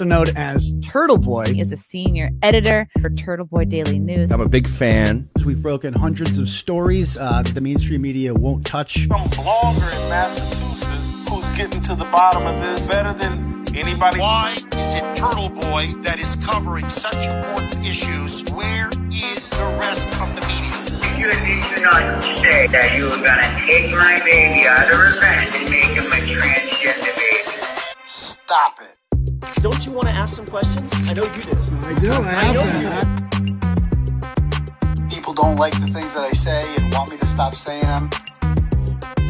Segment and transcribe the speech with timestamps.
[0.00, 1.44] also known as Turtle Boy.
[1.52, 4.32] He is a senior editor for Turtle Boy Daily News.
[4.32, 5.28] I'm a big fan.
[5.44, 9.06] We've broken hundreds of stories uh, that the mainstream media won't touch.
[9.08, 14.20] Some blogger in Massachusetts who's getting to the bottom of this better than anybody.
[14.20, 18.42] Why is it Turtle Boy that is covering such important issues?
[18.56, 21.20] Where is the rest of the media?
[21.20, 25.54] You did you not say that you were gonna take my baby out of revenge
[25.56, 27.96] and make him a transgender baby?
[28.06, 28.99] Stop it.
[29.62, 30.92] Don't you want to ask some questions?
[30.94, 31.56] I know you do.
[31.82, 32.10] I do.
[32.12, 32.90] I, I know you do.
[35.08, 38.10] People don't like the things that I say and want me to stop saying them,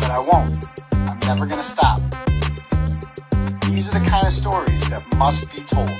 [0.00, 0.64] but I won't.
[0.92, 2.00] I'm never going to stop.
[3.62, 5.90] These are the kind of stories that must be told.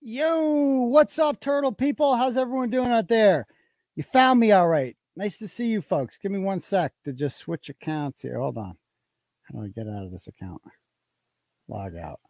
[0.00, 2.16] Yo, what's up, turtle people?
[2.16, 3.46] How's everyone doing out there?
[3.96, 4.96] You found me all right.
[5.16, 6.18] Nice to see you folks.
[6.18, 8.38] Give me one sec to just switch accounts here.
[8.38, 8.76] Hold on.
[9.44, 10.60] How do I get out of this account?
[11.68, 12.20] Log out.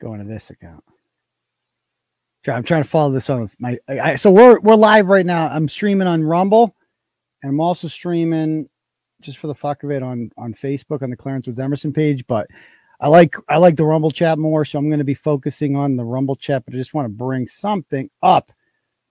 [0.00, 0.84] Go into this account.
[2.48, 3.78] I'm trying to follow this on my.
[3.88, 5.46] I, so we're we're live right now.
[5.48, 6.74] I'm streaming on Rumble,
[7.42, 8.68] and I'm also streaming
[9.20, 12.26] just for the fuck of it on on Facebook on the Clarence Woods Emerson page.
[12.26, 12.48] But
[13.00, 15.96] I like I like the Rumble chat more, so I'm going to be focusing on
[15.96, 16.64] the Rumble chat.
[16.64, 18.50] But I just want to bring something up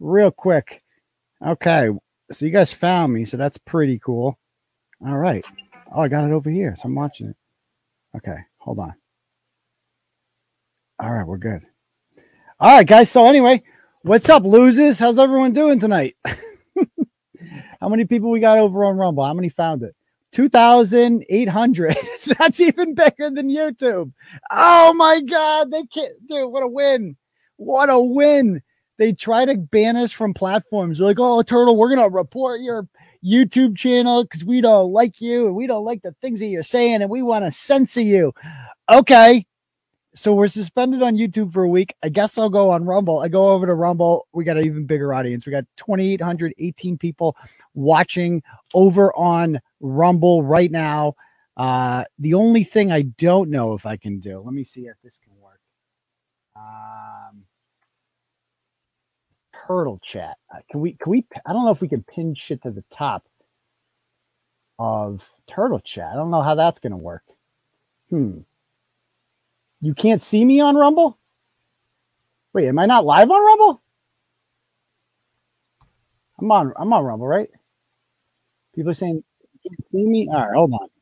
[0.01, 0.80] real quick.
[1.45, 1.89] Okay,
[2.31, 4.37] so you guys found me, so that's pretty cool.
[5.05, 5.45] All right.
[5.93, 7.35] Oh, I got it over here, so I'm watching it.
[8.15, 8.93] Okay, hold on.
[10.99, 11.65] All right, we're good.
[12.59, 13.09] All right, guys.
[13.09, 13.63] So anyway,
[14.03, 14.99] what's up, losers?
[14.99, 16.15] How's everyone doing tonight?
[17.81, 19.25] How many people we got over on Rumble?
[19.25, 19.95] How many found it?
[20.33, 21.97] 2,800.
[22.37, 24.11] That's even bigger than YouTube.
[24.51, 25.71] Oh my God.
[25.71, 27.17] They can't, dude, what a win.
[27.57, 28.61] What a win.
[29.01, 30.99] They try to ban us from platforms.
[30.99, 32.87] They're like, oh, Turtle, we're going to report your
[33.25, 36.61] YouTube channel because we don't like you and we don't like the things that you're
[36.61, 38.31] saying and we want to censor you.
[38.91, 39.47] Okay.
[40.13, 41.95] So we're suspended on YouTube for a week.
[42.03, 43.21] I guess I'll go on Rumble.
[43.21, 44.27] I go over to Rumble.
[44.33, 45.47] We got an even bigger audience.
[45.47, 47.35] We got 2,818 people
[47.73, 48.43] watching
[48.75, 51.15] over on Rumble right now.
[51.57, 54.97] Uh, the only thing I don't know if I can do, let me see if
[55.03, 55.59] this can work.
[56.55, 57.45] Um,
[59.71, 60.37] turtle chat.
[60.53, 62.83] Uh, Can we, can we, I don't know if we can pin shit to the
[62.91, 63.25] top
[64.79, 66.09] of turtle chat.
[66.11, 67.23] I don't know how that's going to work.
[68.09, 68.39] Hmm.
[69.81, 71.17] You can't see me on Rumble?
[72.53, 73.81] Wait, am I not live on Rumble?
[76.39, 77.49] I'm on I'm on Rumble, right?
[78.75, 79.23] People are saying
[79.63, 80.29] you can't see me.
[80.31, 81.00] All right, hold on.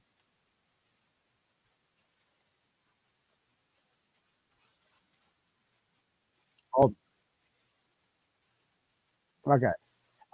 [9.49, 9.71] Okay.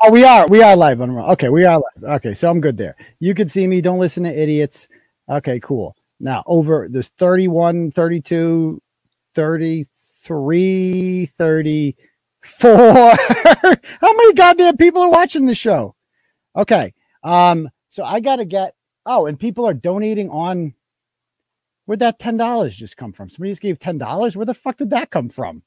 [0.02, 1.18] Oh, we are we are live on.
[1.18, 2.04] Okay, we are live.
[2.16, 2.96] Okay, so I'm good there.
[3.20, 3.80] You can see me.
[3.80, 4.90] Don't listen to idiots.
[5.30, 5.96] Okay, cool.
[6.20, 8.82] Now over there's 31, 32,
[9.34, 11.94] 33, 34.
[12.60, 15.96] How many goddamn people are watching the show?
[16.56, 16.94] Okay.
[17.24, 20.74] Um, so I gotta get oh, and people are donating on
[21.86, 23.30] where'd that ten dollars just come from?
[23.30, 24.36] Somebody just gave ten dollars.
[24.36, 25.64] Where the fuck did that come from?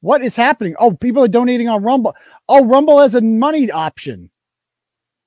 [0.00, 0.76] What is happening?
[0.78, 2.14] Oh, people are donating on Rumble.
[2.48, 4.30] Oh, Rumble has a money option.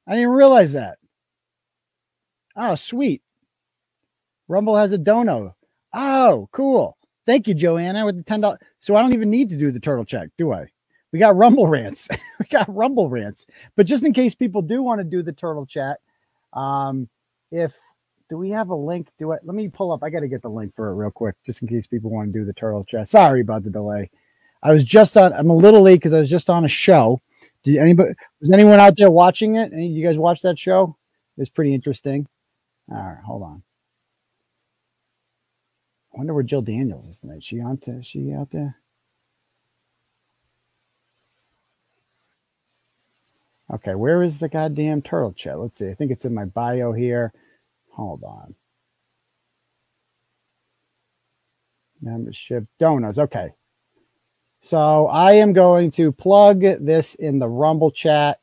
[0.08, 0.98] I didn't realize that.
[2.56, 3.22] Oh, sweet.
[4.48, 5.56] Rumble has a dono.
[5.94, 6.98] Oh, cool.
[7.26, 8.60] Thank you, Joanna, with the ten dollars.
[8.80, 10.68] So I don't even need to do the turtle check, do I?
[11.12, 12.08] We got Rumble rants.
[12.40, 13.46] we got Rumble rants.
[13.76, 16.00] But just in case people do want to do the turtle chat,
[16.54, 17.10] um,
[17.51, 17.74] if
[18.30, 19.10] do we have a link?
[19.19, 20.04] Do I let me pull up?
[20.04, 22.31] I got to get the link for it real quick, just in case people want
[22.34, 23.10] to do the turtle chat.
[23.10, 24.10] Sorry about the delay.
[24.63, 25.34] I was just on.
[25.34, 27.22] I'm a little late because I was just on a show.
[27.63, 28.13] Did anybody?
[28.40, 29.74] Was anyone out there watching it?
[29.74, 30.98] Any you guys watch that show?
[31.38, 32.28] It's pretty interesting.
[32.92, 33.63] All right, hold on.
[36.13, 37.44] I wonder where Jill Daniels is tonight.
[37.44, 37.78] She on?
[37.80, 38.75] To, she out there?
[43.74, 45.57] Okay, where is the goddamn turtle chat?
[45.60, 45.90] Let's see.
[45.90, 47.31] I think it's in my bio here.
[47.92, 48.54] Hold on.
[52.02, 53.18] Membership donos.
[53.18, 53.54] Okay.
[54.62, 58.40] So I am going to plug this in the Rumble chat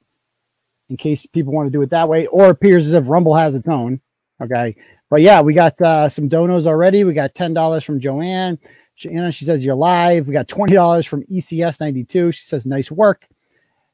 [0.89, 3.55] in case people want to do it that way, or appears as if Rumble has
[3.55, 4.01] its own.
[4.41, 4.75] Okay.
[5.11, 7.05] But yeah, we got uh, some donos already.
[7.05, 8.59] We got $10 from Joanne.
[8.97, 10.27] Joanna, she says, You're live.
[10.27, 12.35] We got $20 from E ECS92.
[12.35, 13.27] She says, Nice work.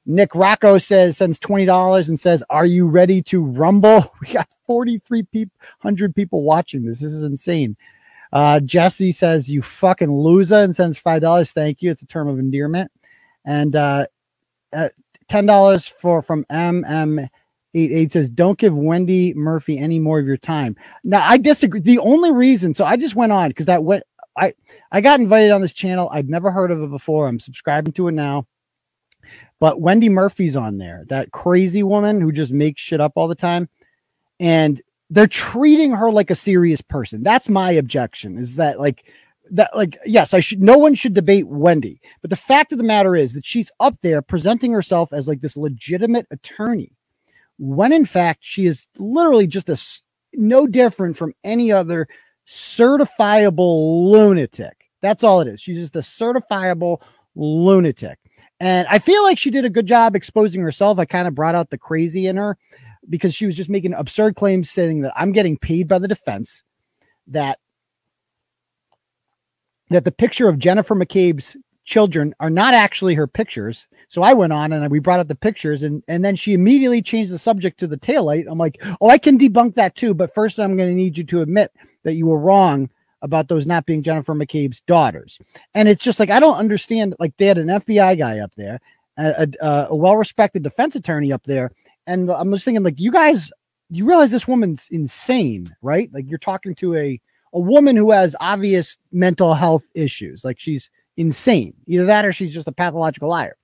[0.06, 4.12] Nick Rocco says, sends $20 and says, Are you ready to rumble?
[4.20, 7.00] We got 4,300 people watching this.
[7.00, 7.76] This is insane.
[8.34, 11.52] Uh, Jesse says, You fucking loser and sends $5.
[11.52, 11.90] Thank you.
[11.90, 12.90] It's a term of endearment.
[13.46, 14.06] And uh,
[14.72, 14.88] uh,
[15.30, 17.28] $10 for from MM
[17.74, 21.80] eight eight says, "Don't give Wendy Murphy any more of your time." Now, I disagree.
[21.80, 24.04] The only reason, so I just went on because that went.
[24.36, 24.54] I
[24.92, 26.08] I got invited on this channel.
[26.12, 27.28] I'd never heard of it before.
[27.28, 28.46] I'm subscribing to it now.
[29.60, 33.34] But Wendy Murphy's on there, that crazy woman who just makes shit up all the
[33.34, 33.68] time,
[34.38, 34.80] and
[35.10, 37.22] they're treating her like a serious person.
[37.22, 38.38] That's my objection.
[38.38, 39.04] Is that like
[39.52, 42.84] that like yes i should no one should debate wendy but the fact of the
[42.84, 46.92] matter is that she's up there presenting herself as like this legitimate attorney
[47.58, 49.72] when in fact she is literally just a
[50.34, 52.08] no different from any other
[52.48, 57.00] certifiable lunatic that's all it is she's just a certifiable
[57.36, 58.18] lunatic
[58.60, 61.54] and i feel like she did a good job exposing herself i kind of brought
[61.56, 62.58] out the crazy in her
[63.08, 66.62] because she was just making absurd claims saying that i'm getting paid by the defense
[67.26, 67.58] that
[69.90, 73.86] that the picture of Jennifer McCabe's children are not actually her pictures.
[74.08, 77.02] So I went on and we brought up the pictures and and then she immediately
[77.02, 78.46] changed the subject to the taillight.
[78.48, 81.24] I'm like, "Oh, I can debunk that too, but first I'm going to need you
[81.24, 81.70] to admit
[82.02, 82.88] that you were wrong
[83.22, 85.38] about those not being Jennifer McCabe's daughters."
[85.74, 88.80] And it's just like I don't understand like they had an FBI guy up there,
[89.18, 91.70] a, a, a well-respected defense attorney up there,
[92.06, 93.50] and I'm just thinking like you guys
[93.90, 96.10] you realize this woman's insane, right?
[96.12, 97.20] Like you're talking to a
[97.52, 100.44] a woman who has obvious mental health issues.
[100.44, 101.74] Like she's insane.
[101.86, 103.56] Either that or she's just a pathological liar.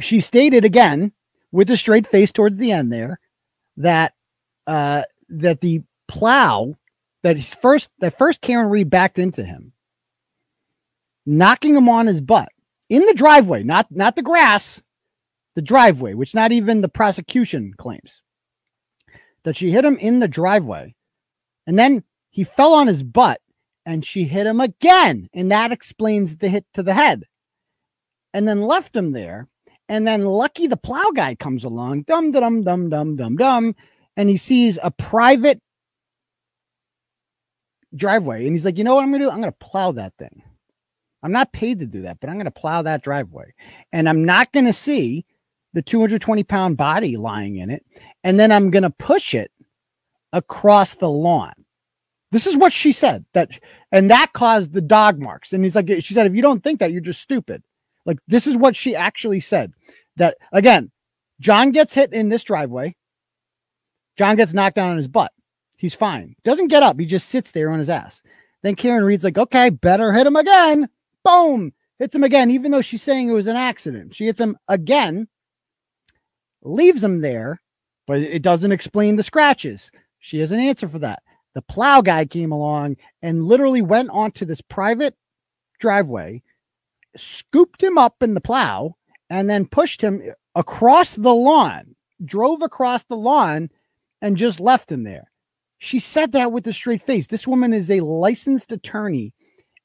[0.00, 1.12] She stated again
[1.52, 3.18] with a straight face towards the end there
[3.78, 4.14] that
[4.66, 6.74] uh that the plow
[7.22, 9.72] that first that first Karen Read backed into him,
[11.24, 12.50] knocking him on his butt
[12.88, 14.82] in the driveway, not not the grass,
[15.56, 18.20] the driveway, which not even the prosecution claims.
[19.42, 20.94] That she hit him in the driveway
[21.66, 23.40] and then he fell on his butt
[23.84, 25.28] and she hit him again.
[25.32, 27.24] And that explains the hit to the head.
[28.34, 29.48] And then left him there.
[29.88, 33.74] And then Lucky the plow guy comes along, dum dum dum dum dum dum,
[34.16, 35.62] and he sees a private
[37.94, 38.44] driveway.
[38.44, 39.30] And he's like, you know what I'm gonna do?
[39.30, 40.42] I'm gonna plow that thing.
[41.22, 43.54] I'm not paid to do that, but I'm gonna plow that driveway.
[43.92, 45.24] And I'm not gonna see
[45.76, 47.84] the 220 pound body lying in it.
[48.24, 49.52] And then I'm gonna push it
[50.32, 51.52] across the lawn.
[52.32, 53.50] This is what she said that,
[53.92, 55.52] and that caused the dog marks.
[55.52, 57.62] And he's like, she said, if you don't think that, you're just stupid.
[58.06, 59.74] Like, this is what she actually said
[60.16, 60.90] that again,
[61.40, 62.96] John gets hit in this driveway.
[64.16, 65.32] John gets knocked down on his butt.
[65.76, 66.36] He's fine.
[66.42, 66.98] Doesn't get up.
[66.98, 68.22] He just sits there on his ass.
[68.62, 70.88] Then Karen Read's like, okay, better hit him again.
[71.22, 71.74] Boom.
[71.98, 74.14] Hits him again, even though she's saying it was an accident.
[74.14, 75.28] She hits him again,
[76.66, 77.60] leaves him there,
[78.06, 79.90] but it doesn't explain the scratches.
[80.18, 81.22] She has an answer for that.
[81.54, 85.14] The plow guy came along and literally went onto this private
[85.78, 86.42] driveway,
[87.16, 88.96] scooped him up in the plow,
[89.30, 90.22] and then pushed him
[90.54, 93.70] across the lawn, drove across the lawn,
[94.20, 95.30] and just left him there.
[95.78, 97.26] She said that with a straight face.
[97.26, 99.32] This woman is a licensed attorney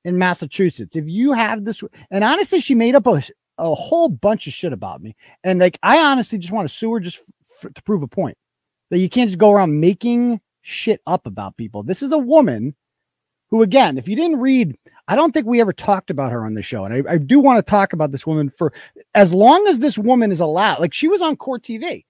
[0.04, 0.96] in Massachusetts.
[0.96, 3.22] If you have this, and honestly, she made up a,
[3.62, 5.16] a whole bunch of shit about me.
[5.44, 7.20] And like, I honestly just want to sue her just
[7.64, 8.38] f- to prove a point
[8.90, 11.84] that you can't just go around making shit up about people.
[11.84, 12.76] This is a woman
[13.50, 14.78] who, again, if you didn't read,
[15.08, 16.86] I don't think we ever talked about her on the show.
[16.86, 18.74] And I, I do want to talk about this woman for
[19.14, 22.06] as long as this woman is allowed, like she was on court TV.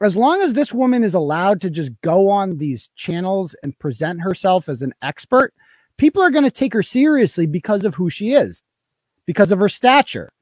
[0.00, 4.20] As long as this woman is allowed to just go on these channels and present
[4.20, 5.54] herself as an expert,
[5.96, 8.64] people are going to take her seriously because of who she is,
[9.26, 10.32] because of her stature.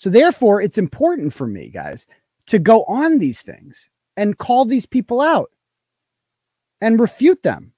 [0.00, 2.06] So, therefore, it's important for me, guys,
[2.46, 5.50] to go on these things and call these people out
[6.80, 7.74] and refute them.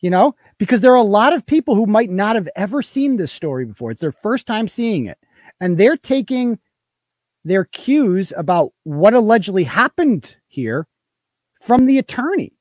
[0.00, 3.18] You know, because there are a lot of people who might not have ever seen
[3.18, 3.90] this story before.
[3.90, 5.18] It's their first time seeing it.
[5.60, 6.58] And they're taking
[7.44, 10.86] their cues about what allegedly happened here
[11.60, 12.54] from the attorney.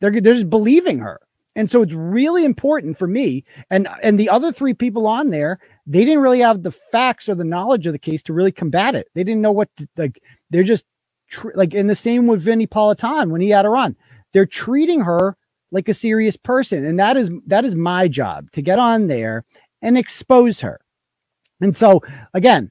[0.00, 1.20] They're, they're just believing her.
[1.54, 5.60] And so it's really important for me and and the other three people on there,
[5.86, 8.94] they didn't really have the facts or the knowledge of the case to really combat
[8.94, 9.08] it.
[9.14, 10.86] They didn't know what to, like they're just
[11.30, 13.96] tr- like in the same with Vinnie Politan when he had her on.
[14.32, 15.36] They're treating her
[15.70, 19.44] like a serious person and that is that is my job to get on there
[19.82, 20.80] and expose her.
[21.60, 22.70] And so again,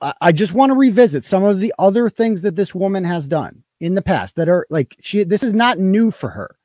[0.00, 3.28] I, I just want to revisit some of the other things that this woman has
[3.28, 6.56] done in the past that are like she this is not new for her.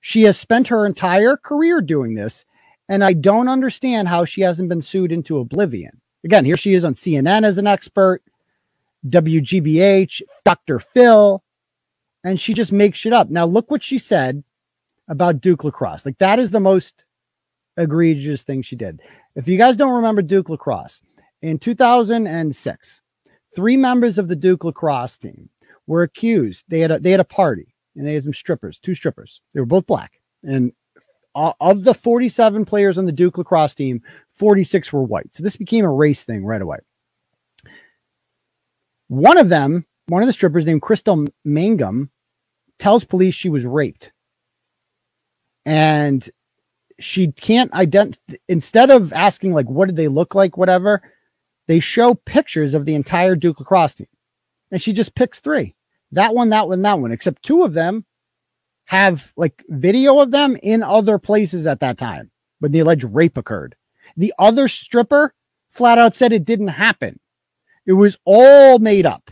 [0.00, 2.44] She has spent her entire career doing this,
[2.88, 6.00] and I don't understand how she hasn't been sued into oblivion.
[6.24, 8.22] Again, here she is on CNN as an expert,
[9.08, 10.78] WGBH, Dr.
[10.78, 11.42] Phil,
[12.24, 13.30] and she just makes shit up.
[13.30, 14.42] Now, look what she said
[15.08, 16.06] about Duke Lacrosse.
[16.06, 17.04] Like, that is the most
[17.76, 19.02] egregious thing she did.
[19.34, 21.02] If you guys don't remember Duke Lacrosse,
[21.42, 23.02] in 2006,
[23.54, 25.50] three members of the Duke lacrosse team
[25.86, 26.64] were accused.
[26.68, 29.42] They had a, they had a party and they had some strippers, two strippers.
[29.52, 30.20] They were both black.
[30.42, 30.72] And
[31.34, 35.34] of the 47 players on the Duke lacrosse team, 46 were white.
[35.34, 36.78] So this became a race thing right away.
[39.08, 42.10] One of them, one of the strippers named Crystal Mangum,
[42.78, 44.12] tells police she was raped.
[45.66, 46.28] And
[46.98, 51.02] she can't identify, instead of asking, like, what did they look like, whatever,
[51.66, 54.08] they show pictures of the entire Duke lacrosse team.
[54.70, 55.74] And she just picks three
[56.12, 58.04] that one, that one, that one, except two of them
[58.86, 63.36] have like video of them in other places at that time when the alleged rape
[63.36, 63.76] occurred.
[64.16, 65.34] The other stripper
[65.70, 67.18] flat out said it didn't happen.
[67.86, 69.30] It was all made up.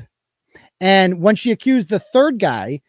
[0.81, 2.81] And when she accused the third guy,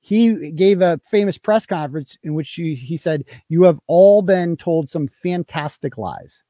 [0.00, 4.56] he gave a famous press conference in which he, he said, You have all been
[4.56, 6.42] told some fantastic lies.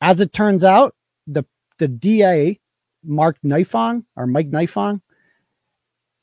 [0.00, 0.94] As it turns out,
[1.26, 1.44] the,
[1.78, 2.60] the DA,
[3.02, 5.00] Mark Nifong or Mike Nifong,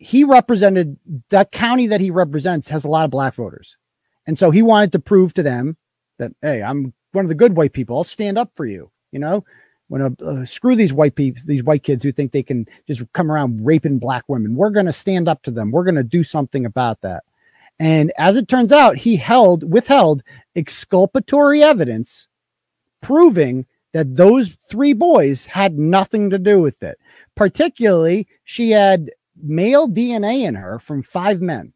[0.02, 0.98] he represented
[1.30, 3.78] that county that he represents has a lot of black voters.
[4.26, 5.78] And so he wanted to prove to them
[6.18, 7.98] that, hey, I'm one of the good white people.
[7.98, 8.90] I'll stand up for you.
[9.12, 9.46] You know,
[9.90, 13.04] when a, uh, screw these white people, these white kids who think they can just
[13.14, 14.56] come around raping black women.
[14.56, 15.70] We're going to stand up to them.
[15.70, 17.24] We're going to do something about that.
[17.80, 20.24] And as it turns out, he held, withheld
[20.56, 22.28] exculpatory evidence
[23.04, 26.98] proving that those three boys had nothing to do with it.
[27.36, 29.12] Particularly, she had
[29.44, 31.74] male DNA in her from five men,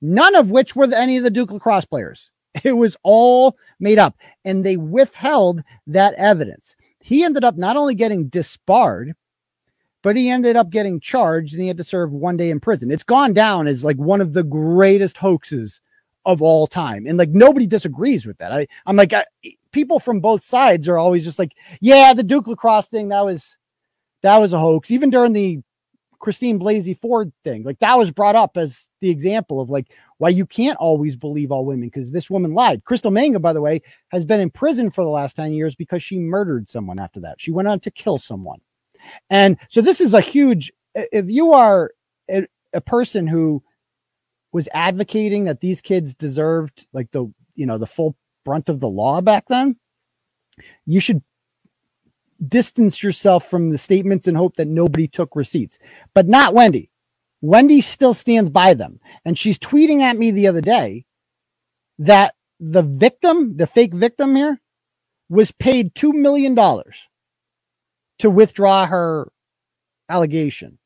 [0.00, 2.30] none of which were any of the Duke lacrosse players.
[2.64, 4.14] It was all made up,
[4.44, 6.76] and they withheld that evidence.
[7.00, 9.14] He ended up not only getting disbarred,
[10.02, 12.90] but he ended up getting charged and he had to serve one day in prison.
[12.90, 15.80] It's gone down as like one of the greatest hoaxes
[16.24, 17.06] of all time.
[17.06, 18.52] And like nobody disagrees with that.
[18.52, 19.24] I, I'm like, I,
[19.70, 23.56] people from both sides are always just like, yeah, the Duke lacrosse thing, that was,
[24.22, 24.90] that was a hoax.
[24.90, 25.60] Even during the
[26.22, 27.64] Christine Blasey Ford thing.
[27.64, 29.88] Like that was brought up as the example of like
[30.18, 32.84] why you can't always believe all women because this woman lied.
[32.84, 36.02] Crystal Mangum, by the way, has been in prison for the last 10 years because
[36.02, 37.40] she murdered someone after that.
[37.40, 38.60] She went on to kill someone.
[39.30, 41.90] And so this is a huge, if you are
[42.30, 43.60] a, a person who
[44.52, 47.26] was advocating that these kids deserved like the,
[47.56, 48.14] you know, the full
[48.44, 49.76] brunt of the law back then,
[50.86, 51.20] you should
[52.48, 55.78] distance yourself from the statements and hope that nobody took receipts,
[56.14, 56.90] but not Wendy.
[57.40, 59.00] Wendy still stands by them.
[59.24, 61.04] And she's tweeting at me the other day
[61.98, 64.60] that the victim, the fake victim here,
[65.28, 66.54] was paid $2 million
[68.18, 69.30] to withdraw her
[70.08, 70.78] allegation.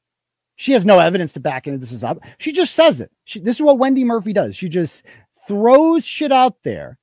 [0.57, 2.19] She has no evidence to back any this is up.
[2.39, 3.11] She just says it.
[3.25, 4.57] She, this is what Wendy Murphy does.
[4.57, 5.03] She just
[5.47, 6.99] throws shit out there,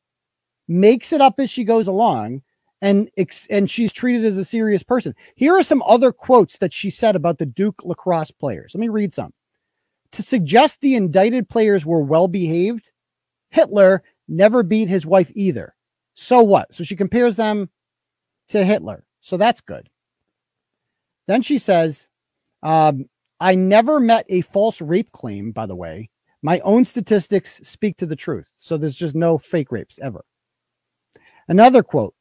[0.68, 2.42] makes it up as she goes along,
[2.84, 3.10] and
[3.50, 5.16] and she's treated as a serious person.
[5.36, 8.74] Here are some other quotes that she said about the Duke lacrosse players.
[8.76, 9.34] Let me read some.
[10.12, 12.92] To suggest the indicted players were well behaved,
[13.52, 15.74] Hitler never beat his wife either.
[16.14, 16.76] So what?
[16.76, 17.70] So she compares them
[18.50, 19.06] to Hitler.
[19.22, 19.90] So that's good.
[21.26, 22.10] Then she says,
[22.64, 23.06] um,
[23.40, 26.10] I never met a false rape claim, by the way.
[26.42, 28.50] My own statistics speak to the truth.
[28.60, 30.26] So there's just no fake rapes ever.
[31.48, 32.14] Another quote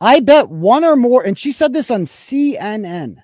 [0.00, 3.16] I bet one or more, and she said this on CNN.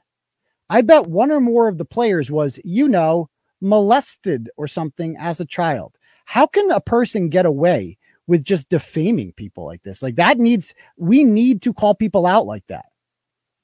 [0.70, 3.28] I bet one or more of the players was, you know,
[3.60, 5.96] molested or something as a child.
[6.24, 10.02] How can a person get away with just defaming people like this?
[10.02, 12.86] Like that needs, we need to call people out like that.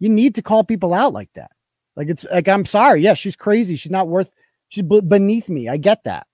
[0.00, 1.50] You need to call people out like that.
[1.96, 3.02] Like it's like, I'm sorry.
[3.02, 3.76] Yeah, she's crazy.
[3.76, 4.32] She's not worth,
[4.68, 5.68] she's beneath me.
[5.68, 6.26] I get that.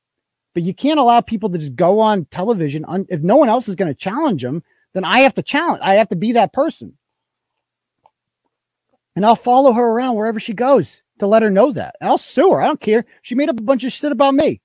[0.54, 2.84] But you can't allow people to just go on television.
[2.86, 4.62] Un- if no one else is going to challenge them,
[4.94, 5.80] then I have to challenge.
[5.82, 6.96] I have to be that person.
[9.16, 11.94] And I'll follow her around wherever she goes to let her know that.
[12.00, 12.60] And I'll sue her.
[12.60, 13.04] I don't care.
[13.22, 14.60] She made up a bunch of shit about me.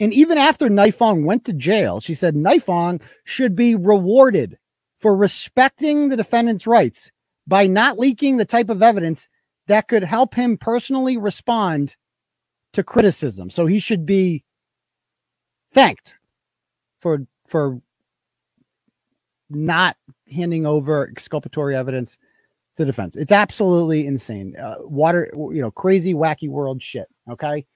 [0.00, 4.58] And even after Nifong went to jail, she said Nifong should be rewarded
[5.00, 7.10] for respecting the defendant's rights
[7.46, 9.28] by not leaking the type of evidence
[9.66, 11.96] that could help him personally respond
[12.72, 13.50] to criticism.
[13.50, 14.44] So he should be
[15.72, 16.16] thanked
[17.00, 17.80] for for
[19.50, 19.96] not
[20.30, 22.18] handing over exculpatory evidence
[22.76, 23.16] to defense.
[23.16, 24.56] It's absolutely insane.
[24.56, 27.08] Uh, water, you know, crazy, wacky world shit.
[27.30, 27.66] Okay.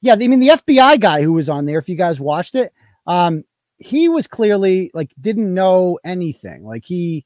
[0.00, 0.14] Yeah.
[0.14, 2.72] I mean, the FBI guy who was on there, if you guys watched it,
[3.06, 3.44] um,
[3.78, 6.64] he was clearly like, didn't know anything.
[6.64, 7.24] Like, he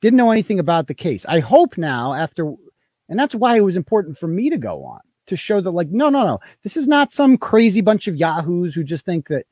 [0.00, 1.26] didn't know anything about the case.
[1.28, 2.54] I hope now, after,
[3.08, 5.88] and that's why it was important for me to go on to show that, like,
[5.90, 9.46] no, no, no, this is not some crazy bunch of yahoos who just think that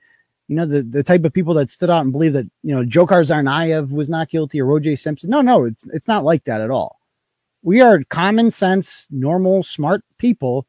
[0.48, 2.82] you know, the, the type of people that stood out and believe that, you know,
[2.82, 5.30] Dzhokhar Tsarnaev was not guilty or OJ Simpson.
[5.30, 6.98] No, no, it's it's not like that at all.
[7.62, 10.66] We are common sense, normal, smart people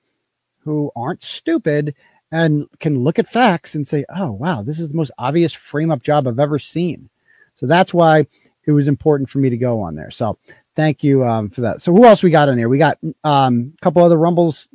[0.59, 1.95] who aren't stupid
[2.31, 5.91] and can look at facts and say, oh, wow, this is the most obvious frame
[5.91, 7.09] up job I've ever seen.
[7.55, 8.27] So that's why
[8.65, 10.11] it was important for me to go on there.
[10.11, 10.37] So
[10.75, 11.81] thank you um, for that.
[11.81, 12.69] So who else we got on here?
[12.69, 14.67] We got um, a couple other rumbles.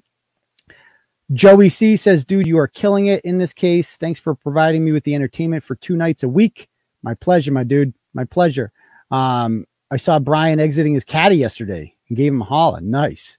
[1.32, 3.96] Joey C says, dude, you are killing it in this case.
[3.96, 6.68] Thanks for providing me with the entertainment for two nights a week.
[7.02, 7.94] My pleasure, my dude.
[8.12, 8.72] My pleasure.
[9.10, 12.80] Um, I saw Brian exiting his caddy yesterday and gave him a holla.
[12.80, 13.38] Nice.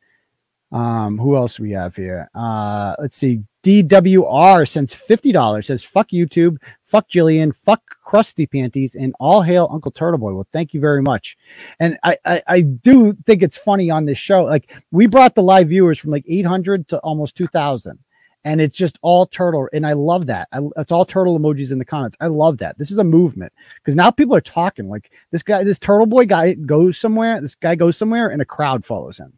[0.71, 2.29] Um, who else we have here?
[2.35, 3.41] Uh, let's see.
[3.63, 6.57] DWR sends $50, says, fuck YouTube,
[6.95, 10.33] fuck Jillian, fuck Crusty Panties, and all hail Uncle Turtle Boy.
[10.33, 11.35] Well, thank you very much.
[11.77, 14.43] And I, I, I do think it's funny on this show.
[14.43, 17.99] Like, we brought the live viewers from like 800 to almost 2,000
[18.45, 21.79] and it's just all turtle and i love that I, it's all turtle emojis in
[21.79, 25.11] the comments i love that this is a movement because now people are talking like
[25.31, 28.85] this guy this turtle boy guy goes somewhere this guy goes somewhere and a crowd
[28.85, 29.33] follows him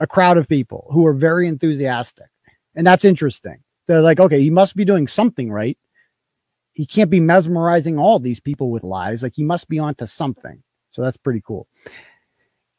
[0.00, 2.26] a crowd of people who are very enthusiastic
[2.74, 5.78] and that's interesting they're like okay he must be doing something right
[6.80, 10.62] he can't be mesmerizing all these people with lies like he must be onto something
[10.90, 11.68] so that's pretty cool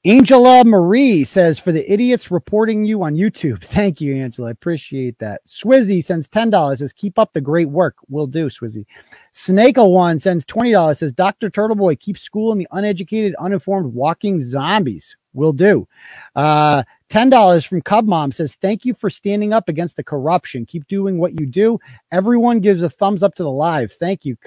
[0.04, 3.64] Angela Marie says, for the idiots reporting you on YouTube.
[3.64, 4.48] Thank you, Angela.
[4.48, 5.46] I appreciate that.
[5.46, 7.98] Swizzy sends $10, says, keep up the great work.
[8.10, 8.88] Will do, Swizzy.
[9.32, 11.52] Snakel one sends $20, says, Dr.
[11.52, 15.16] Turtleboy, keep schooling the uneducated, uninformed walking zombies.
[15.34, 15.88] Will do.
[16.36, 16.82] Uh,
[17.12, 20.66] $10 from Cub Mom says, Thank you for standing up against the corruption.
[20.66, 21.80] Keep doing what you do.
[22.12, 23.92] Everyone gives a thumbs up to the live.
[23.92, 24.38] Thank you.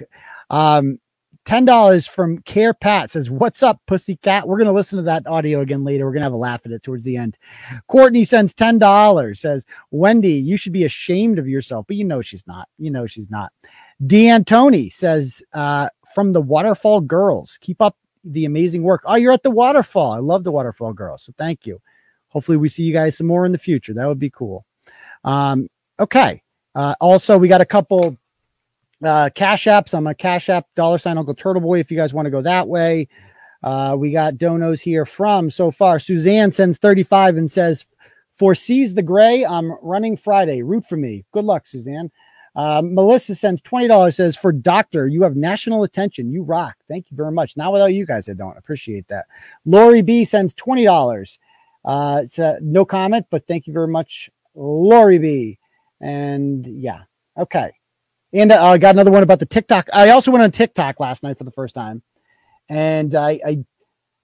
[0.51, 0.99] Um,
[1.45, 4.49] $10 from Care Pat says, What's up, pussycat?
[4.49, 6.07] We're going to listen to that audio again later.
[6.07, 7.37] We're going to have a laugh at it towards the end.
[7.87, 12.47] Courtney sends $10, says, Wendy, you should be ashamed of yourself, but you know she's
[12.47, 12.69] not.
[12.79, 13.53] You know she's not.
[14.07, 19.03] D'Antoni says, uh, From the Waterfall Girls, keep up the amazing work.
[19.05, 20.13] Oh, you're at the waterfall.
[20.13, 21.25] I love the Waterfall Girls.
[21.25, 21.79] So thank you.
[22.35, 23.95] Hopefully, we see you guys some more in the future.
[23.95, 24.67] That would be cool.
[25.25, 25.69] Um,
[25.99, 26.43] okay.
[26.75, 28.17] Uh, also, we got a couple
[29.03, 29.95] uh, Cash Apps.
[29.95, 32.43] I'm a Cash App dollar sign Uncle Turtle Boy if you guys want to go
[32.43, 33.09] that way.
[33.63, 35.99] Uh, we got donos here from so far.
[35.99, 37.87] Suzanne sends 35 and says,
[38.35, 39.45] Foresees the gray.
[39.45, 40.63] I'm running Friday.
[40.63, 41.25] Root for me.
[41.33, 42.11] Good luck, Suzanne.
[42.57, 46.31] Uh, Melissa sends $20, says, For doctor, you have national attention.
[46.31, 46.77] You rock.
[46.89, 47.57] Thank you very much.
[47.57, 49.27] Not without you guys, I don't appreciate that.
[49.65, 51.39] Lori B sends $20.
[51.85, 55.59] Uh, it's a, no comment, but thank you very much, Lori B.
[56.01, 57.03] And yeah,
[57.39, 57.73] okay.
[58.33, 59.89] And uh, I got another one about the TikTok.
[59.93, 62.03] I also went on TikTok last night for the first time,
[62.69, 63.65] and I I,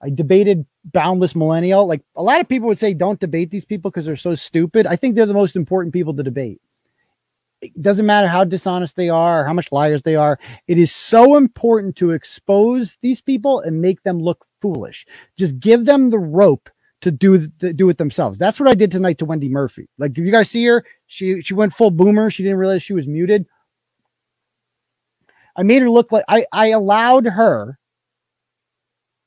[0.02, 1.86] I debated Boundless Millennial.
[1.86, 4.86] Like a lot of people would say, don't debate these people because they're so stupid.
[4.86, 6.60] I think they're the most important people to debate.
[7.60, 10.38] It doesn't matter how dishonest they are, how much liars they are.
[10.66, 15.06] It is so important to expose these people and make them look foolish.
[15.36, 16.70] Just give them the rope
[17.02, 18.38] to do do it themselves.
[18.38, 19.88] That's what I did tonight to Wendy Murphy.
[19.98, 22.30] Like, if you guys see her, she she went full boomer.
[22.30, 23.46] She didn't realize she was muted.
[25.56, 27.78] I made her look like I, I allowed her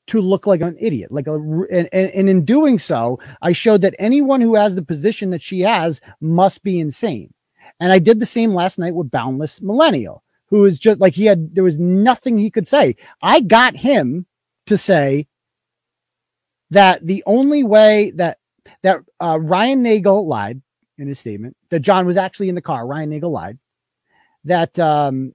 [0.08, 1.10] to look like an idiot.
[1.12, 4.82] Like a and, and, and in doing so, I showed that anyone who has the
[4.82, 7.32] position that she has must be insane.
[7.80, 11.24] And I did the same last night with Boundless Millennial, who is just like he
[11.24, 12.96] had there was nothing he could say.
[13.22, 14.26] I got him
[14.66, 15.26] to say
[16.74, 18.38] that the only way that
[18.82, 20.60] that uh, Ryan Nagel lied
[20.98, 22.86] in his statement that John was actually in the car.
[22.86, 23.58] Ryan Nagel lied
[24.44, 25.34] that um,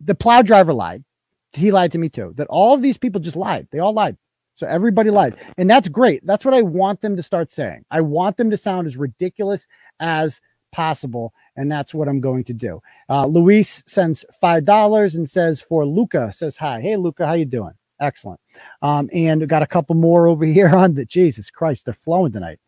[0.00, 1.04] the plow driver lied.
[1.52, 2.34] He lied to me too.
[2.36, 3.68] That all of these people just lied.
[3.70, 4.16] They all lied.
[4.56, 5.36] So everybody lied.
[5.56, 6.24] And that's great.
[6.26, 7.84] That's what I want them to start saying.
[7.90, 9.66] I want them to sound as ridiculous
[10.00, 10.40] as
[10.72, 11.32] possible.
[11.56, 12.80] And that's what I'm going to do.
[13.08, 16.80] Uh, Luis sends $5 and says for Luca, says hi.
[16.80, 17.74] Hey, Luca, how you doing?
[18.00, 18.40] Excellent.
[18.82, 21.84] Um, and got a couple more over here on the Jesus Christ.
[21.84, 22.60] They're flowing tonight.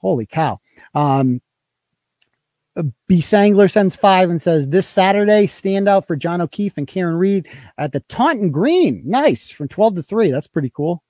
[0.00, 0.60] Holy cow.
[0.94, 1.40] Um,
[3.08, 3.18] B.
[3.18, 7.92] Sangler sends five and says this Saturday standout for John O'Keefe and Karen Read at
[7.92, 9.02] the Taunton Green.
[9.04, 10.30] Nice from 12 to 3.
[10.30, 11.02] That's pretty cool.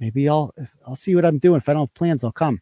[0.00, 0.54] Maybe I'll
[0.86, 1.58] I'll see what I'm doing.
[1.58, 2.60] If I don't have plans, I'll come.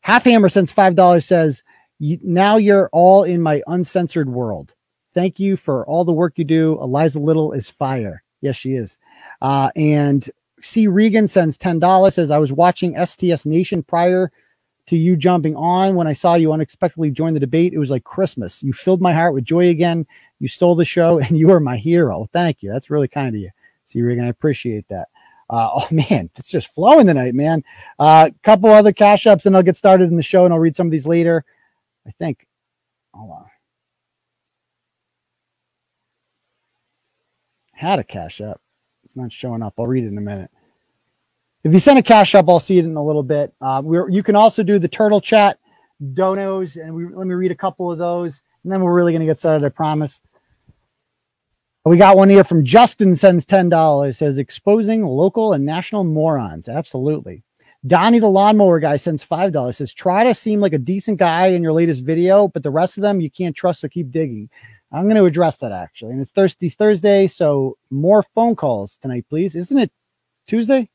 [0.00, 1.62] Half Hammer sends five dollars says
[2.00, 4.74] now you're all in my uncensored world.
[5.14, 6.78] Thank you for all the work you do.
[6.80, 8.24] Eliza Little is fire.
[8.42, 8.98] Yes, she is.
[9.40, 10.28] Uh, and
[10.60, 10.86] C.
[10.88, 12.16] Regan sends ten dollars.
[12.16, 14.30] Says I was watching STS Nation prior
[14.86, 17.72] to you jumping on when I saw you unexpectedly join the debate.
[17.72, 18.62] It was like Christmas.
[18.62, 20.06] You filled my heart with joy again.
[20.40, 22.28] You stole the show and you are my hero.
[22.32, 22.70] Thank you.
[22.70, 23.50] That's really kind of you.
[23.86, 25.08] See, Regan, I appreciate that.
[25.50, 27.62] Uh, oh man, it's just flowing tonight, man.
[27.98, 30.60] A uh, couple other Cash Apps, and I'll get started in the show, and I'll
[30.60, 31.44] read some of these later.
[32.06, 32.46] I think.
[33.14, 33.51] Hold on.
[37.82, 38.60] Had a Cash App.
[39.04, 39.74] It's not showing up.
[39.76, 40.52] I'll read it in a minute.
[41.64, 43.52] If you send a Cash App, I'll see it in a little bit.
[43.60, 45.58] Uh, you can also do the turtle chat
[46.00, 49.18] donos, and we, let me read a couple of those, and then we're really going
[49.18, 49.66] to get started.
[49.66, 50.22] I promise.
[51.84, 54.18] We got one here from Justin sends ten dollars.
[54.18, 56.68] Says exposing local and national morons.
[56.68, 57.42] Absolutely.
[57.84, 59.78] Donnie the lawnmower guy sends five dollars.
[59.78, 62.96] Says try to seem like a decent guy in your latest video, but the rest
[62.96, 63.80] of them you can't trust.
[63.80, 64.50] So keep digging.
[64.92, 69.24] I'm going to address that actually, and it's Thursday, Thursday, so more phone calls tonight,
[69.28, 69.56] please.
[69.56, 69.90] Isn't it
[70.46, 70.90] Tuesday?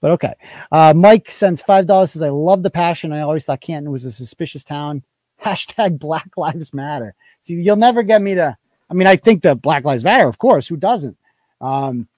[0.00, 0.34] But okay.
[0.70, 2.12] Uh, Mike sends five dollars.
[2.12, 3.12] Says I love the passion.
[3.12, 5.02] I always thought Canton was a suspicious town.
[5.44, 7.14] Hashtag Black Lives Matter.
[7.42, 8.56] See, you'll never get me to.
[8.88, 10.68] I mean, I think that Black Lives Matter, of course.
[10.68, 11.16] Who doesn't?
[11.60, 12.08] Um,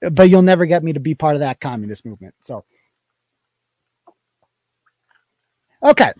[0.00, 2.34] but you'll never get me to be part of that communist movement.
[2.42, 2.64] So,
[5.82, 6.12] okay.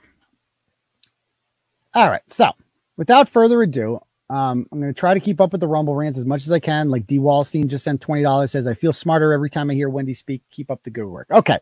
[1.94, 2.22] All right.
[2.26, 2.50] So,
[2.96, 6.18] without further ado, um, I'm going to try to keep up with the Rumble rants
[6.18, 6.90] as much as I can.
[6.90, 7.18] Like D.
[7.18, 10.42] Wallstein just sent $20, says, I feel smarter every time I hear Wendy speak.
[10.50, 11.28] Keep up the good work.
[11.30, 11.58] Okay.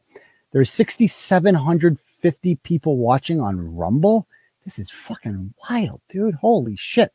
[0.52, 4.26] There's 6,750 people watching on Rumble.
[4.64, 6.36] This is fucking wild, dude.
[6.36, 7.12] Holy shit.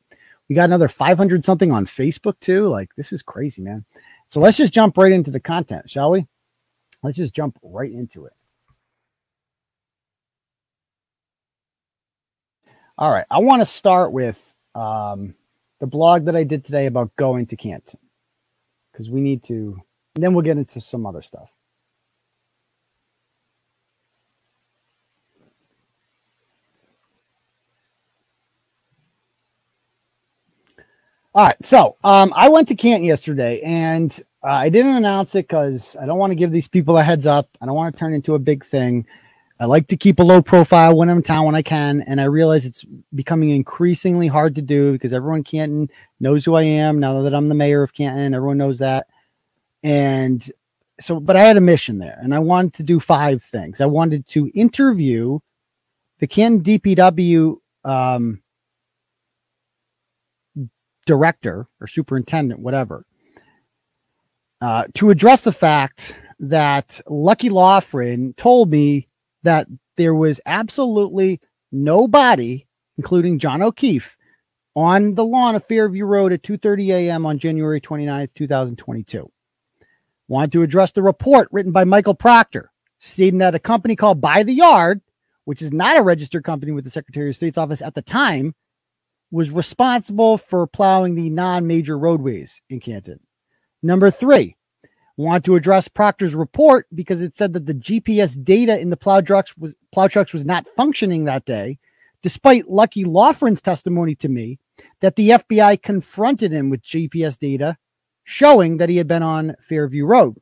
[0.49, 2.67] We got another 500 something on Facebook too.
[2.67, 3.85] Like, this is crazy, man.
[4.27, 6.27] So let's just jump right into the content, shall we?
[7.01, 8.33] Let's just jump right into it.
[12.97, 13.25] All right.
[13.31, 15.33] I want to start with um,
[15.79, 17.99] the blog that I did today about going to Canton
[18.91, 19.81] because we need to,
[20.15, 21.49] then we'll get into some other stuff.
[31.33, 34.11] All right, so um, I went to Canton yesterday, and
[34.43, 37.27] uh, I didn't announce it because I don't want to give these people a heads
[37.27, 37.47] up.
[37.61, 39.05] I don't want to turn into a big thing.
[39.59, 42.21] I like to keep a low profile when I'm in town when I can, and
[42.21, 45.89] I realize it's becoming increasingly hard to do because everyone in Canton
[46.21, 48.33] knows who I am now that I'm the mayor of Canton.
[48.33, 49.07] Everyone knows that,
[49.83, 50.49] and
[51.01, 53.81] so, but I had a mission there, and I wanted to do five things.
[53.81, 55.39] I wanted to interview
[56.19, 58.41] the Canton DPW um,
[61.05, 63.05] director or superintendent, whatever,
[64.61, 69.08] uh, to address the fact that Lucky Loughran told me
[69.43, 71.39] that there was absolutely
[71.71, 72.65] nobody,
[72.97, 74.15] including John O'Keefe,
[74.75, 77.25] on the lawn of Fairview Road at 2:30 a.m.
[77.25, 79.29] on January 29th, 2022.
[80.27, 84.43] Wanted to address the report written by Michael Proctor, stating that a company called By
[84.43, 85.01] the Yard,
[85.45, 88.53] which is not a registered company with the Secretary of State's office at the time,
[89.31, 93.19] was responsible for plowing the non-major roadways in Canton.
[93.81, 94.55] Number three,
[95.19, 99.19] want to address Proctor's report because it said that the GPS data in the plow
[99.19, 101.77] trucks was plow trucks was not functioning that day,
[102.23, 104.59] despite Lucky Loughran's testimony to me
[105.01, 107.77] that the FBI confronted him with GPS data
[108.23, 110.37] showing that he had been on Fairview Road.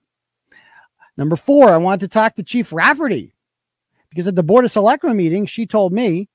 [1.17, 3.33] Number four, I wanted to talk to Chief Rafferty
[4.09, 6.29] because at the Board of Selectmen meeting, she told me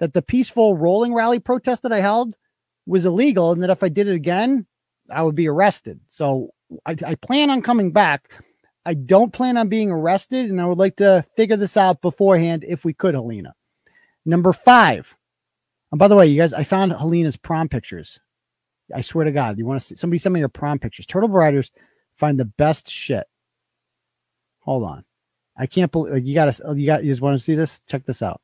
[0.00, 2.34] that the peaceful rolling rally protest that I held
[2.86, 4.66] was illegal and that if I did it again,
[5.08, 6.00] I would be arrested.
[6.08, 6.50] So
[6.86, 8.30] I, I plan on coming back.
[8.86, 12.64] I don't plan on being arrested, and I would like to figure this out beforehand
[12.66, 13.54] if we could, Helena.
[14.26, 15.16] Number five.
[15.90, 18.20] And by the way, you guys, I found Helena's prom pictures.
[18.94, 21.06] I swear to God, you want to see somebody send me your prom pictures.
[21.06, 21.70] Turtle Riders
[22.16, 23.26] find the best shit.
[24.60, 25.04] Hold on.
[25.56, 27.80] I can't believe you gotta you got you just want to see this?
[27.88, 28.40] Check this out.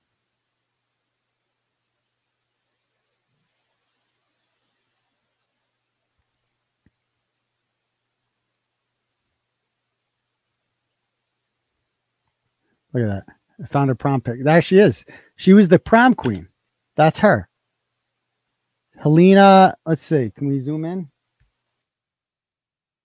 [12.92, 13.35] Look at that.
[13.62, 14.42] I found her prom pic.
[14.42, 15.05] There she is.
[15.37, 16.48] She was the prom queen.
[16.96, 17.48] That's her.
[18.96, 20.33] Helena, let's see.
[20.37, 21.11] Can we zoom in?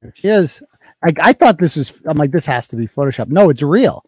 [0.01, 0.61] There she is.
[1.03, 3.27] I, I thought this was, I'm like, this has to be Photoshop.
[3.27, 4.03] No, it's real.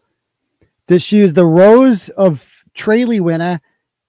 [0.87, 3.61] This she is the Rose of Tralee winner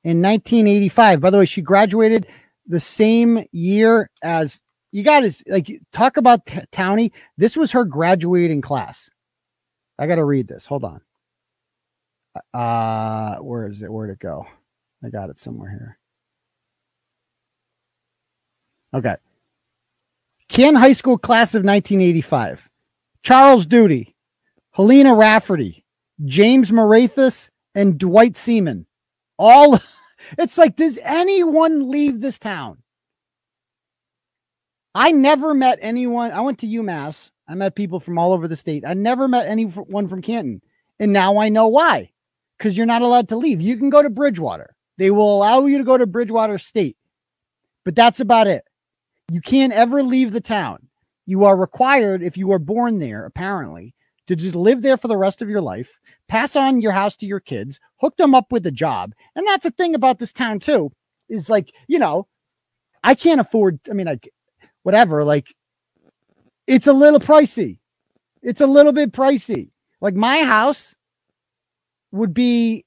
[0.04, 1.20] in 1985.
[1.20, 2.26] By the way, she graduated
[2.66, 4.60] the same year as
[4.92, 7.12] you got to like talk about t- Townie.
[7.36, 9.10] This was her graduating class.
[9.98, 10.66] I got to read this.
[10.66, 11.00] Hold on
[12.54, 14.46] uh where is it where'd it go
[15.04, 15.98] i got it somewhere here
[18.94, 19.16] okay
[20.48, 22.68] Ken High School class of 1985.
[23.22, 24.16] Charles Duty,
[24.70, 25.84] Helena Rafferty,
[26.24, 28.86] James Marathis, and Dwight Seaman.
[29.38, 29.78] All
[30.38, 32.78] it's like, does anyone leave this town?
[34.94, 36.32] I never met anyone.
[36.32, 37.30] I went to UMass.
[37.46, 38.84] I met people from all over the state.
[38.86, 40.62] I never met anyone from Canton.
[40.98, 42.10] And now I know why
[42.58, 43.60] because you're not allowed to leave.
[43.60, 44.74] You can go to Bridgewater.
[44.98, 46.96] They will allow you to go to Bridgewater State,
[47.84, 48.64] but that's about it.
[49.30, 50.88] You can't ever leave the town.
[51.24, 53.94] You are required, if you are born there, apparently,
[54.26, 55.90] to just live there for the rest of your life,
[56.26, 59.12] pass on your house to your kids, hook them up with a job.
[59.36, 60.90] And that's the thing about this town, too,
[61.28, 62.26] is like, you know,
[63.04, 64.28] I can't afford, I mean, like,
[64.82, 65.54] whatever, like,
[66.66, 67.78] it's a little pricey.
[68.42, 69.70] It's a little bit pricey.
[70.00, 70.94] Like, my house
[72.12, 72.84] would be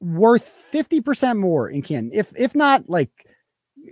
[0.00, 3.10] worth 50% more in Canton, if if not like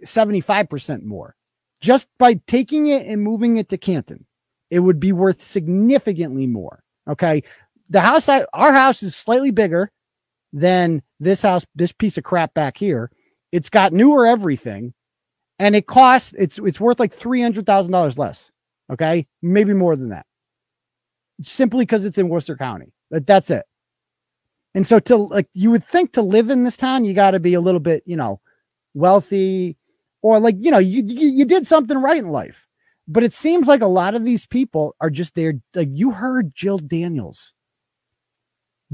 [0.05, 1.35] 75% more.
[1.81, 4.25] Just by taking it and moving it to Canton,
[4.71, 6.83] it would be worth significantly more.
[7.09, 7.43] Okay.
[7.91, 9.91] The house, I, our house is slightly bigger
[10.53, 13.11] than this house, this piece of crap back here.
[13.51, 14.95] It's got newer everything
[15.59, 18.51] and it costs, it's, it's worth like $300,000 less.
[18.91, 19.27] Okay.
[19.43, 20.27] Maybe more than that.
[21.43, 22.93] Simply because it's in Worcester County.
[23.11, 23.65] That, that's it.
[24.75, 27.41] And so to like you would think to live in this town, you got to
[27.41, 28.41] be a little bit, you know,
[28.95, 29.77] wealthy
[30.23, 32.67] or like, you know, you, you you did something right in life.
[33.09, 35.55] But it seems like a lot of these people are just there.
[35.75, 37.53] Like you heard Jill Daniels.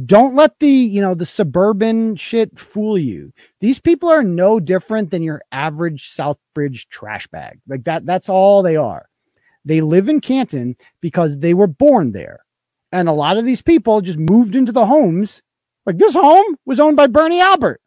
[0.06, 3.32] Don't let the, you know, the suburban shit fool you.
[3.60, 7.60] These people are no different than your average Southbridge trash bag.
[7.66, 9.08] Like that, that's all they are.
[9.64, 12.40] They live in Canton because they were born there.
[12.92, 15.42] And a lot of these people just moved into the homes
[15.88, 17.80] like this home was owned by Bernie Albert.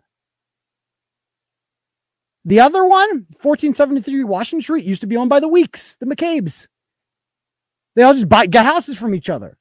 [2.43, 6.67] The other one, 1473 Washington Street, used to be owned by the Weeks, the McCabe's.
[7.95, 9.55] They all just buy get houses from each other.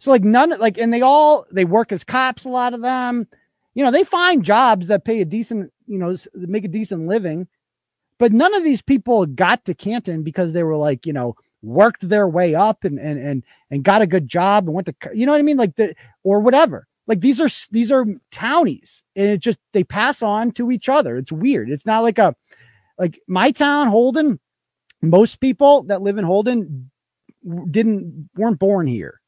[0.00, 3.26] So like none like and they all they work as cops, a lot of them.
[3.72, 7.48] You know, they find jobs that pay a decent, you know, make a decent living.
[8.18, 12.06] But none of these people got to Canton because they were like, you know, worked
[12.06, 15.24] their way up and and and and got a good job and went to you
[15.24, 15.56] know what I mean?
[15.56, 16.86] Like the or whatever.
[17.06, 21.16] Like these are these are townies, and it just they pass on to each other.
[21.16, 21.70] It's weird.
[21.70, 22.34] It's not like a
[22.98, 24.40] like my town, Holden.
[25.02, 26.90] Most people that live in Holden
[27.70, 29.20] didn't weren't born here.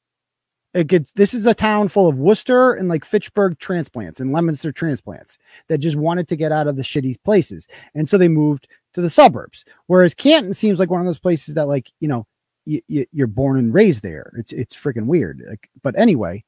[0.72, 4.72] It gets this is a town full of Worcester and like Fitchburg transplants and Leominster
[4.72, 8.68] transplants that just wanted to get out of the shitty places, and so they moved
[8.94, 9.64] to the suburbs.
[9.86, 12.26] Whereas Canton seems like one of those places that like you know
[12.66, 14.32] you, you, you're born and raised there.
[14.38, 15.42] It's it's freaking weird.
[15.48, 16.44] Like, but anyway,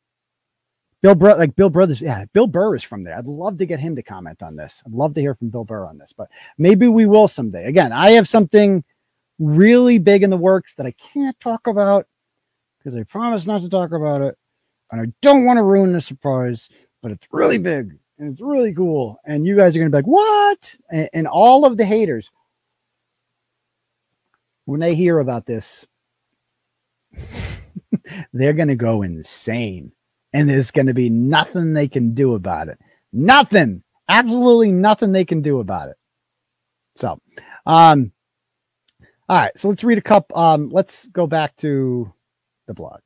[1.01, 3.17] Bill Burr, like Bill Brothers, yeah, Bill Burr is from there.
[3.17, 4.83] I'd love to get him to comment on this.
[4.85, 7.67] I'd love to hear from Bill Burr on this, but maybe we will someday.
[7.67, 8.83] Again, I have something
[9.39, 12.07] really big in the works that I can't talk about
[12.79, 14.37] because I promised not to talk about it,
[14.91, 16.69] and I don't want to ruin the surprise.
[17.01, 20.07] But it's really big and it's really cool, and you guys are gonna be like,
[20.07, 22.33] "What?" And, and all of the haters
[24.65, 25.87] when they hear about this,
[28.33, 29.93] they're gonna go insane
[30.33, 32.79] and there's going to be nothing they can do about it.
[33.13, 35.97] Nothing, absolutely nothing they can do about it.
[36.97, 37.21] So,
[37.67, 38.13] um,
[39.29, 40.39] all right, so let's read a couple.
[40.39, 42.13] Um, let's go back to
[42.67, 43.01] the blog.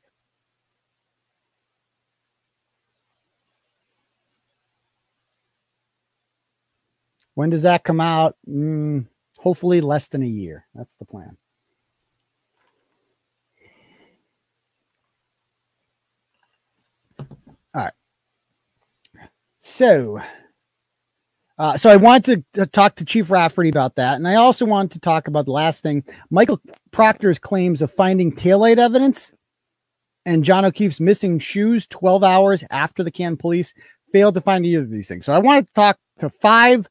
[7.35, 8.37] When does that come out?
[8.47, 9.07] Mm,
[9.37, 10.65] hopefully, less than a year.
[10.75, 11.37] That's the plan.
[19.73, 20.21] So,
[21.57, 24.91] uh, so I wanted to, talk to Chief Rafferty about that, and I also wanted
[24.91, 29.33] to talk about the last thing: Michael Proctor's claims of finding taillight evidence
[30.27, 33.73] and John O'Keefe's missing shoes 12 hours after the Canton police
[34.11, 35.25] failed to find either of these things.
[35.25, 36.87] So I wanted to talk to five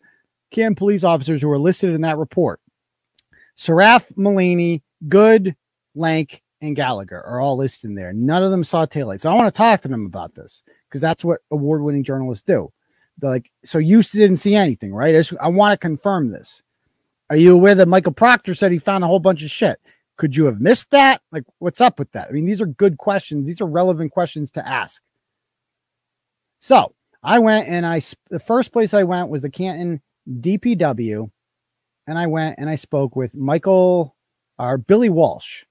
[0.50, 2.58] Canton police officers who are listed in that report.
[3.56, 5.54] Saraf Mullaney, Good,
[5.94, 8.12] Lank, and Gallagher are all listed in there.
[8.12, 9.20] None of them saw taillights.
[9.20, 12.42] So I want to talk to them about this because that's what award winning journalists
[12.42, 12.70] do.
[13.16, 15.16] They're like, so you didn't see anything, right?
[15.16, 16.62] I, I want to confirm this.
[17.30, 19.80] Are you aware that Michael Proctor said he found a whole bunch of shit?
[20.18, 21.22] Could you have missed that?
[21.32, 22.28] Like, what's up with that?
[22.28, 23.46] I mean, these are good questions.
[23.46, 25.02] These are relevant questions to ask.
[26.58, 31.30] So I went and I, the first place I went was the Canton DPW.
[32.06, 34.14] And I went and I spoke with Michael
[34.58, 35.64] or Billy Walsh,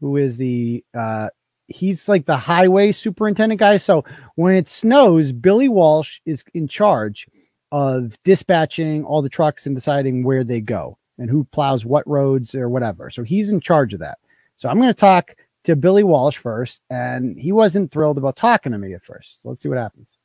[0.00, 1.28] who is the uh,
[1.70, 3.78] he's like the highway superintendent guy.
[3.78, 4.04] So
[4.34, 7.26] when it snows, Billy Walsh is in charge
[7.72, 12.54] of dispatching all the trucks and deciding where they go and who plows what roads
[12.54, 13.10] or whatever.
[13.10, 14.18] So he's in charge of that.
[14.56, 18.72] So I'm going to talk to Billy Walsh first, and he wasn't thrilled about talking
[18.72, 19.40] to me at first.
[19.44, 20.18] Let's see what happens.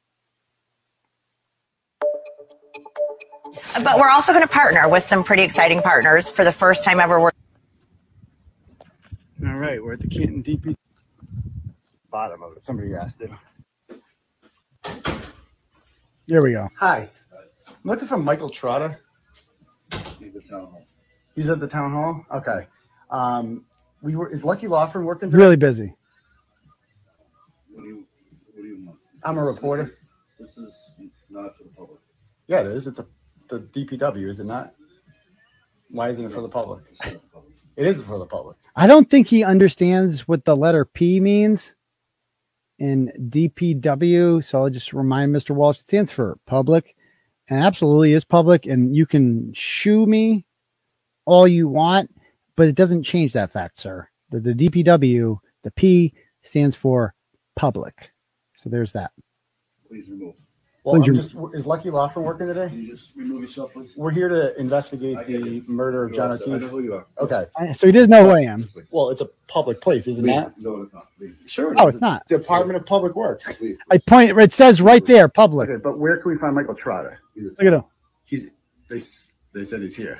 [3.83, 6.99] But we're also going to partner with some pretty exciting partners for the first time
[6.99, 7.19] ever.
[7.19, 7.31] We're
[9.45, 10.75] all right, we're at the Canton DP
[12.15, 12.63] bottom of it.
[12.63, 13.29] Somebody asked it.
[16.29, 16.69] There we go.
[16.77, 17.09] Hi.
[17.67, 18.97] I'm looking for Michael Trotta.
[20.17, 20.85] He's at town hall.
[21.35, 22.25] He's at the town hall?
[22.31, 22.67] Okay.
[23.09, 23.65] Um,
[24.01, 25.43] we were is Lucky Loughran working today?
[25.43, 25.93] Really busy.
[27.73, 28.07] What do you
[28.53, 28.97] what do you want?
[29.25, 29.91] I'm a reporter.
[30.39, 30.73] This is
[31.29, 31.99] not for the public.
[32.47, 32.87] Yeah, it is.
[32.87, 33.05] It's a
[33.49, 34.73] the DPW, is it not?
[35.89, 36.85] Why isn't it for the public?
[36.89, 37.53] It's not for the public.
[37.75, 38.55] It is for the public.
[38.73, 41.75] I don't think he understands what the letter P means
[42.79, 44.43] in DPW.
[44.43, 45.51] So I'll just remind Mr.
[45.51, 46.95] Walsh, it stands for public
[47.49, 48.65] and absolutely is public.
[48.65, 50.45] And you can shoo me
[51.25, 52.13] all you want,
[52.55, 54.07] but it doesn't change that fact, sir.
[54.29, 57.13] The, the DPW, the P stands for
[57.55, 58.11] public.
[58.55, 59.11] So there's that.
[59.87, 60.35] Please remove.
[60.85, 62.67] Well, I'm just, is Lucky Loughran working today?
[62.67, 63.89] Can you just remove yourself, please?
[63.95, 65.67] We're here to investigate I get the it.
[65.67, 66.69] murder of John I know O'Keefe.
[66.69, 67.07] who you are.
[67.19, 67.45] Okay.
[67.57, 68.61] I- So he does know who I am.
[68.61, 68.85] Just leave.
[68.91, 70.35] Well, it's a public place, isn't Leave.
[70.35, 70.53] that?
[70.59, 71.07] No, it's not.
[71.19, 71.35] Leave.
[71.47, 71.73] Sure.
[71.79, 72.27] Oh, it's not.
[72.27, 73.59] Department of Public Works.
[73.61, 73.79] Leave.
[73.89, 75.69] I point, it says right there, public.
[75.71, 77.17] Okay, but where can we find Michael Trotta?
[77.35, 77.83] Look at him.
[78.25, 78.51] He's
[78.87, 80.19] they s- they said he's here.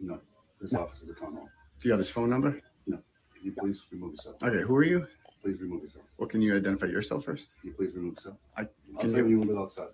[0.00, 0.18] No,
[0.60, 1.48] this office is the town hall.
[1.80, 2.60] Do you have his phone number?
[2.86, 2.98] No.
[3.34, 4.36] Can you please remove yourself?
[4.42, 5.06] Okay, who are you?
[5.42, 6.04] Please remove yourself.
[6.18, 7.48] Well, can you identify yourself first?
[7.60, 8.36] Can you please remove yourself?
[8.56, 9.28] I I'll can tell you.
[9.28, 9.88] you when we're outside.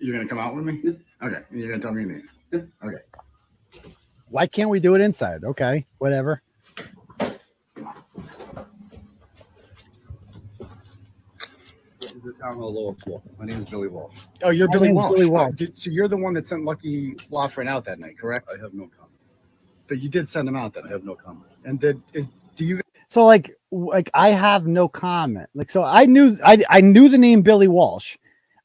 [0.00, 0.80] You're gonna come out with me?
[0.82, 0.92] Yeah.
[1.22, 2.28] Okay, and you're gonna tell me your name.
[2.52, 2.60] Yeah.
[2.84, 3.90] Okay.
[4.28, 5.44] Why can't we do it inside?
[5.44, 6.42] Okay, whatever.
[12.00, 13.22] This is the town hall lower floor.
[13.38, 14.20] My name is Billy Walsh.
[14.42, 15.12] Oh, you're My Billy name's Walsh.
[15.14, 15.48] Billy Walsh.
[15.50, 18.50] Oh, did- so you're the one that sent Lucky Loughran out that night, correct?
[18.54, 19.10] I have no comment.
[19.86, 20.92] But you did send him out that I night.
[20.92, 21.44] have no comment.
[21.64, 25.50] And did is do you So like like I have no comment.
[25.54, 28.16] Like so I knew I I knew the name Billy Walsh.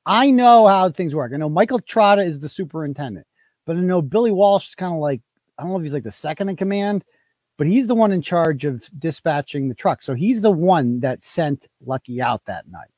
[0.06, 1.32] I know how things work.
[1.34, 3.26] I know Michael Trotta is the superintendent,
[3.66, 5.22] but I know Billy Walsh is kind of like
[5.58, 7.04] I don't know if he's like the second in command,
[7.58, 10.04] but he's the one in charge of dispatching the truck.
[10.04, 12.90] So he's the one that sent Lucky out that night.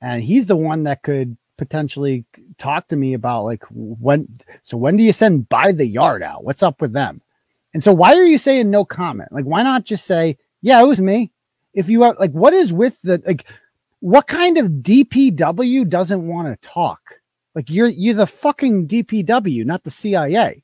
[0.00, 2.24] And he's the one that could potentially
[2.58, 6.44] talk to me about like when so when do you send by the yard out?
[6.44, 7.22] What's up with them?
[7.72, 9.32] And so why are you saying no comment?
[9.32, 11.32] Like why not just say, yeah, it was me.
[11.72, 13.46] If you are like what is with the like
[14.06, 17.00] what kind of DPW doesn't want to talk?
[17.56, 20.62] Like you're you're the fucking DPW, not the CIA.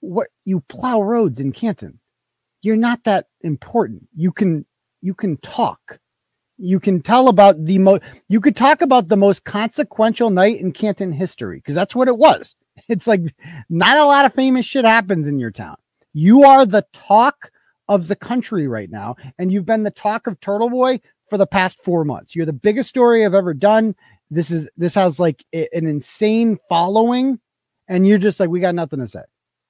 [0.00, 2.00] What you plow roads in Canton.
[2.60, 4.08] You're not that important.
[4.14, 4.66] You can
[5.00, 6.00] you can talk.
[6.58, 10.72] You can tell about the most you could talk about the most consequential night in
[10.72, 12.56] Canton history because that's what it was.
[12.88, 13.22] It's like
[13.70, 15.76] not a lot of famous shit happens in your town.
[16.12, 17.52] You are the talk
[17.88, 21.46] of the country right now, and you've been the talk of Turtle Boy for the
[21.46, 22.34] past four months.
[22.34, 23.94] You're the biggest story I've ever done.
[24.30, 27.40] This is this has like an insane following,
[27.88, 29.22] and you're just like, we got nothing to say.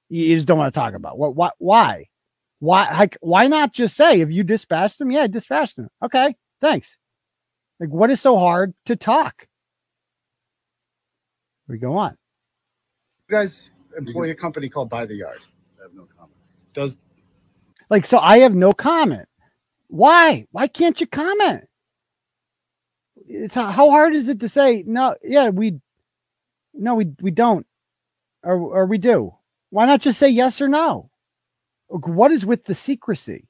[0.09, 2.07] You you just don't want to talk about what what why?
[2.59, 5.11] Why like why not just say if you dispatched them?
[5.11, 5.89] Yeah, I dispatched them.
[6.03, 6.97] Okay, thanks.
[7.79, 9.47] Like, what is so hard to talk?
[11.67, 12.15] We go on.
[13.27, 15.39] you guys employ a company called By the Yard?
[15.79, 16.37] I have no comment.
[16.73, 16.97] Does
[17.89, 19.27] Like, so I have no comment.
[19.91, 20.47] Why?
[20.51, 21.65] Why can't you comment?
[23.27, 25.15] It's how, how hard is it to say no?
[25.21, 25.81] Yeah, we
[26.73, 27.67] no, we we don't,
[28.43, 29.33] or or we do.
[29.69, 31.11] Why not just say yes or no?
[31.89, 33.49] What is with the secrecy?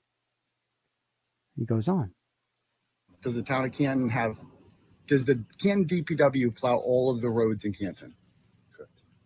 [1.57, 2.11] He goes on.
[3.21, 4.37] does the town of Canton have
[5.07, 8.15] does the Canton DPW plow all of the roads in Canton?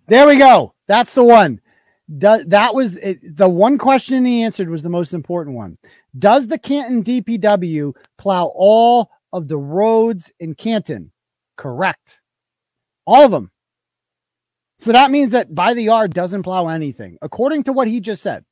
[0.08, 0.76] There we go.
[0.88, 1.62] That's the one.
[2.10, 5.78] Do, that was it, the one question he answered was the most important one.
[6.18, 11.12] Does the Canton DPW plow all of the roads in Canton?
[11.58, 12.22] Correct.
[13.08, 13.52] All of them.
[14.80, 18.22] So that means that by the yard doesn't plow anything, according to what he just
[18.22, 18.46] said.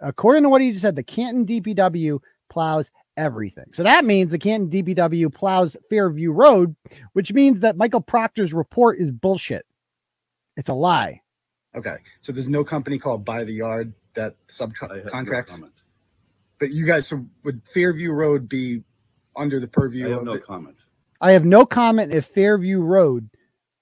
[0.00, 3.66] According to what he just said, the Canton DPW plows everything.
[3.72, 6.74] So that means the Canton DPW plows Fairview Road,
[7.12, 9.66] which means that Michael Proctor's report is bullshit.
[10.56, 11.20] It's a lie.
[11.76, 14.76] Okay, so there's no company called By the Yard that I have no
[15.10, 15.46] subcontracts.
[15.48, 15.72] comment.
[16.58, 18.82] but you guys, so would Fairview Road be
[19.36, 20.76] under the I purview have of no the, comment.
[21.20, 23.28] I have no comment if Fairview Road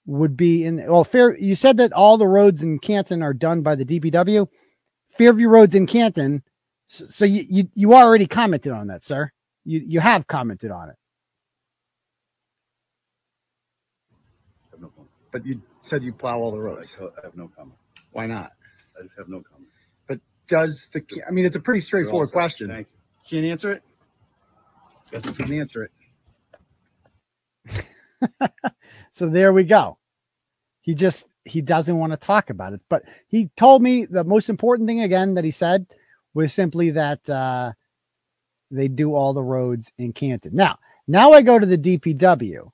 [0.07, 0.85] would be in.
[0.87, 4.47] Well, Fair, you said that all the roads in Canton are done by the DPW.
[5.17, 6.43] Fairview Roads in Canton.
[6.89, 9.31] So, so you, you you already commented on that, sir.
[9.65, 10.97] You you have commented on it.
[14.11, 15.11] I have no comment.
[15.33, 16.97] but you said you plow all the roads.
[17.01, 17.79] I have no comment.
[18.13, 18.53] Why not?
[18.99, 19.71] I just have no comment.
[20.09, 22.69] But does the I mean it's a pretty straightforward question.
[22.69, 22.89] Thank
[23.25, 23.41] you.
[23.41, 23.83] Can't answer it?
[25.11, 25.91] Guess if you can answer it.
[29.17, 29.97] So there we go.
[30.83, 32.83] He just he doesn't want to talk about it.
[32.91, 35.87] But he told me the most important thing again that he said
[36.35, 37.73] was simply that uh
[38.71, 40.55] they do all the roads in Canton.
[40.55, 40.79] Now,
[41.09, 42.71] now I go to the DPW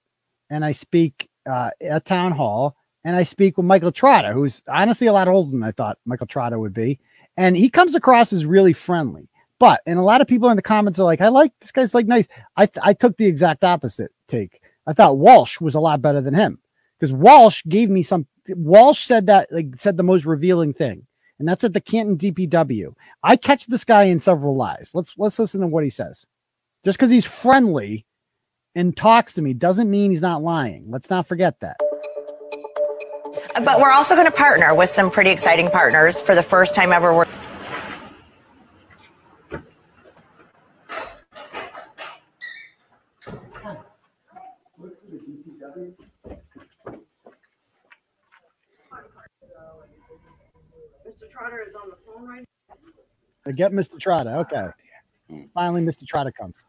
[0.51, 5.07] and I speak uh at town hall and I speak with Michael Trotta, who's honestly
[5.07, 6.99] a lot older than I thought Michael Trotta would be.
[7.37, 9.29] And he comes across as really friendly.
[9.59, 11.95] But and a lot of people in the comments are like, I like this guy's
[11.95, 12.27] like nice.
[12.57, 14.61] I I took the exact opposite take.
[14.87, 16.59] I thought Walsh was a lot better than him
[16.99, 18.27] because Walsh gave me some.
[18.49, 21.07] Walsh said that like said the most revealing thing,
[21.39, 22.95] and that's at the Canton DPW.
[23.23, 24.91] I catch this guy in several lies.
[24.95, 26.27] Let's let's listen to what he says.
[26.85, 28.05] Just because he's friendly
[28.75, 30.87] and talks to me doesn't mean he's not lying.
[30.89, 31.77] Let's not forget that.
[33.65, 36.93] But we're also going to partner with some pretty exciting partners for the first time
[36.93, 37.15] ever.
[37.15, 37.27] We're
[51.07, 51.29] Mr.
[51.31, 52.47] Trotta is on the phone right
[53.47, 53.97] I get Mr.
[53.97, 54.37] Trotta.
[54.37, 54.69] Okay.
[55.29, 55.43] Hmm.
[55.55, 56.05] Finally, Mr.
[56.05, 56.65] Trotta comes.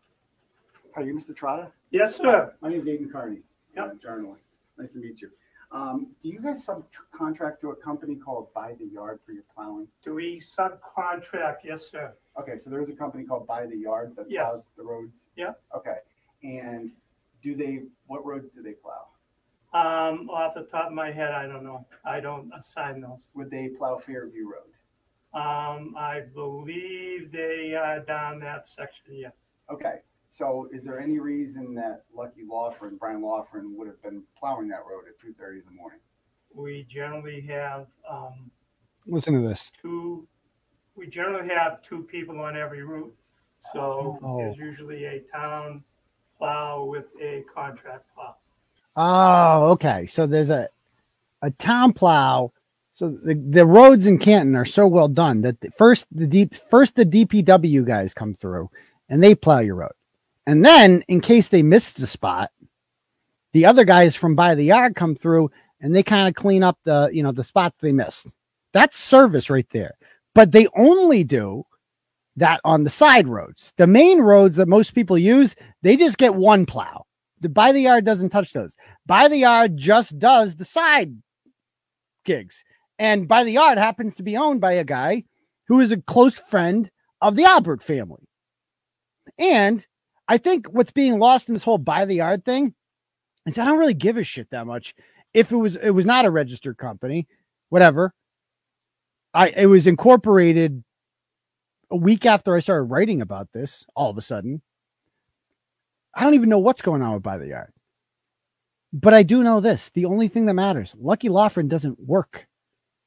[0.95, 1.35] Are you Mr.
[1.35, 1.71] Trotta?
[1.91, 2.53] Yes, sir.
[2.61, 3.41] My name is Aidan Kearney.
[3.77, 4.45] I'm a journalist.
[4.77, 5.29] Nice to meet you.
[5.73, 9.87] Um, do you guys subcontract to a company called By the Yard for your plowing?
[10.03, 11.57] Do we subcontract?
[11.63, 12.13] Yes, sir.
[12.39, 14.45] Okay, so there is a company called By the Yard that Yes.
[14.45, 15.25] plows the roads?
[15.35, 15.53] Yeah.
[15.75, 15.97] Okay,
[16.43, 16.91] and
[17.41, 19.07] do they, what roads do they plow?
[19.73, 21.83] Um, off the top of my head, I don't know.
[22.05, 23.29] I don't assign those.
[23.33, 24.69] Would they plow Fairview Road?
[25.33, 29.33] Um, I believe they are down that section, yes.
[29.71, 30.01] Okay,
[30.35, 34.67] so is there any reason that Lucky Loughran, and Brian Loughran would have been plowing
[34.69, 35.99] that road at two thirty in the morning?
[36.55, 38.51] We generally have, um,
[39.07, 39.71] Listen to this.
[39.81, 40.27] two,
[40.95, 43.13] we generally have two people on every route.
[43.71, 44.37] So Oh.
[44.37, 45.83] there's usually a town
[46.37, 48.35] plow with a contract plow.
[48.95, 50.05] Oh, okay.
[50.07, 50.67] So there's a
[51.41, 52.51] a town plow.
[52.93, 56.53] So the, the roads in Canton are so well done that the, first the deep
[56.53, 58.69] first the DPW guys come through
[59.09, 59.93] and they plow your road.
[60.45, 62.51] And then in case they missed the spot,
[63.53, 66.77] the other guys from by the yard come through and they kind of clean up
[66.83, 68.33] the, you know, the spots they missed.
[68.73, 69.93] That's service right there.
[70.33, 71.65] But they only do
[72.35, 73.73] that on the side roads.
[73.77, 77.05] The main roads that most people use, they just get one plow.
[77.41, 78.75] The by the yard doesn't touch those.
[79.05, 81.13] By the yard just does the side
[82.25, 82.63] gigs.
[82.97, 85.25] And by the yard happens to be owned by a guy
[85.67, 86.89] who is a close friend
[87.21, 88.27] of the Albert family.
[89.37, 89.85] And
[90.27, 92.73] I think what's being lost in this whole by the yard thing
[93.45, 94.95] is I don't really give a shit that much.
[95.33, 97.27] If it was it was not a registered company,
[97.69, 98.13] whatever.
[99.33, 100.83] I it was incorporated
[101.91, 104.61] a week after I started writing about this, all of a sudden.
[106.15, 107.73] I don't even know what's going on with by the yard.
[108.93, 112.47] But I do know this the only thing that matters Lucky Loughran doesn't work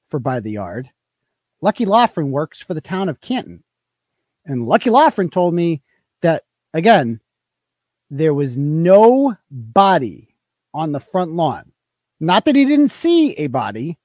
[0.09, 0.91] for By the Yard.
[1.61, 3.63] Lucky Loughran works for the town of Canton.
[4.45, 5.83] And Lucky Loughran told me
[6.77, 7.21] again,
[8.11, 10.35] there was no body
[10.73, 11.73] on the front lawn.
[12.21, 13.99] Not that he didn't see a body,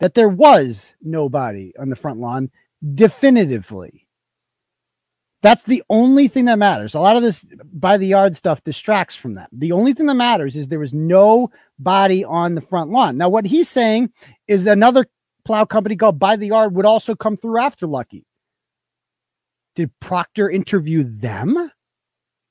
[0.00, 2.50] that there was no body on the front lawn
[2.94, 4.06] definitively.
[5.40, 6.94] That's the only thing that matters.
[6.94, 9.48] A lot of this by the yard stuff distracts from that.
[9.52, 13.16] The only thing that matters is there was no body on the front lawn.
[13.16, 14.12] Now, what he's saying
[14.48, 15.06] is another
[15.44, 18.26] plow company called By the Yard would also come through after Lucky.
[19.76, 21.70] Did Proctor interview them?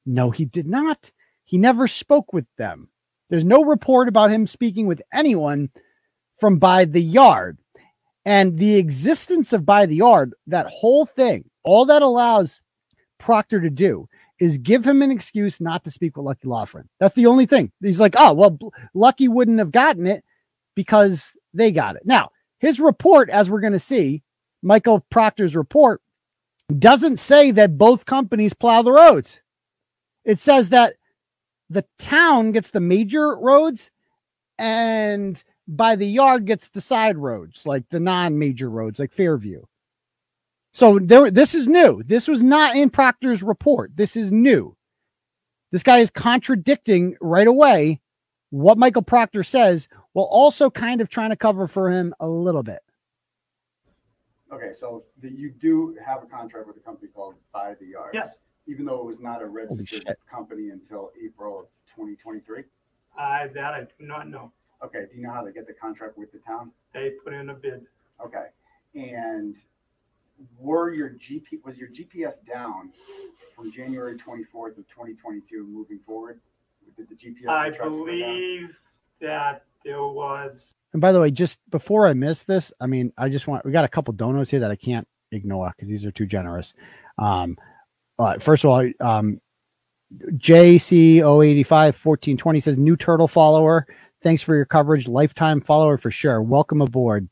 [0.07, 1.11] No, he did not.
[1.43, 2.89] He never spoke with them.
[3.29, 5.69] There's no report about him speaking with anyone
[6.39, 7.57] from By the Yard.
[8.25, 12.61] And the existence of By the Yard, that whole thing, all that allows
[13.19, 14.07] Proctor to do
[14.39, 16.87] is give him an excuse not to speak with Lucky Loughran.
[16.99, 17.71] That's the only thing.
[17.81, 18.57] He's like, oh, well,
[18.93, 20.23] Lucky wouldn't have gotten it
[20.75, 22.03] because they got it.
[22.05, 22.29] Now,
[22.59, 24.23] his report, as we're going to see,
[24.61, 26.01] Michael Proctor's report,
[26.77, 29.41] doesn't say that both companies plow the roads.
[30.27, 30.95] It says that
[31.69, 33.91] the town gets the major roads
[34.59, 39.63] and by the yard gets the side roads, like the non major roads, like Fairview.
[40.73, 42.03] So there, this is new.
[42.03, 43.95] This was not in Proctor's report.
[43.95, 44.75] This is new.
[45.71, 48.01] This guy is contradicting right away
[48.49, 52.63] what Michael Proctor says, while also kind of trying to cover for him a little
[52.63, 52.79] bit.
[54.53, 58.11] Okay, so the, you do have a contract with a company called By the Yard?
[58.13, 58.29] Yes.
[58.67, 60.19] Even though it was not a registered shit.
[60.29, 62.63] company until April of twenty twenty-three?
[63.17, 64.51] I, that I do not know.
[64.83, 66.71] Okay, do you know how they get the contract with the town?
[66.93, 67.85] They put in a bid.
[68.23, 68.47] Okay,
[68.93, 69.55] and
[70.59, 72.91] were your GP, was your GPS down
[73.55, 76.39] from January twenty-fourth of twenty twenty-two moving forward?
[76.95, 77.49] Did the GPS?
[77.49, 78.05] I trucks go down?
[78.05, 78.77] believe
[79.21, 83.29] that there was, And by the way, just before I miss this, I mean, I
[83.29, 86.11] just want we got a couple donos here that I can't ignore because these are
[86.11, 86.73] too generous.
[87.17, 87.57] Um,
[88.19, 89.39] uh, first of all, um,
[90.13, 93.85] JC085 1420 says new turtle follower.
[94.21, 95.07] Thanks for your coverage.
[95.07, 96.41] Lifetime follower for sure.
[96.41, 97.27] Welcome aboard,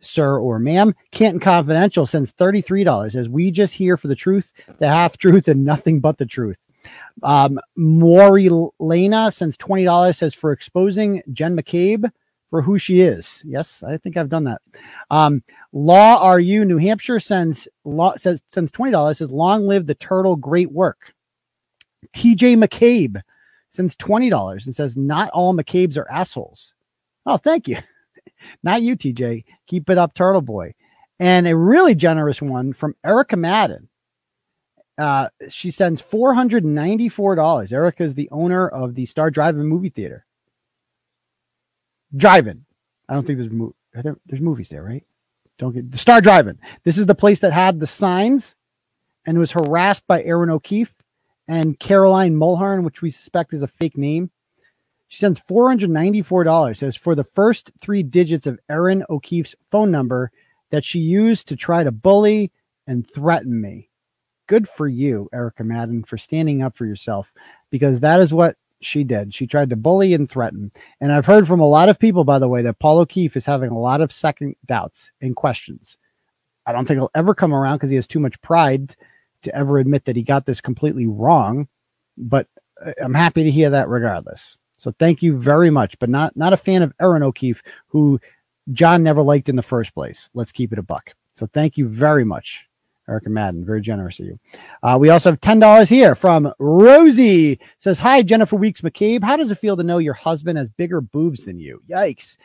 [0.00, 0.94] sir or ma'am.
[1.10, 5.64] Canton Confidential sends $33 as we just here for the truth, the half truth, and
[5.64, 6.58] nothing but the truth.
[7.22, 8.48] Um, Maury
[8.78, 10.18] Lena sends twenty dollars.
[10.18, 12.10] Says for exposing Jen McCabe
[12.50, 13.42] for who she is.
[13.46, 14.62] Yes, I think I've done that.
[15.10, 15.42] Um,
[15.72, 19.18] Law RU New Hampshire sends law says sends twenty dollars.
[19.18, 21.12] Says long live the turtle, great work.
[22.14, 23.20] TJ McCabe
[23.68, 26.74] sends twenty dollars and says not all McCabe's are assholes.
[27.26, 27.78] Oh, thank you.
[28.62, 29.44] not you, TJ.
[29.66, 30.74] Keep it up, Turtle Boy.
[31.20, 33.88] And a really generous one from Erica Madden.
[34.96, 37.72] Uh, she sends four hundred ninety-four dollars.
[37.72, 40.24] Erica is the owner of the Star Drive-In movie theater.
[42.16, 42.64] Drive-In.
[43.08, 45.04] I don't think there's mo- there, there's movies there, right?
[45.58, 46.58] Don't get the Star Drive-In.
[46.84, 48.54] This is the place that had the signs
[49.26, 50.94] and was harassed by Aaron O'Keefe
[51.48, 54.30] and Caroline Mulhern, which we suspect is a fake name.
[55.08, 56.76] She sends $494.
[56.76, 60.30] Says for the first three digits of Aaron O'Keefe's phone number
[60.70, 62.52] that she used to try to bully
[62.86, 63.88] and threaten me.
[64.46, 67.32] Good for you, Erica Madden, for standing up for yourself
[67.70, 69.34] because that is what she did.
[69.34, 70.70] She tried to bully and threaten.
[71.00, 73.46] And I've heard from a lot of people, by the way, that Paul O'Keefe is
[73.46, 75.96] having a lot of second doubts and questions.
[76.66, 78.94] I don't think he'll ever come around because he has too much pride
[79.42, 81.68] to ever admit that he got this completely wrong.
[82.16, 82.46] But
[82.84, 84.56] uh, I'm happy to hear that regardless.
[84.76, 85.98] So thank you very much.
[85.98, 88.20] But not not a fan of Aaron O'Keefe, who
[88.72, 90.30] John never liked in the first place.
[90.34, 91.14] Let's keep it a buck.
[91.34, 92.67] So thank you very much,
[93.08, 93.64] Erica Madden.
[93.64, 94.38] Very generous of you.
[94.82, 97.58] Uh, we also have $10 here from Rosie.
[97.78, 99.24] Says, Hi, Jennifer Weeks McCabe.
[99.24, 101.82] How does it feel to know your husband has bigger boobs than you?
[101.88, 102.36] Yikes.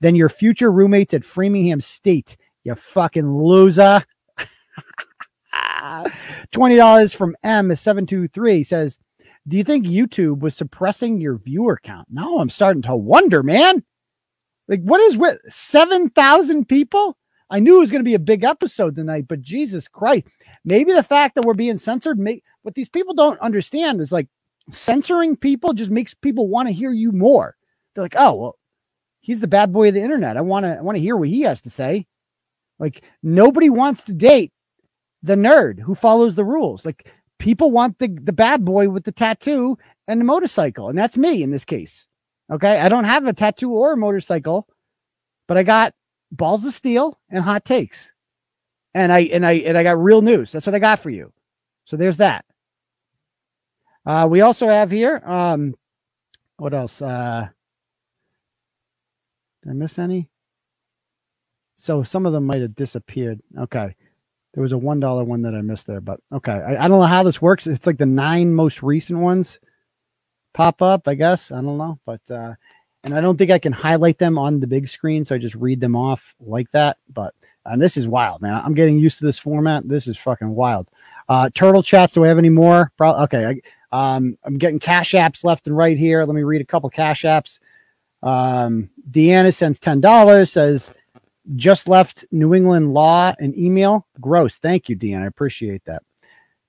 [0.00, 2.36] Than your future roommates at Framingham State.
[2.62, 4.04] You fucking loser.
[6.52, 8.98] $20 from M723 says,
[9.46, 12.08] Do you think YouTube was suppressing your viewer count?
[12.10, 13.82] No, I'm starting to wonder, man.
[14.68, 17.18] Like, what is with 7,000 people?
[17.50, 20.26] I knew it was going to be a big episode tonight, but Jesus Christ,
[20.64, 24.28] maybe the fact that we're being censored, make what these people don't understand is like
[24.70, 27.56] censoring people just makes people want to hear you more.
[27.94, 28.58] They're like, oh, well,
[29.20, 30.36] he's the bad boy of the internet.
[30.36, 32.06] I want to, I want to hear what he has to say.
[32.78, 34.52] Like, nobody wants to date
[35.22, 36.84] the nerd who follows the rules.
[36.84, 39.78] Like, people want the, the bad boy with the tattoo
[40.08, 40.88] and the motorcycle.
[40.88, 42.08] And that's me in this case.
[42.50, 42.80] Okay.
[42.80, 44.66] I don't have a tattoo or a motorcycle,
[45.46, 45.94] but I got
[46.36, 48.12] balls of steel and hot takes.
[48.94, 50.52] And I and I and I got real news.
[50.52, 51.32] That's what I got for you.
[51.84, 52.44] So there's that.
[54.06, 55.74] Uh we also have here um
[56.56, 57.02] what else?
[57.02, 57.48] Uh
[59.62, 60.30] did I miss any?
[61.76, 63.40] So some of them might have disappeared.
[63.58, 63.96] Okay.
[64.54, 66.52] There was a one dollar one that I missed there, but okay.
[66.52, 67.66] I, I don't know how this works.
[67.66, 69.58] It's like the nine most recent ones
[70.54, 71.52] pop up, I guess.
[71.52, 71.98] I don't know.
[72.06, 72.54] But uh
[73.04, 75.54] and I don't think I can highlight them on the big screen, so I just
[75.54, 76.96] read them off like that.
[77.12, 77.34] But
[77.66, 78.60] and this is wild, man.
[78.64, 79.86] I'm getting used to this format.
[79.88, 80.88] This is fucking wild.
[81.28, 82.14] Uh, turtle chats.
[82.14, 82.92] Do we have any more?
[82.96, 83.60] Pro- okay,
[83.92, 86.24] I, um, I'm getting cash apps left and right here.
[86.24, 87.60] Let me read a couple cash apps.
[88.22, 90.52] Um, Deanna sends ten dollars.
[90.52, 90.92] Says
[91.56, 94.06] just left New England Law an email.
[94.20, 94.56] Gross.
[94.56, 95.24] Thank you, Deanna.
[95.24, 96.02] I appreciate that.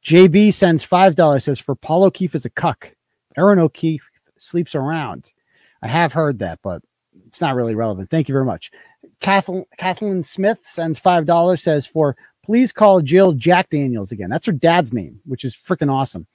[0.03, 1.45] JB sends five dollars.
[1.45, 2.93] Says for Paul O'Keefe is a cuck.
[3.37, 5.31] Aaron O'Keefe sleeps around.
[5.85, 6.81] I have heard that, but
[7.27, 8.09] it's not really relevant.
[8.09, 8.71] Thank you very much.
[9.19, 11.61] Kathleen, Kathleen Smith sends five dollars.
[11.61, 14.31] Says for please call Jill Jack Daniels again.
[14.31, 16.25] That's her dad's name, which is freaking awesome.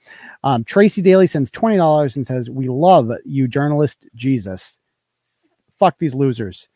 [0.45, 4.79] Um, Tracy Daly sends twenty dollars and says we love you, journalist Jesus.
[5.77, 6.69] Fuck these losers,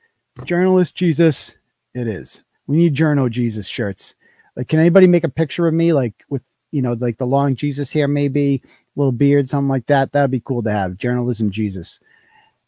[0.44, 1.56] journalist Jesus.
[1.94, 2.44] It is.
[2.68, 4.16] We need journo Jesus shirts.
[4.58, 7.56] Like, can anybody make a picture of me like with you know like the long
[7.56, 8.62] Jesus hair, maybe
[8.98, 10.12] little beard, something like that?
[10.12, 10.98] That'd be cool to have.
[10.98, 12.02] Journalism Jesus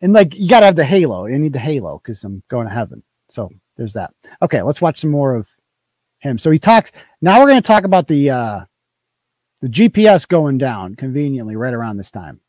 [0.01, 1.25] and like you got to have the halo.
[1.25, 3.03] You need the halo because I'm going to heaven.
[3.29, 4.11] So there's that.
[4.41, 5.47] Okay, let's watch some more of
[6.19, 6.37] him.
[6.37, 6.91] So he talks.
[7.21, 8.59] Now we're going to talk about the uh,
[9.61, 12.39] the GPS going down conveniently right around this time.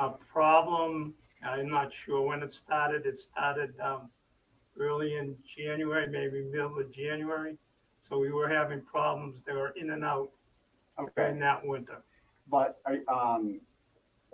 [0.00, 1.14] A problem.
[1.44, 3.06] I'm not sure when it started.
[3.06, 4.08] It started um,
[4.78, 7.56] early in January, maybe middle of January.
[8.08, 9.42] So we were having problems.
[9.46, 10.30] They were in and out
[10.98, 12.02] Okay, in that winter.
[12.48, 13.60] but I, um,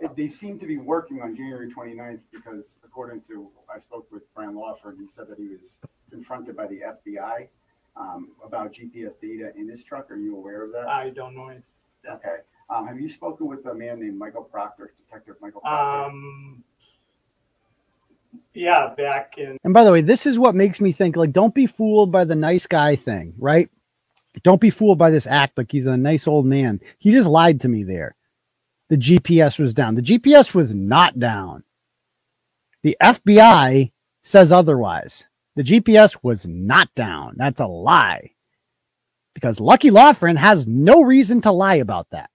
[0.01, 4.23] it- they seem to be working on January 29th because according to I spoke with
[4.33, 5.79] Brian Loughran, he said that he was
[6.09, 7.47] confronted by the FBI
[7.95, 10.09] um, about GPS data in his truck.
[10.11, 10.87] Are you aware of that?
[10.87, 11.47] I don't know.
[11.47, 11.63] anything.
[12.09, 12.37] Okay.
[12.69, 16.09] Um, have you spoken with a man named Michael Proctor, Detective Michael Proctor?
[16.09, 16.63] Um,
[18.53, 21.53] yeah, back in and by the way, this is what makes me think like, don't
[21.53, 23.69] be fooled by the nice guy thing, right?
[24.43, 26.79] Don't be fooled by this act like he's a nice old man.
[26.97, 28.15] He just lied to me there.
[28.91, 29.95] The GPS was down.
[29.95, 31.63] The GPS was not down.
[32.83, 35.27] The FBI says otherwise.
[35.55, 37.35] The GPS was not down.
[37.37, 38.31] That's a lie.
[39.33, 42.31] Because Lucky Loughran has no reason to lie about that.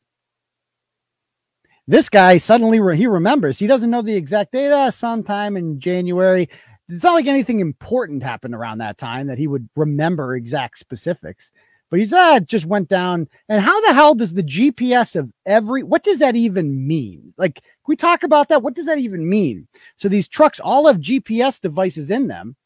[1.87, 3.59] This guy suddenly re- he remembers.
[3.59, 4.73] He doesn't know the exact date.
[4.73, 6.49] Uh, sometime in January.
[6.89, 11.53] It's not like anything important happened around that time that he would remember exact specifics.
[11.91, 13.29] But he's uh, just went down.
[13.49, 17.33] And how the hell does the GPS of every what does that even mean?
[17.37, 18.63] Like, we talk about that?
[18.63, 19.69] What does that even mean?
[19.97, 22.57] So these trucks all have GPS devices in them,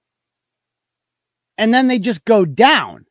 [1.58, 3.06] and then they just go down.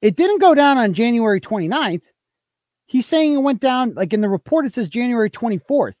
[0.00, 2.04] It didn't go down on January 29th.
[2.86, 5.96] He's saying it went down, like in the report, it says January 24th.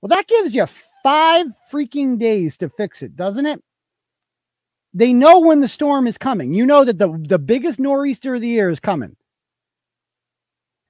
[0.00, 0.66] Well, that gives you
[1.02, 3.62] five freaking days to fix it, doesn't it?
[4.92, 6.52] They know when the storm is coming.
[6.54, 9.16] You know that the, the biggest nor'easter of the year is coming.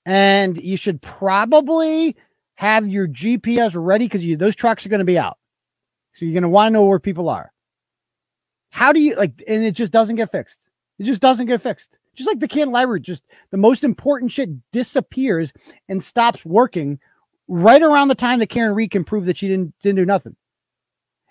[0.07, 2.17] And you should probably
[2.55, 5.39] have your GPS ready because those trucks are going to be out.
[6.15, 7.53] So you're going to want to know where people are.
[8.71, 10.67] How do you like, and it just doesn't get fixed.
[10.99, 11.97] It just doesn't get fixed.
[12.15, 15.53] Just like the can library, just the most important shit disappears
[15.89, 16.99] and stops working
[17.49, 20.37] right around the time that Karen Read can prove that she didn't didn't do nothing.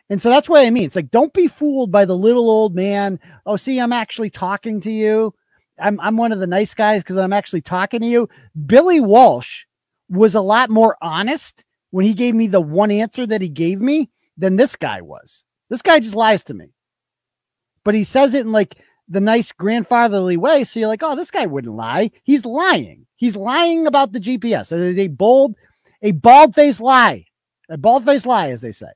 [0.09, 0.85] And so that's what I mean.
[0.85, 3.19] It's like don't be fooled by the little old man.
[3.45, 5.33] Oh, see, I'm actually talking to you.
[5.79, 8.29] I'm I'm one of the nice guys because I'm actually talking to you.
[8.65, 9.65] Billy Walsh
[10.09, 13.79] was a lot more honest when he gave me the one answer that he gave
[13.79, 15.43] me than this guy was.
[15.69, 16.73] This guy just lies to me.
[17.83, 20.63] But he says it in like the nice grandfatherly way.
[20.63, 22.11] So you're like, oh, this guy wouldn't lie.
[22.23, 23.05] He's lying.
[23.15, 24.71] He's lying about the GPS.
[24.71, 25.55] It is a bold,
[26.01, 27.25] a bald faced lie.
[27.69, 28.87] A bald faced lie, as they say.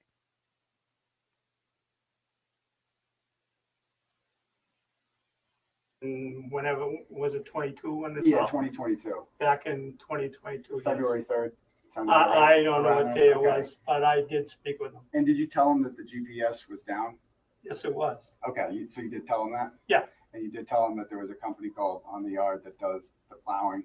[6.03, 8.25] And whenever, was it 22 when this?
[8.27, 10.73] Yeah, all- 2022, Back in 2022.
[10.75, 10.83] yes.
[10.83, 11.51] February 3rd.
[11.93, 12.37] sound about right?
[12.37, 13.45] I, I don't know Around what day it Okay.
[13.59, 15.01] was, but I did speak with him.
[15.13, 17.17] And did you tell him that the GPS was down?
[17.63, 18.31] Yes, it was.
[18.49, 19.71] Okay, you, so you did tell him that?
[19.87, 20.03] Yeah.
[20.33, 22.77] And you did tell him that there was a company called On the Yard that
[22.79, 23.83] does the plowing?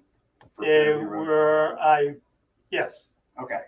[0.56, 1.26] for They Fairview Road?
[1.28, 2.14] were, I,
[2.72, 3.06] yes,
[3.40, 3.60] Okay.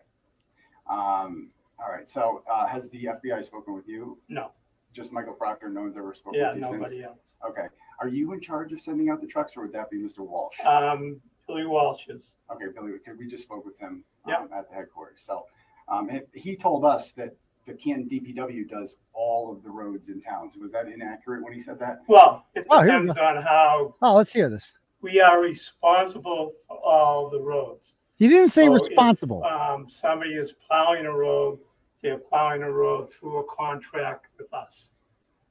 [0.88, 4.18] Um, all right, so, uh, has the FBI spoken with you?
[4.28, 4.50] no,
[4.92, 6.76] Just Michael Proctor, no one's ever spoken yeah, with you since?
[6.76, 7.36] nobody else.
[7.48, 7.66] Okay,
[8.00, 10.18] are you in charge of sending out the trucks or would that be Mr.
[10.20, 10.58] Walsh?
[10.64, 14.38] Um, Billy Walsh's, Okay, Billy, because we just spoke with him Yeah.
[14.38, 15.20] um, at the headquarters.
[15.24, 15.46] So
[15.88, 17.34] um, he- he told us that
[17.66, 20.50] the Canton DPW does all of the roads in town.
[20.60, 22.00] Was that inaccurate when he said that?
[22.08, 24.72] well, it Oh, here we depends on how, Oh, let's hear this.
[25.02, 27.94] we are responsible for all the roads.
[28.16, 29.44] He didn't say So if, responsible.
[29.44, 31.58] Um, somebody is plowing a road,
[32.02, 34.92] they're plowing a road through a contract with us.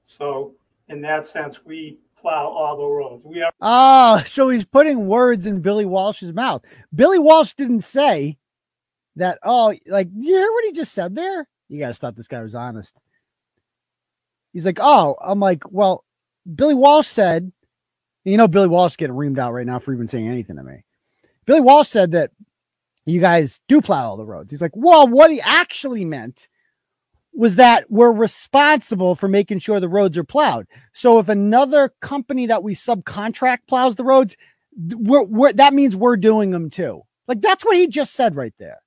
[0.03, 0.55] So
[0.87, 3.23] in that sense, we plow all the roads.
[3.25, 6.63] We are Oh, so he's putting words in Billy Walsh's mouth.
[6.93, 8.37] Billy Walsh didn't say
[9.15, 9.39] that.
[9.43, 11.47] Oh, like you hear what he just said there?
[11.67, 12.95] You guys thought this guy was honest.
[14.53, 16.03] He's like, oh, I'm like, well,
[16.55, 17.51] Billy Walsh said,
[18.23, 20.83] you know, Billy Walsh getting reamed out right now for even saying anything to me.
[21.45, 22.31] Billy Walsh said that
[23.05, 24.51] you guys do plow all the roads.
[24.51, 26.47] He's like, well, what he actually meant
[27.33, 30.67] was that we're responsible for making sure the roads are plowed.
[30.93, 34.35] So if another company that we subcontract plows the roads,
[34.75, 37.03] we're, we're, that means we're doing them too.
[37.27, 38.79] Like that's what he just said right there.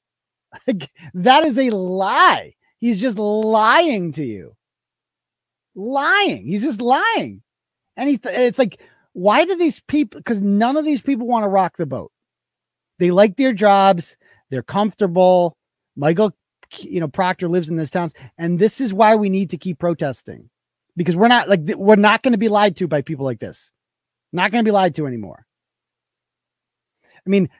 [0.66, 2.52] Like, that is a lie.
[2.78, 4.54] He's just lying to you.
[5.74, 6.46] Lying.
[6.46, 7.42] He's just lying.
[7.96, 8.78] And he, it's like,
[9.14, 10.20] why do these people?
[10.20, 12.12] Because none of these people want to rock the boat.
[12.98, 14.16] They like their jobs.
[14.50, 15.56] They're comfortable.
[15.96, 16.34] Michael,
[16.78, 19.78] you know, Proctor lives in this town, and this is why we need to keep
[19.78, 20.50] protesting
[20.96, 23.72] because we're not like we're not going to be lied to by people like this.
[24.32, 25.46] Not going to be lied to anymore.
[27.26, 27.50] I mean,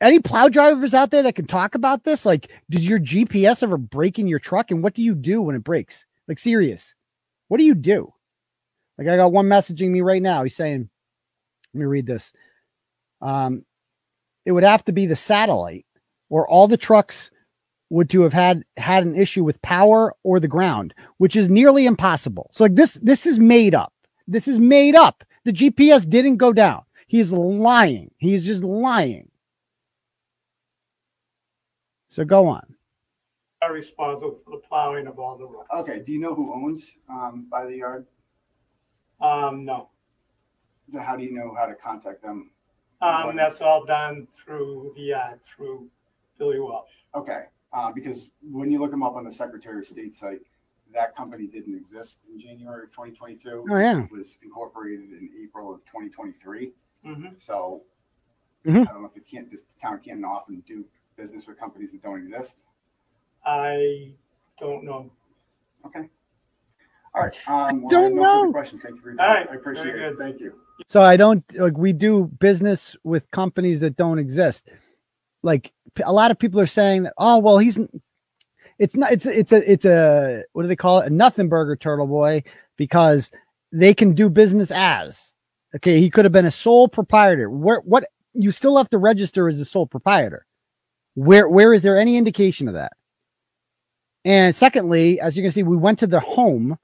[0.00, 2.26] any plow drivers out there that can talk about this?
[2.26, 4.70] Like, does your GPS ever break in your truck?
[4.70, 6.04] And what do you do when it breaks?
[6.28, 6.94] Like, serious,
[7.48, 8.12] what do you do?
[8.98, 10.42] Like, I got one messaging me right now.
[10.42, 10.88] He's saying,
[11.74, 12.32] let me read this.
[13.20, 13.64] Um,
[14.44, 15.86] it would have to be the satellite,
[16.28, 17.30] or all the trucks
[17.90, 21.86] would to have had had an issue with power or the ground, which is nearly
[21.86, 22.50] impossible.
[22.52, 23.92] So like this, this is made up.
[24.26, 25.22] This is made up.
[25.44, 26.82] The GPS didn't go down.
[27.06, 28.10] He's lying.
[28.18, 29.30] He's just lying.
[32.08, 32.74] So go on.
[33.62, 35.68] are responsible for the plowing of all the roads.
[35.78, 38.06] Okay, do you know who owns um, By the Yard?
[39.20, 39.88] Um, no,
[40.92, 42.50] So How do you know how to contact them?
[43.02, 45.88] um, that's all done through the, uh, through
[46.38, 46.90] Billy Walsh.
[47.14, 47.42] Okay,
[47.76, 50.40] uh, because when you look them up on the Secretary of State site,
[50.94, 53.66] that company didn't exist in January of 2022.
[53.70, 54.02] Oh, yeah.
[54.04, 56.72] It was incorporated in April of 2023.
[57.04, 57.82] hmm So
[58.64, 58.88] Mhm.
[58.88, 60.84] I don't know if the can't this town can't often do
[61.16, 62.56] business with companies that don't exist.
[63.44, 64.14] I
[64.58, 65.10] don't know.
[65.84, 66.08] Okay.
[67.14, 67.48] All right.
[67.48, 68.52] Um, well, Don't have no know.
[68.52, 68.82] questions.
[68.82, 69.28] Thank you for your time.
[69.36, 70.18] right, I appreciate very it.
[70.18, 70.60] Thank you.
[70.86, 74.68] So I don't like we do business with companies that don't exist.
[75.42, 75.72] Like p-
[76.04, 77.14] a lot of people are saying that.
[77.18, 77.78] Oh well, he's.
[78.78, 79.12] It's not.
[79.12, 81.10] It's it's a it's a what do they call it?
[81.10, 82.42] A nothing burger turtle boy
[82.76, 83.30] because
[83.72, 85.32] they can do business as.
[85.74, 87.50] Okay, he could have been a sole proprietor.
[87.50, 90.46] Where what you still have to register as a sole proprietor.
[91.14, 92.92] Where where is there any indication of that?
[94.24, 96.76] And secondly, as you can see, we went to the home.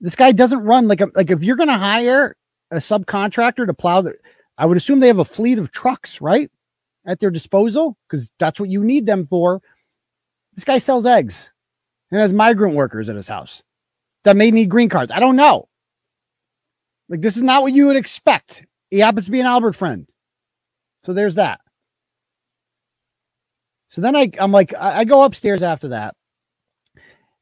[0.00, 2.36] This guy doesn't run like a like if you're going to hire
[2.70, 4.14] a subcontractor to plow the,
[4.58, 6.50] I would assume they have a fleet of trucks, right,
[7.06, 9.60] at their disposal because that's what you need them for.
[10.54, 11.52] This guy sells eggs
[12.10, 13.62] and has migrant workers at his house
[14.24, 15.12] that may need green cards.
[15.12, 15.68] I don't know.
[17.08, 18.64] Like this is not what you would expect.
[18.90, 20.06] He happens to be an Albert friend,
[21.04, 21.60] so there's that.
[23.88, 26.14] So then I I'm like I, I go upstairs after that,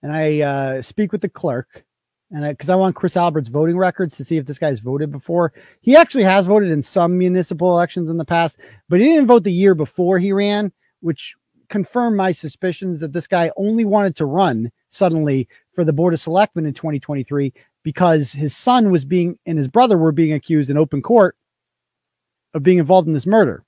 [0.03, 1.85] and I uh, speak with the clerk,
[2.31, 5.53] and because I, want Chris Albert's voting records to see if this guy's voted before.
[5.81, 8.59] He actually has voted in some municipal elections in the past,
[8.89, 11.35] but he didn't vote the year before he ran, which
[11.69, 16.21] confirmed my suspicions that this guy only wanted to run suddenly for the board of
[16.21, 17.53] selectmen in 2023
[17.83, 21.37] because his son was being and his brother were being accused in open court
[22.55, 23.65] of being involved in this murder.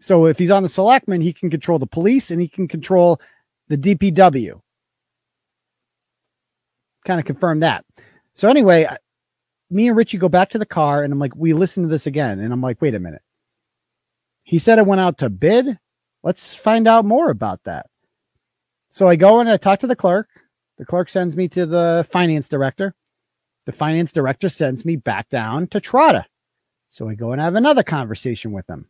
[0.00, 3.20] So if he's on the selectmen, he can control the police and he can control
[3.68, 4.60] the DPW.
[7.04, 7.84] Kind of confirm that.
[8.34, 8.86] So anyway,
[9.70, 12.06] me and Richie go back to the car and I'm like, we listen to this
[12.06, 12.40] again.
[12.40, 13.22] And I'm like, wait a minute.
[14.42, 15.78] He said it went out to bid.
[16.22, 17.86] Let's find out more about that.
[18.90, 20.28] So I go and I talk to the clerk.
[20.78, 22.94] The clerk sends me to the finance director.
[23.66, 26.24] The finance director sends me back down to Trotta.
[26.88, 28.88] So I go and have another conversation with him.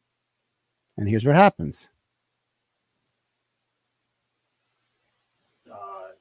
[0.97, 1.89] And here's what happens.
[5.71, 5.75] Uh,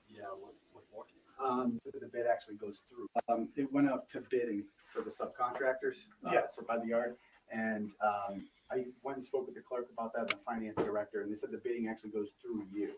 [0.10, 1.06] yeah, what, what more?
[1.50, 3.08] Um, the, bid actually goes through.
[3.28, 5.95] Um, it went out to bidding for the subcontractors.
[6.26, 6.50] uh, Yes.
[6.56, 7.16] For by the yard.
[7.52, 11.22] And, um, I went and spoke with the clerk about that, and the finance director,
[11.22, 12.91] and they said the bidding actually goes through you.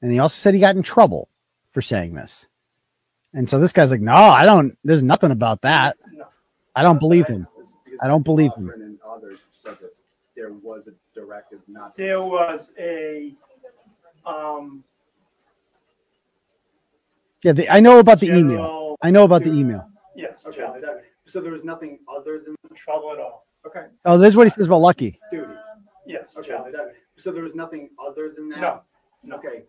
[0.00, 1.28] And he also said he got in trouble
[1.70, 2.48] for saying this.
[3.34, 5.96] And so this guy's like, no, I don't, there's nothing about that.
[6.74, 7.46] I don't believe him.
[7.56, 8.70] Because- because I don't believe him.
[8.70, 9.94] And others said that
[10.36, 11.96] there was a directive not.
[11.96, 13.34] to- There was a,
[14.26, 14.82] um,
[17.42, 18.96] Yeah, the, I know about the email.
[19.02, 19.88] I know about the email.
[20.14, 23.46] yes, Okay, that- so there was nothing other than, trouble at all.
[23.66, 25.18] okay, Oh, this is what he says about Lucky.
[25.30, 25.52] duty.
[26.06, 28.60] Yes, Okay, that- so there was nothing other than that?
[28.60, 28.80] No,
[29.24, 29.36] no.
[29.36, 29.64] Okay,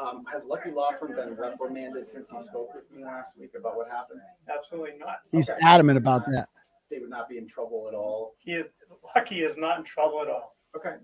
[0.00, 3.88] um, has Lucky Loughran been reprimanded since he spoke with me last week about what
[3.88, 4.20] happened?
[4.52, 5.20] absolutely not.
[5.32, 5.58] He's Okay.
[5.62, 6.48] adamant about that.
[6.90, 8.34] They would not be in trouble at all?
[8.38, 8.66] He is,
[9.14, 10.96] Lucky is not in trouble at all, Okay,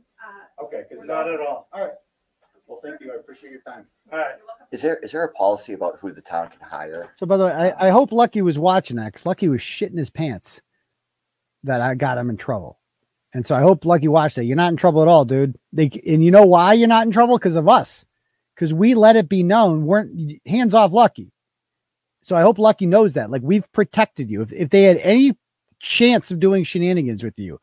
[0.62, 1.68] okay, because, not at all.
[1.72, 1.92] all right.
[2.68, 3.86] Well, thank you, I appreciate your time.
[4.12, 4.34] All right,
[4.70, 7.10] Is there is there a policy about who the town can hire?
[7.14, 9.98] So, by the way, I, I hope Lucky was watching that because Lucky was shitting
[9.98, 10.62] his pants
[11.64, 12.78] that I got him in trouble.
[13.34, 14.44] And so I hope Lucky watched that.
[14.44, 15.58] You're not in trouble at all, dude.
[15.72, 17.36] They and you know why you're not in trouble?
[17.38, 18.06] Because of us.
[18.54, 19.86] Because we let it be known.
[19.86, 21.32] Weren't hands off Lucky.
[22.22, 23.30] So I hope Lucky knows that.
[23.30, 24.42] Like we've protected you.
[24.42, 25.36] If, if they had any
[25.80, 27.58] chance of doing shenanigans with you,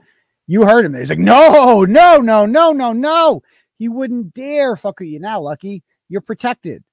[0.48, 0.96] you heard him.
[0.96, 3.42] He's like, no, no, no, no, no, no.
[3.78, 5.84] He wouldn't dare fuck with you now, Lucky.
[6.10, 6.84] You're protected.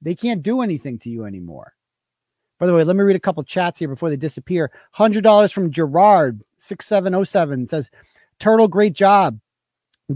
[0.00, 1.74] They can't do anything to you anymore.
[2.58, 4.72] By the way, let me read a couple chats here before they disappear.
[4.92, 7.90] Hundred dollars from Gerard six seven oh seven says,
[8.40, 9.38] "Turtle, great job.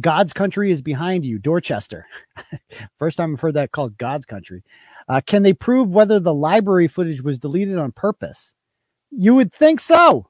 [0.00, 2.06] God's country is behind you, Dorchester."
[2.96, 4.62] First time I've heard that called God's country.
[5.08, 8.54] Uh, can they prove whether the library footage was deleted on purpose?
[9.10, 10.28] You would think so,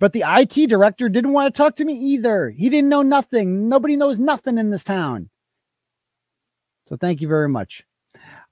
[0.00, 2.50] but the IT director didn't want to talk to me either.
[2.50, 3.68] He didn't know nothing.
[3.68, 5.30] Nobody knows nothing in this town.
[6.86, 7.84] So thank you very much.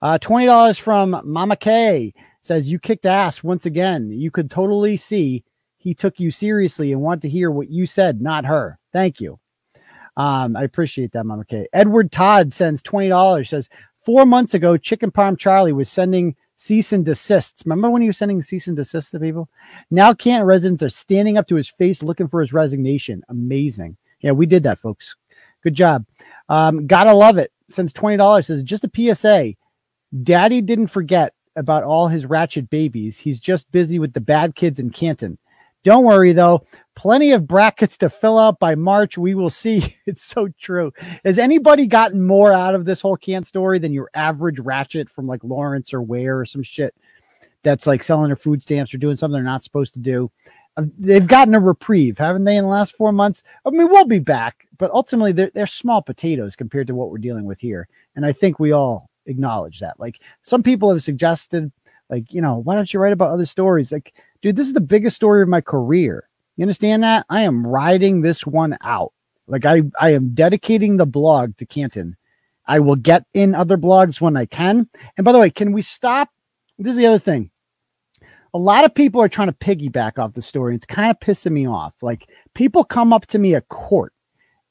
[0.01, 4.11] Uh, $20 from Mama K says you kicked ass once again.
[4.11, 5.45] You could totally see
[5.77, 8.79] he took you seriously and want to hear what you said, not her.
[8.93, 9.39] Thank you.
[10.17, 11.67] Um, I appreciate that, Mama K.
[11.73, 13.51] Edward Todd sends twenty dollars.
[13.51, 13.69] Says
[14.01, 17.65] four months ago, Chicken Parm Charlie was sending cease and desists.
[17.65, 19.49] Remember when he was sending cease and desists to people?
[19.91, 23.23] Now Canton residents are standing up to his face looking for his resignation.
[23.29, 23.97] Amazing.
[24.21, 25.17] Yeah, we did that, folks.
[25.63, 26.05] Good job.
[26.49, 27.51] Um, gotta love it.
[27.69, 29.55] Since twenty dollars says just a PSA.
[30.23, 33.17] Daddy didn't forget about all his ratchet babies.
[33.17, 35.39] He's just busy with the bad kids in Canton.
[35.85, 36.65] Don't worry though,
[36.95, 39.19] plenty of brackets to fill out by March.
[39.19, 39.97] We will see.
[40.07, 40.93] It's so true.
[41.25, 45.29] Has anybody gotten more out of this whole Cant story than your average ratchet from
[45.29, 46.95] like Lawrence or Ware or some shit
[47.63, 50.31] that's like selling their food stamps or doing something they're not supposed to do?
[50.77, 53.45] Uh, They've gotten a reprieve, haven't they, in the last four months?
[53.65, 57.19] I mean, we'll be back, but ultimately they're, they're small potatoes compared to what we're
[57.19, 57.87] dealing with here.
[58.17, 60.01] And I think we all acknowledge that.
[60.01, 61.71] Like some people have suggested,
[62.11, 63.93] like, you know, why don't you write about other stories?
[63.93, 66.29] Like, dude, this is the biggest story of my career.
[66.57, 67.25] You understand that?
[67.31, 69.13] I am riding this one out.
[69.47, 72.17] Like I, I am dedicating the blog to Canton.
[72.67, 74.89] I will get in other blogs when I can.
[75.17, 76.29] And by the way, can we stop?
[76.79, 77.51] This is the other thing.
[78.55, 80.75] A lot of people are trying to piggyback off the story.
[80.75, 81.95] It's kind of pissing me off.
[82.03, 84.13] Like people come up to me at court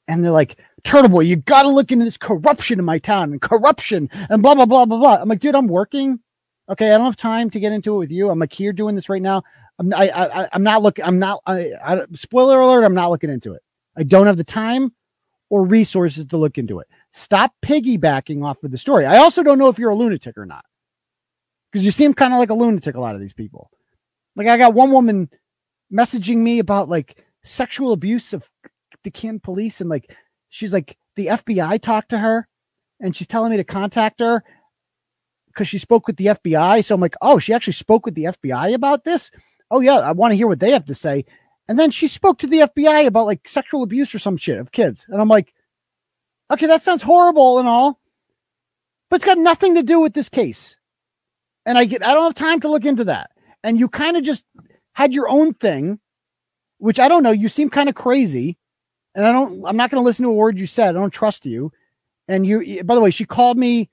[0.06, 3.32] and they're like, Turtle Boy, you got to look into this corruption in my town
[3.32, 5.16] and corruption and blah, blah, blah, blah, blah.
[5.16, 6.20] I'm like, dude, I'm working.
[6.68, 6.92] Okay.
[6.92, 8.30] I don't have time to get into it with you.
[8.30, 9.42] I'm like here doing this right now.
[9.78, 13.30] I'm, I, I, I'm not looking, I'm not, I, I, spoiler alert, I'm not looking
[13.30, 13.62] into it.
[13.96, 14.92] I don't have the time
[15.50, 16.88] or resources to look into it.
[17.12, 19.04] Stop piggybacking off of the story.
[19.04, 20.64] I also don't know if you're a lunatic or not
[21.70, 23.70] because you seem kind of like a lunatic, a lot of these people.
[24.36, 25.28] Like I got one woman
[25.92, 28.48] messaging me about like sexual abuse of
[29.04, 30.10] the Canton police and like
[30.48, 32.48] she's like the FBI talked to her
[33.00, 34.42] and she's telling me to contact her
[35.48, 36.84] because she spoke with the FBI.
[36.84, 39.30] So I'm like, oh, she actually spoke with the FBI about this.
[39.72, 41.24] Oh yeah, I want to hear what they have to say.
[41.66, 44.70] And then she spoke to the FBI about like sexual abuse or some shit of
[44.70, 45.06] kids.
[45.08, 45.54] And I'm like,
[46.52, 47.98] okay, that sounds horrible and all,
[49.08, 50.78] but it's got nothing to do with this case.
[51.64, 53.30] And I get, I don't have time to look into that.
[53.64, 54.44] And you kind of just
[54.92, 55.98] had your own thing,
[56.76, 57.30] which I don't know.
[57.30, 58.58] You seem kind of crazy.
[59.14, 60.96] And I don't, I'm not going to listen to a word you said.
[60.96, 61.72] I don't trust you.
[62.28, 63.88] And you, by the way, she called me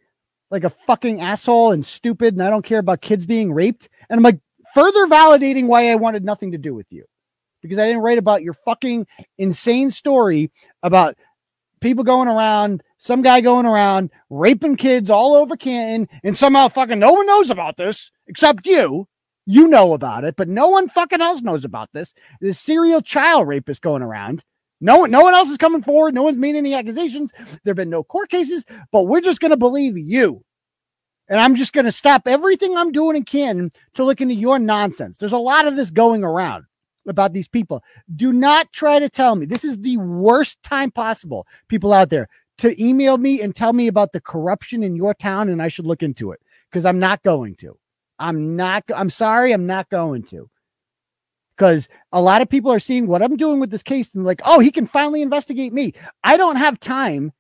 [0.52, 2.34] like a fucking asshole and stupid.
[2.34, 3.88] And I don't care about kids being raped.
[4.10, 4.40] And I'm like,
[4.74, 7.06] further validating why I wanted nothing to do with you
[7.62, 9.08] because I didn't write about your fucking
[9.38, 10.52] insane story
[10.84, 11.16] about
[11.82, 17.00] people going around, some guy going around raping kids all over Canton, and somehow fucking
[17.00, 19.08] no one knows about this except you.
[19.46, 22.14] You know about it, but no one fucking else knows about this.
[22.40, 24.44] This serial child rapist going around.
[24.80, 26.14] No one, no one else is coming forward.
[26.14, 27.32] No one's made any accusations.
[27.36, 30.44] There have been no court cases, but we're just going to believe you.
[31.30, 34.58] And I'm just going to stop everything I'm doing in can to look into your
[34.58, 35.18] nonsense.
[35.18, 36.66] There's a lot of this going around
[37.08, 37.84] about these people.
[38.16, 42.28] Do not try to tell me this is the worst time possible, people out there,
[42.58, 45.86] to email me and tell me about the corruption in your town and I should
[45.86, 47.78] look into it because I'm not going to.
[48.18, 50.50] I'm not, I'm sorry, I'm not going to.
[51.56, 54.42] Because a lot of people are seeing what I'm doing with this case and like,
[54.46, 55.94] oh, he can finally investigate me.
[56.24, 57.34] I don't have time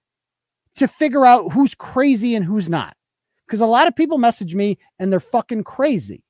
[0.75, 2.95] to figure out who's crazy and who's not.
[3.49, 6.21] Because a lot of people message me and they're fucking crazy.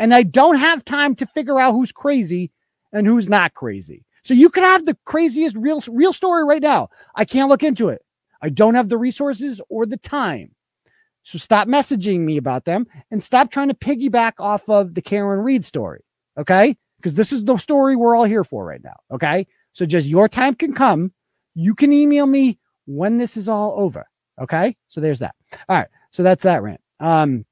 [0.00, 2.50] And I don't have time to figure out who's crazy
[2.92, 4.04] and who's not crazy.
[4.24, 6.88] So you can have the craziest real real story right now.
[7.14, 8.02] I can't look into it.
[8.42, 10.50] I don't have the resources or the time.
[11.22, 15.40] So stop messaging me about them and stop trying to piggyback off of the Karen
[15.40, 16.00] Read story.
[16.36, 16.76] Okay?
[16.96, 18.96] Because this is the story we're all here for right now.
[19.12, 19.46] Okay?
[19.74, 21.12] So just your time can come.
[21.54, 24.08] You can email me when this is all over.
[24.40, 24.76] Okay?
[24.88, 25.34] So there's that.
[25.68, 25.88] All right.
[26.10, 26.80] So that's that rant.
[27.00, 27.44] Um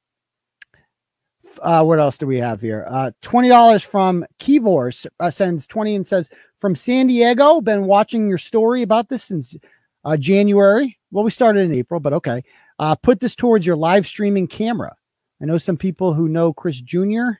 [1.62, 2.86] uh, what else do we have here?
[2.88, 6.28] Uh, twenty dollars from Keyvor uh, sends twenty and says
[6.58, 7.60] from San Diego.
[7.60, 9.56] Been watching your story about this since
[10.04, 10.98] uh, January.
[11.10, 12.42] Well, we started in April, but okay.
[12.78, 14.94] Uh, put this towards your live streaming camera.
[15.40, 17.38] I know some people who know Chris Jr.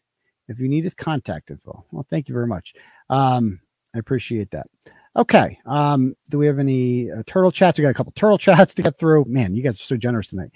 [0.49, 2.75] If you need his contact info, well, thank you very much.
[3.11, 3.61] Um,
[3.95, 4.67] I appreciate that.
[5.17, 5.59] Okay.
[5.67, 7.79] Um, do we have any uh, turtle chats?
[7.79, 9.25] We got a couple turtle chats to get through.
[9.27, 10.51] Man, you guys are so generous tonight.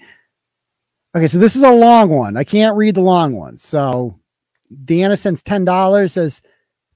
[1.15, 2.37] Okay, so this is a long one.
[2.37, 3.63] I can't read the long ones.
[3.63, 4.17] So
[4.85, 6.13] Deanna sends ten dollars.
[6.13, 6.41] Says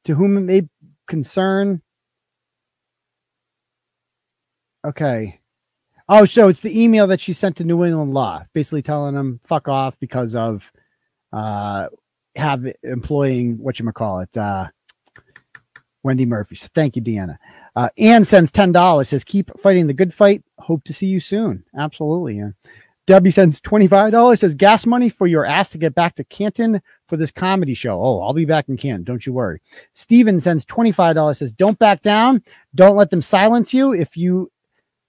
[0.05, 0.69] to whom it may
[1.07, 1.81] concern.
[4.85, 5.39] Okay.
[6.07, 9.39] Oh, so it's the email that she sent to New England Law, basically telling them
[9.43, 10.71] fuck off because of
[11.33, 11.87] uh
[12.35, 14.67] have employing what you call it, uh
[16.03, 16.55] Wendy Murphy.
[16.55, 17.37] So thank you, Deanna.
[17.75, 19.09] Uh, Ann sends ten dollars.
[19.09, 20.43] Says keep fighting the good fight.
[20.59, 21.65] Hope to see you soon.
[21.77, 22.37] Absolutely.
[22.37, 22.51] Yeah.
[23.07, 27.17] Debbie sends $25, says gas money for your ass to get back to Canton for
[27.17, 28.01] this comedy show.
[28.01, 29.03] Oh, I'll be back in Canton.
[29.03, 29.61] Don't you worry.
[29.93, 32.43] Steven sends $25, says don't back down.
[32.73, 33.93] Don't let them silence you.
[33.93, 34.51] If you,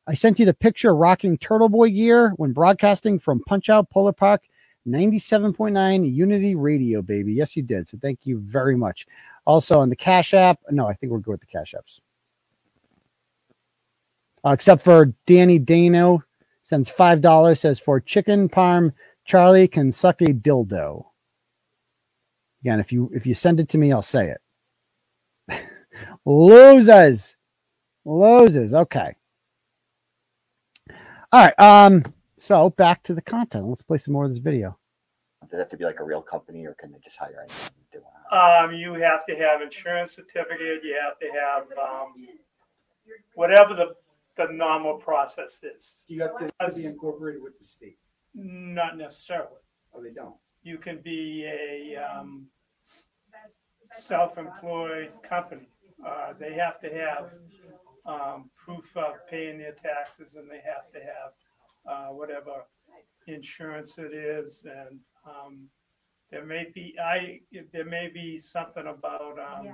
[0.06, 4.42] I sent you the picture rocking Turtleboy gear when broadcasting from Punch Out Polar Park
[4.86, 7.32] 97.9 Unity Radio, baby.
[7.32, 7.88] Yes, you did.
[7.88, 9.06] So thank you very much.
[9.46, 10.60] Also on the Cash App.
[10.70, 12.00] No, I think we're good with the Cash Apps.
[14.44, 16.22] Uh, except for Danny Dano
[16.66, 17.60] sends five dollars.
[17.60, 18.92] Says for chicken parm,
[19.24, 21.06] Charlie can suck a dildo.
[22.62, 24.34] Again, if you if you send it to me, I'll say
[25.48, 25.62] it.
[26.24, 27.36] Losers,
[28.04, 28.74] losers.
[28.74, 29.14] Okay.
[31.32, 31.58] All right.
[31.60, 32.12] Um.
[32.36, 33.66] So back to the content.
[33.68, 34.76] Let's play some more of this video.
[35.42, 37.70] Does it have to be like a real company, or can they just hire anyone?
[38.32, 42.12] Um, you have to have insurance certificate, you have to have, um,
[43.34, 43.94] whatever the,
[44.36, 46.04] the normal process is.
[46.08, 47.98] You have to be incorporated with the state.
[48.34, 49.60] Not necessarily.
[49.94, 50.36] Oh, they don't.
[50.62, 52.46] You can be a, um,
[53.92, 55.68] self-employed company.
[56.04, 57.30] Uh, they have to have,
[58.04, 61.32] um, proof of paying their taxes and they have to have,
[61.88, 62.64] uh, whatever
[63.26, 65.68] insurance it is and, um,
[66.30, 67.40] there may be, I,
[67.72, 69.68] there may be something about, um,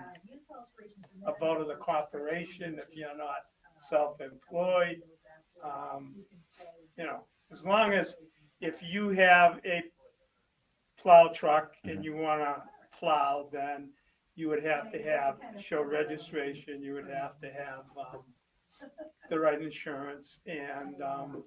[1.26, 3.46] a vote of the corporation if you're not
[3.88, 5.02] self-employed.
[5.64, 6.14] Um,
[6.96, 8.14] you know, as long as,
[8.60, 9.82] if you have a
[10.98, 12.62] plow truck and you wanna
[12.98, 13.90] plow, then
[14.34, 18.22] you would have to have, show registration, you would have to have, um,
[19.30, 21.44] the right insurance and, um,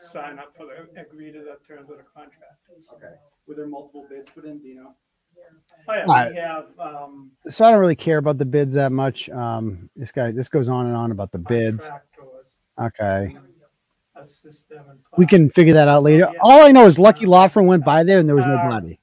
[0.00, 2.60] sign up for the, agree to the terms of the contract.
[2.94, 3.14] Okay.
[3.46, 4.94] Were there multiple bids put in, do you know?
[5.88, 9.28] Oh, yeah, have, um, So I don't really care about the bids that much.
[9.30, 9.90] Um.
[9.96, 10.30] This guy.
[10.30, 11.90] This goes on and on about the bids.
[12.80, 13.36] Okay.
[14.16, 14.98] assist them and.
[15.16, 16.30] We can figure that out later.
[16.42, 18.98] All I know is Lucky Loughran went by there and there was Uh, nobody.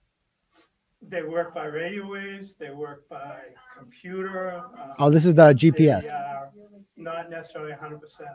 [1.10, 3.40] They work by radio waves, they work by
[3.78, 4.52] computer.
[4.58, 6.06] um, Oh, this is the GPS.
[6.98, 8.30] Not necessarily hundred percent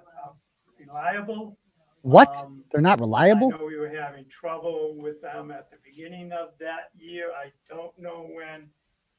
[0.78, 1.56] reliable.
[2.02, 2.36] What?
[2.36, 3.50] Um, They're not I reliable?
[3.50, 7.30] know we were having trouble with them at the beginning of that year.
[7.30, 8.68] I don't know when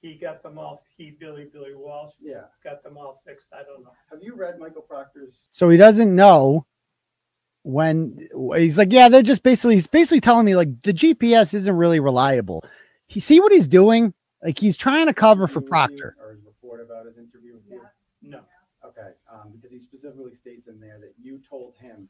[0.02, 2.42] he got them all, he, Billy, Billy Walsh, Yeah.
[2.64, 3.48] got them all fixed.
[3.54, 3.92] I don't know.
[4.12, 5.44] Have you read Michael Proctor's?
[5.52, 6.66] So he doesn't know
[7.62, 8.28] when
[8.58, 12.02] he's like, yeah, they're just basically he's basically telling me like the GPS isn't really
[12.02, 12.66] reliable.
[13.08, 14.14] He see what he's doing?
[14.44, 16.18] Like he's trying to cover for Proctor.
[16.22, 17.82] Or his report about his interview with you?
[18.22, 18.42] No.
[18.86, 22.10] Okay, um, because he specifically states in there that you told him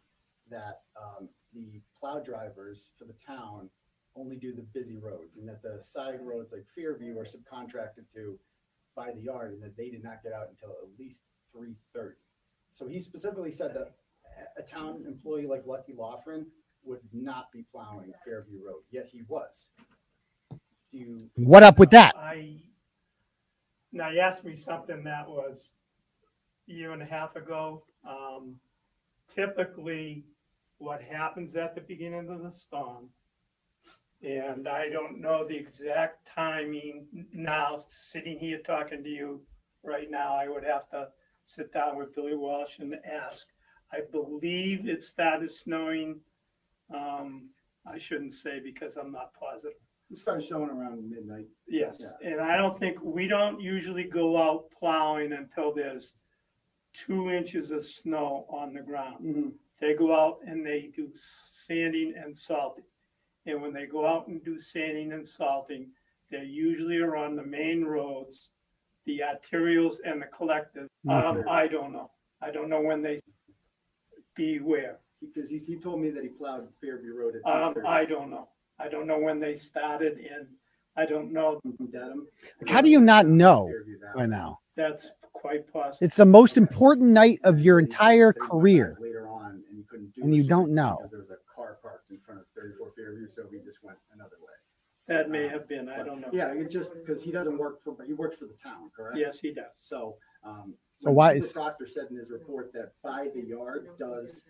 [0.50, 3.70] that, um, the plow drivers for the town
[4.16, 8.38] only do the busy roads and that the side roads like Fairview are subcontracted to
[8.96, 11.22] by the yard and that they did not get out until at least
[11.52, 12.18] three thirty.
[12.72, 13.94] So he specifically said that
[14.58, 16.46] a- a town employee like Lucky Loughran
[16.84, 19.70] would not be plowing Fairview Road, yet he was.
[20.92, 21.30] Do you?
[21.36, 22.16] What up with that?
[22.16, 22.60] I,
[23.92, 25.74] now you asked me something that was
[26.70, 27.84] a year and a half ago.
[28.08, 28.60] Um,
[29.36, 30.24] typically,
[30.78, 33.10] what happens at the beginning of the storm,
[34.22, 39.42] and I don't know the exact timing now, sitting here talking to you
[39.84, 41.10] right now, I would have to
[41.46, 43.46] sit down with Billy Walsh and ask.
[43.92, 46.20] I believe it started snowing,
[46.94, 47.50] um,
[47.86, 49.78] I shouldn't say because I'm not positive.
[50.10, 51.48] It started showing around midnight.
[51.68, 52.32] Yes, Yeah.
[52.32, 56.14] and I don't think, we don't usually go out plowing until there's
[56.94, 59.18] two inches of snow on the ground.
[59.24, 59.50] Mm-hmm.
[59.80, 62.86] They go out and they do sanding and salting.
[63.46, 65.88] And when they go out and do sanding and salting,
[66.32, 68.52] they usually are on the main roads,
[69.06, 70.90] the arterials and the collectors.
[71.10, 71.50] Um, Okay.
[71.50, 72.10] I don't know.
[72.42, 73.20] I don't know when they
[74.36, 75.00] be where.
[75.22, 77.50] Because he, he told me that he plowed Fairview Road at.
[77.50, 77.86] Um, 2:30.
[77.88, 78.50] I don't know.
[78.80, 80.48] I don't know when they started and
[80.96, 81.60] I don't know.
[81.92, 82.28] Dedham.
[82.62, 84.14] Like, how do you not know Fairview Valley.
[84.16, 84.60] by now?
[84.76, 85.98] That's quite possible.
[86.06, 88.98] It's the most important night of your entire career.
[89.00, 90.22] Later on, and he couldn't do.
[90.24, 90.98] And you don't know.
[91.12, 94.36] There was a car parked in front of thirty-four Fairview, so he just went another
[94.42, 94.54] way.
[95.10, 96.30] That may have been, I don't know.
[96.32, 99.18] Yeah, it just, because he doesn't work for, he works for the town, correct?
[99.18, 99.66] Yes, he does.
[99.82, 100.16] So,
[100.46, 100.76] um.
[101.02, 101.38] So when why Mr.
[101.40, 104.44] is- Proctor said in his report that by the yard does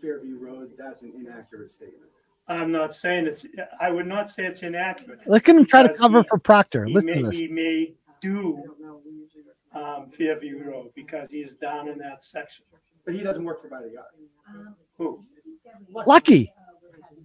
[0.00, 2.10] Fairview Road, that's an inaccurate statement.
[2.48, 3.44] I'm not saying it's,
[3.80, 5.20] I would not say it's inaccurate.
[5.26, 6.86] Look at him try to Because cover he- for Proctor.
[6.86, 7.38] He Listen may, to this.
[7.38, 7.92] he may
[8.22, 8.62] do,
[9.74, 12.64] um, Fairview Road because he is down in that section.
[13.04, 14.74] But he doesn't work for by the yard.
[14.98, 15.24] Who?
[16.06, 16.52] Lucky.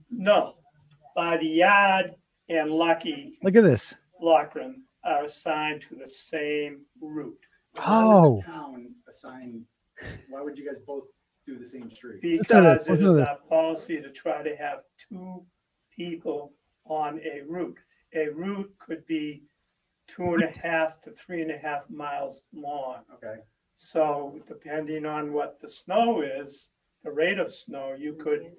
[0.09, 0.55] No,
[1.15, 2.15] by the yard
[2.49, 3.93] and Lucky Look at this.
[4.21, 7.37] Loughran are assigned to the same route.
[7.73, 8.35] Why would Oh.
[8.37, 9.65] the Town assign,
[10.29, 11.03] why would you guys both
[11.45, 12.21] do the same street.
[12.23, 13.27] Listen to this, Because it listen to is this.
[13.27, 14.79] our policy to try to have
[15.09, 15.45] two
[15.95, 16.53] people
[16.85, 17.77] on a route.
[18.13, 19.43] A route could be
[20.07, 22.97] two and a half to three and a half miles long.
[23.13, 23.41] Okay.
[23.75, 26.69] So depending on what the snow is,
[27.03, 28.51] the rate of snow, you could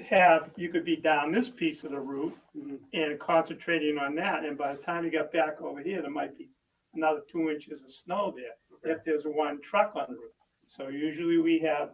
[0.00, 2.76] have, you could be down this piece of the route mm-hmm.
[2.92, 4.44] and concentrating on that.
[4.44, 6.48] And by the time you got back over here, there might be
[6.94, 10.32] another two inches of snow there if there's one truck on the route.
[10.66, 11.90] So usually we have,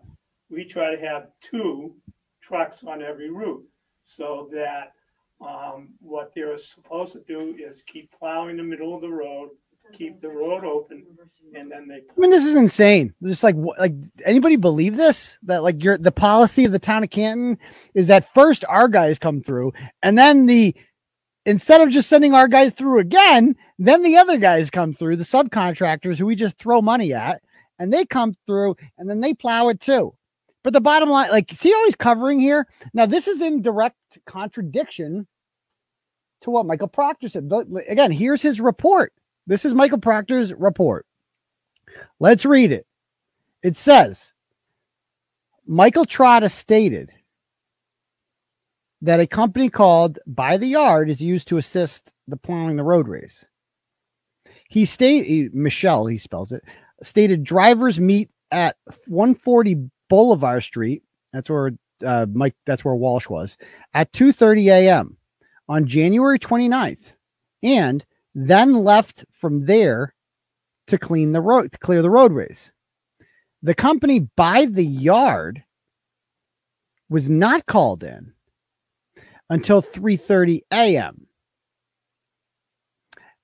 [0.51, 1.95] we try to have two
[2.43, 3.65] trucks on every route
[4.03, 4.93] so that
[5.47, 9.51] um, what they're supposed to do is keep plowing the middle of the road,
[9.93, 11.05] keep the road open,
[11.55, 13.15] and then they I mean, this is insane.
[13.23, 13.93] Just like, like
[14.25, 15.39] anybody believe this?
[15.43, 17.59] That like your the policy of the town of Canton
[17.95, 19.73] is that first our guys come through,
[20.03, 20.75] and then the
[21.47, 25.25] instead of just sending our guys through again, then the other guys come through, the
[25.25, 27.43] subcontractors who we just throw money at,
[27.79, 30.15] and they come through, and then they plow it too.
[30.63, 32.67] But the bottom line, like, see how he's covering here?
[32.95, 35.27] Now, this is in direct contradiction
[36.45, 37.51] to what Michael Proctor said.
[37.89, 39.13] Again, here's his report.
[39.47, 41.07] This is Michael Proctor's report.
[42.21, 42.87] Let's read it.
[43.63, 44.33] It says
[45.67, 47.13] Michael Trotta stated
[49.01, 53.47] that a company called By the Yard is used to assist the plowing the roadways.
[54.69, 56.63] He stated, Michelle, he spells it,
[57.03, 58.77] stated drivers meet at
[59.07, 61.03] 140 Boulevard Street.
[61.33, 61.73] That's where
[62.05, 63.57] uh, Mike, that's where Walsh was
[63.95, 65.17] at 2:30 a.m.
[65.69, 67.15] on January 29th,
[67.63, 68.05] and
[68.35, 70.15] then left from there
[70.87, 72.73] to clean the road, to clear the roadways.
[73.63, 75.65] The company by the yard
[77.09, 78.33] was not called in
[79.49, 81.27] until 3:30 a.m.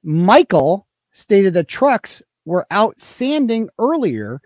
[0.03, 4.41] Michael stated that trucks were out sanding earlier,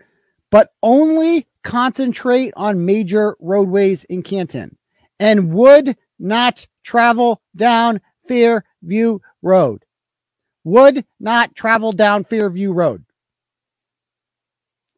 [0.51, 4.77] but only concentrate on major roadways in Canton
[5.19, 9.83] and would not travel down Fairview Road.
[10.63, 13.03] Would not travel down Fairview Road.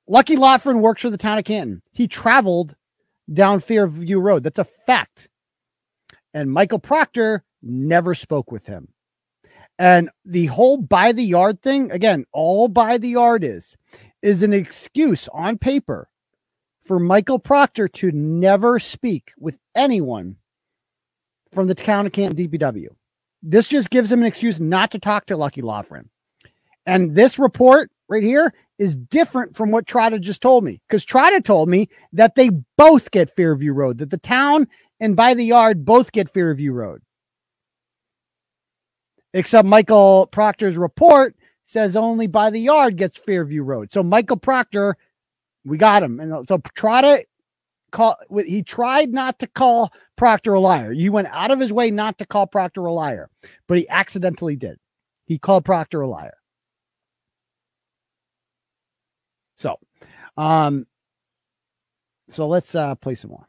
[0.08, 1.82] Lucky Loughran works for the town of Canton.
[1.92, 2.76] He traveled
[3.32, 4.44] down Fairview Road.
[4.44, 5.28] That's a fact.
[6.34, 8.90] And Michael Proctor never spoke with him.
[9.80, 13.76] And the whole by the yard thing, again, all by the yard is,
[14.22, 16.10] is an excuse on paper
[16.84, 20.38] for Michael Proctor to never speak with anyone
[21.52, 22.88] from the town of Canton DPW.
[23.44, 26.10] This just gives him an excuse not to talk to Lucky Loughran.
[26.86, 31.44] And this report right here is different from what Trotta just told me because Trotta
[31.44, 34.68] told me that they both get Fairview Road, that the town
[35.00, 37.02] and by the yard both get Fairview Road.
[39.34, 43.92] Except Michael Proctor's report says only by the yard gets Fairview Road.
[43.92, 44.96] So Michael Proctor,
[45.66, 46.20] we got him.
[46.20, 47.24] And so Trotta
[47.92, 48.16] call
[48.46, 50.92] he tried not to call Proctor a liar.
[50.92, 53.30] You went out of his way not to call Proctor a liar,
[53.68, 54.78] but he accidentally did.
[55.26, 56.38] He called Proctor a liar.
[59.56, 59.78] So,
[60.38, 60.86] um,
[62.30, 63.48] so let's uh play some more.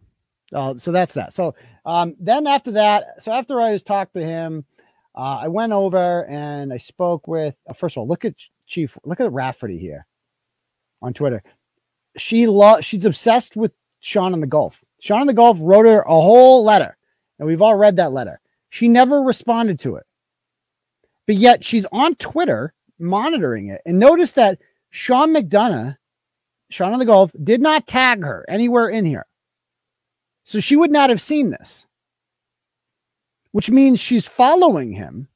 [0.55, 1.33] Uh, so that's that.
[1.33, 1.55] So
[1.85, 4.65] um, then after that, so after I was talked to him,
[5.15, 7.57] uh, I went over and I spoke with.
[7.69, 8.35] Uh, first of all, look at
[8.67, 8.97] Chief.
[9.05, 10.07] Look at Rafferty here
[11.03, 11.43] on Twitter.
[12.17, 14.83] She lo- She's obsessed with Sean in the Gulf.
[15.01, 16.97] Sean the Gulf wrote her a whole letter,
[17.39, 18.41] and we've all read that letter.
[18.71, 20.07] She never responded to it,
[21.27, 23.81] but yet she's on Twitter monitoring it.
[23.87, 24.59] And notice that
[24.91, 25.97] Sean McDonough,
[26.71, 29.27] Sean on the Gulf, did not tag her anywhere in here.
[30.45, 31.87] So she would not have seen this,
[33.53, 35.29] which means she's following him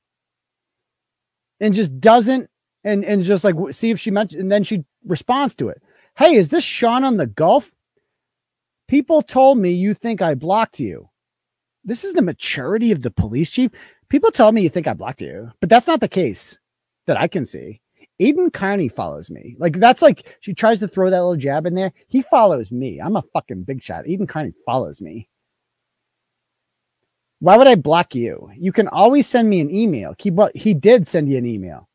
[1.61, 2.51] and just doesn't,
[2.85, 5.81] and, and just like see if she mentioned, and then she responds to it.
[6.17, 7.72] Hey, is this Sean on the Gulf?
[8.93, 11.09] People told me you think I blocked you.
[11.83, 13.71] This is the maturity of the police chief.
[14.11, 16.59] People tell me you think I blocked you, but that's not the case
[17.07, 17.81] that I can see.
[18.21, 19.57] Aidan Kearney follows me.
[19.59, 21.95] Like that's like she tries to throw that little jab in there.
[22.09, 23.01] He follows me.
[23.01, 24.07] I'm a fucking big shot.
[24.07, 25.27] Aidan Kearney follows me.
[27.39, 28.51] Why would I block you?
[28.59, 30.15] You can always send me an email.
[30.19, 31.89] He, he did send you an email.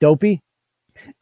[0.00, 0.42] Dopey.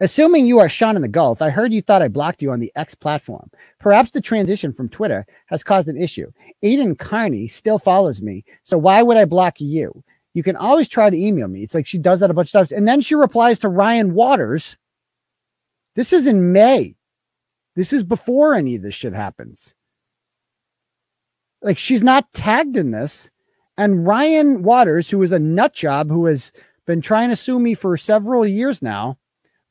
[0.01, 2.61] Assuming you are Sean in the Gulf, I heard you thought I blocked you on
[2.61, 3.51] the X platform.
[3.79, 6.31] Perhaps the transition from Twitter has caused an issue.
[6.63, 10.05] Aidan Kearney still follows me, so why would I block you?
[10.35, 11.63] You can always try to email me.
[11.63, 12.73] It's like she does that a bunch of times.
[12.73, 14.77] And then she replies to Ryan Waters.
[15.95, 16.97] This is in May.
[17.77, 19.75] This is before any of this shit happens.
[21.61, 23.31] Like she's not tagged in this.
[23.77, 26.53] And Ryan Waters, who is a nut job who has
[26.87, 29.19] been trying to sue me for several years now,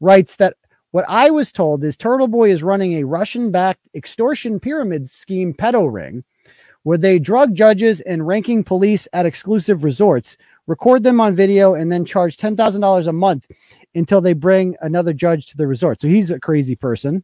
[0.02, 0.58] writes that
[0.92, 5.92] What I was told is Turtleboy is running a Russian backed extortion pyramid scheme pedo
[5.92, 6.26] ring
[6.84, 10.36] where they drug judges and ranking police at exclusive resorts,
[10.68, 13.46] record them on video, and then charge $10,000 a month
[13.94, 16.02] until they bring another judge to the resort.
[16.02, 17.24] So he's a crazy person.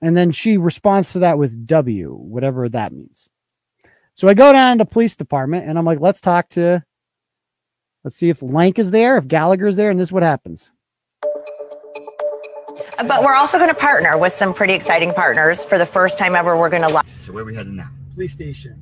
[0.00, 3.28] And then she responds to that with W, whatever that means.
[4.14, 6.84] So I go down to police department and I'm like, let's talk to,
[8.02, 10.72] let's see if Lank is there, if Gallagher is there, and this is what happens.
[12.98, 15.64] But we're also going to partner with some pretty exciting partners.
[15.64, 17.02] For the first time ever, we're going to.
[17.22, 17.88] So where are we headed now?
[18.14, 18.80] Police station.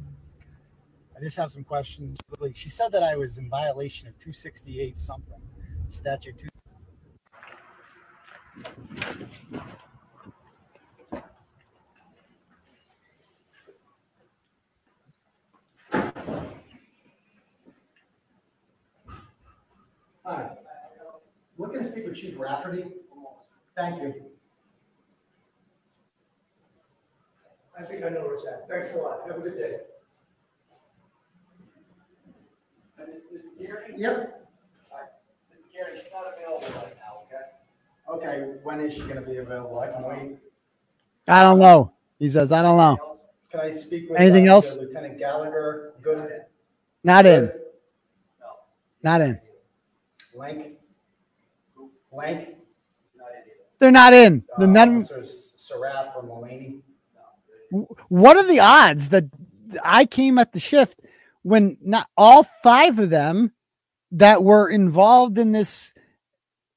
[1.17, 2.19] I just have some questions.
[2.55, 5.41] She said that I was in violation of 268 something
[5.91, 6.39] statute.
[6.39, 6.49] Two-
[20.25, 20.51] Hi.
[21.59, 22.85] Looking to speak with Chief Rafferty.
[23.77, 24.15] Thank you.
[27.79, 28.69] I think I know where it's at.
[28.69, 29.21] Thanks a lot.
[29.27, 29.77] Have a good day.
[33.97, 34.49] Yep.
[35.51, 35.73] Mr.
[35.73, 38.27] Gary, she's not available right now, okay?
[38.27, 39.79] Okay, when is she gonna be available?
[39.79, 40.39] I can wait.
[41.29, 41.93] I don't know.
[42.19, 43.19] He says, I don't know.
[43.51, 44.19] Can I speak with?
[44.19, 44.79] Anything uh, else?
[44.79, 46.43] Lieutenant Gallagher, good.
[47.03, 47.51] Not in.
[49.03, 49.41] Not in.
[50.35, 50.79] Lank?
[52.13, 52.60] Lank?
[53.81, 54.45] They're not in.
[54.59, 54.67] The.
[54.67, 56.81] Officers Saraf or Mulaney?
[58.09, 59.25] What are the odds that
[59.83, 61.01] I came at the shift
[61.43, 63.53] when not all five of them
[64.13, 65.93] that were involved in this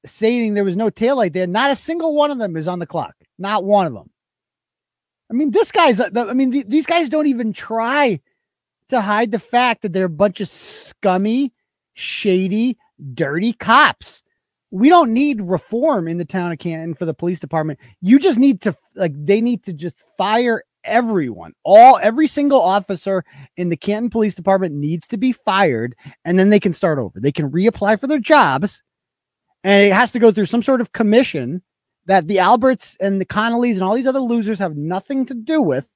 [0.04, 2.86] saying there was no taillight there, not a single one of them is on the
[2.86, 3.14] clock.
[3.38, 4.10] Not one of them.
[5.30, 8.20] I mean, this guy's, I mean, these guys don't even try
[8.90, 11.52] to hide the fact that they're a bunch of scummy,
[11.94, 12.76] shady,
[13.14, 14.22] dirty cops.
[14.74, 17.78] We don't need reform in the town of Canton for the police department.
[18.00, 21.52] You just need to, like, they need to just fire everyone.
[21.62, 23.24] All, every single officer
[23.56, 25.94] in the Canton Police Department needs to be fired,
[26.24, 27.20] and then they can start over.
[27.20, 28.82] They can reapply for their jobs,
[29.62, 31.62] and it has to go through some sort of commission
[32.06, 35.62] that the Alberts and the Connollys and all these other losers have nothing to do
[35.62, 35.88] with.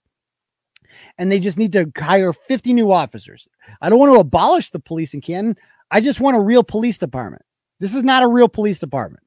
[1.18, 3.48] And they just need to hire 50 new officers.
[3.80, 5.56] I don't want to abolish the police in Canton.
[5.90, 7.42] I just want a real police department.
[7.80, 9.24] This is not a real police department.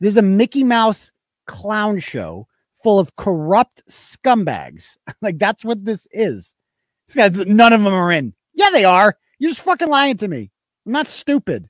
[0.00, 1.12] This is a Mickey Mouse
[1.46, 2.46] clown show
[2.82, 4.96] full of corrupt scumbags.
[5.22, 6.54] like that's what this is.
[7.08, 8.34] This guy, none of them are in.
[8.54, 9.16] Yeah, they are.
[9.38, 10.50] You're just fucking lying to me.
[10.86, 11.68] I'm not stupid.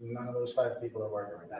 [0.00, 1.58] None of those five people are working right now.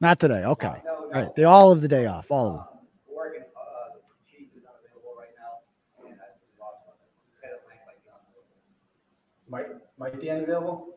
[0.00, 0.44] Not today.
[0.44, 0.66] Okay.
[0.66, 1.34] All right.
[1.36, 2.30] They all have the day off.
[2.30, 2.64] All of them.
[3.08, 4.00] Working, uh, the
[4.30, 9.78] chief is unavailable right now, and I, head of Lang might be unavailable.
[9.98, 10.95] Might, might be unavailable?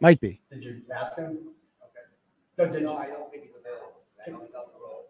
[0.00, 0.10] Be unavailable.
[0.10, 0.40] Might be.
[0.50, 1.38] Did you ask him?
[2.58, 2.80] No, did you?
[2.86, 3.92] No, I don't think he's available.
[4.26, 5.04] I know he's out the road.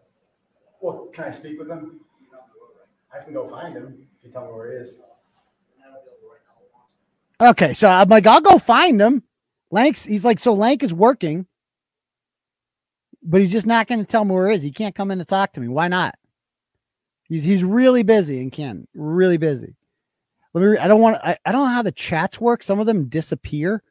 [0.81, 2.01] Well, can I speak with him?
[3.13, 4.99] I can go find him if you tell me where he is.
[7.39, 7.73] Okay.
[7.73, 9.23] So I'm like, I'll go find him.
[9.71, 11.45] Lank's, he's like, so Lank is working,
[13.21, 14.63] but he's just not going to tell me where he is.
[14.63, 15.67] He can't come in to talk to me.
[15.67, 16.15] Why not?
[17.29, 19.75] He's he's really busy and can really busy.
[20.53, 20.67] Let me.
[20.67, 21.17] Re- I don't want.
[21.17, 22.63] I, I don't know how the chats work.
[22.63, 23.83] Some of them disappear,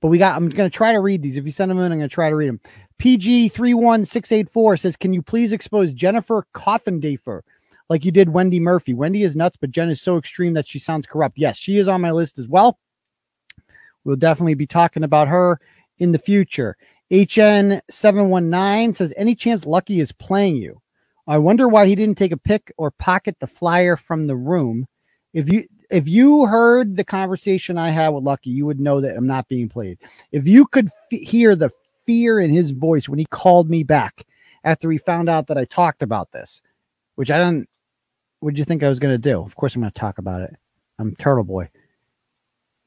[0.00, 0.36] but we got.
[0.36, 1.36] I'm going to try to read these.
[1.36, 2.60] If you send them in, I'm going to try to read them.
[2.98, 7.42] PG three one six eight four says, "Can you please expose Jennifer Coffindaffer
[7.88, 8.94] like you did Wendy Murphy?
[8.94, 11.36] Wendy is nuts, but Jen is so extreme that she sounds corrupt.
[11.38, 12.78] Yes, she is on my list as well.
[14.04, 15.60] We'll definitely be talking about her
[15.98, 16.76] in the future.
[17.10, 20.80] HN719 says, Any chance Lucky is playing you?
[21.26, 24.86] I wonder why he didn't take a pick or pocket the flyer from the room.
[25.34, 29.16] If you if you heard the conversation I had with Lucky, you would know that
[29.16, 29.98] I'm not being played.
[30.32, 31.70] If you could f- hear the
[32.06, 34.24] fear in his voice when he called me back
[34.64, 36.62] after he found out that I talked about this,
[37.16, 37.68] which I don't,
[38.40, 39.40] what did you think I was going to do?
[39.40, 40.54] Of course, I'm going to talk about it.
[40.98, 41.68] I'm Turtleboy.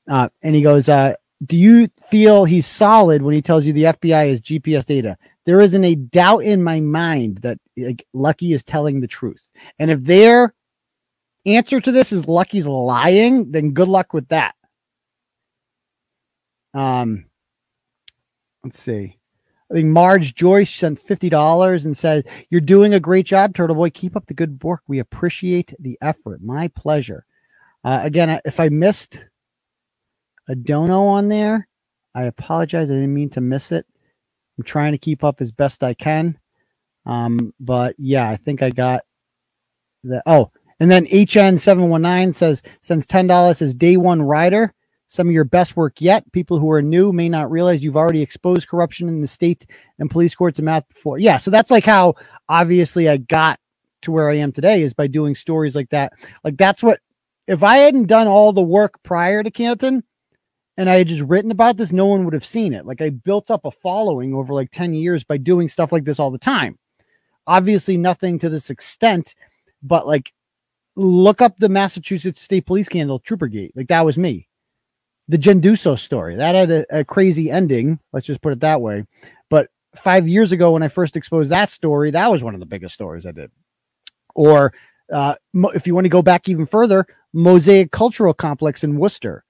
[0.09, 1.15] Uh, and he goes, uh,
[1.45, 5.17] Do you feel he's solid when he tells you the FBI is GPS data?
[5.45, 9.41] There isn't a doubt in my mind that like, Lucky is telling the truth.
[9.79, 10.53] And if their
[11.45, 14.55] answer to this is Lucky's lying, then good luck with that.
[16.73, 17.25] Um,
[18.63, 19.17] let's see.
[19.69, 23.93] I think Marge Joyce sent fifty dollars and said, "You're doing a great job, Turtleboy.
[23.93, 24.81] Keep up the good work.
[24.87, 26.41] We appreciate the effort.
[26.41, 27.25] My pleasure."
[27.83, 29.23] Uh, again, if I missed
[30.47, 31.67] a dono on there,
[32.15, 32.91] I apologize.
[32.91, 33.85] I didn't mean to miss it.
[34.57, 36.37] I'm trying to keep up as best I can.
[37.05, 39.03] Um, but yeah, I think I got
[40.03, 40.51] the oh,
[40.83, 44.73] and then HN719 says since ten dollars is day one rider.
[45.07, 46.29] some of your best work yet.
[46.33, 49.65] People who are new may not realize you've already exposed corruption in the state
[49.99, 51.19] and police courts and math before.
[51.19, 52.15] Yeah, so that's like how
[52.49, 53.61] obviously I got
[54.01, 56.11] to where I am today is by doing stories like that.
[56.43, 56.99] Like that's what
[57.47, 60.03] if I hadn't done all the work prior to Canton
[60.75, 62.85] and I had just written about this, no one would have seen it.
[62.85, 66.19] Like I built up a following over like 10 years by doing stuff like this
[66.19, 66.77] all the time.
[67.47, 69.33] Obviously, nothing to this extent,
[69.81, 70.33] but like
[70.95, 73.71] look up the Massachusetts State Police scandal, Troopergate.
[73.75, 74.47] Like that was me.
[75.27, 77.99] The Genduso story that had a, a crazy ending.
[78.11, 79.05] Let's just put it that way.
[79.49, 82.65] But five years ago, when I first exposed that story, that was one of the
[82.65, 83.49] biggest stories I did.
[84.35, 84.73] Or
[85.11, 85.35] uh,
[85.75, 89.45] if you want to go back even further, Mosaic Cultural Complex in Worcester,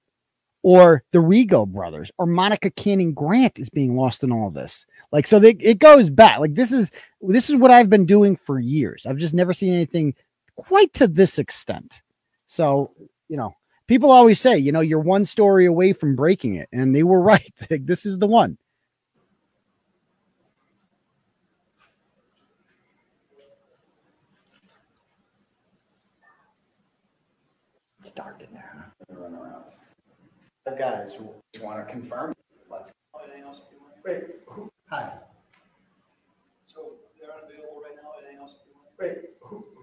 [0.62, 4.86] or the Rigo brothers, or Monica Cannon-Grant is being lost in all this.
[5.12, 6.38] Like, so they, it goes back.
[6.38, 6.90] Like, this is
[7.20, 9.06] this is what I've been doing for years.
[9.06, 10.14] I've just never seen anything
[10.56, 12.02] quite to this extent.
[12.46, 12.92] So,
[13.28, 13.54] you know,
[13.86, 17.20] people always say, you know, you're one story away from breaking it, and they were
[17.22, 17.52] right.
[17.70, 18.58] Like, this is the one.
[28.02, 28.92] It's dark in there.
[29.08, 29.64] Run around.
[30.66, 31.30] The guys who
[31.62, 32.34] want to confirm,
[32.70, 32.92] let's.
[33.14, 33.20] Oh,
[34.04, 35.12] Wait, who, hi.
[36.66, 38.52] So they're unavailable right now, anything else?
[39.00, 39.33] Wait, who,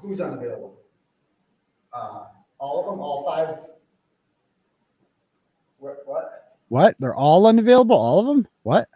[0.02, 0.78] who's unavailable?
[1.94, 2.26] Uh,
[2.60, 3.58] all of them, all five?
[5.80, 6.58] What, what?
[6.70, 6.96] What?
[7.00, 7.96] They're all unavailable?
[7.96, 8.48] All of them?
[8.64, 8.88] What?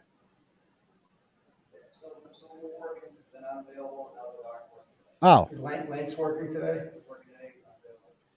[2.01, 2.47] So, so
[2.79, 5.49] working, they're not available, now they are working.
[5.49, 6.89] Oh, Is Lank, Lank's working today?
[7.07, 7.53] Working today.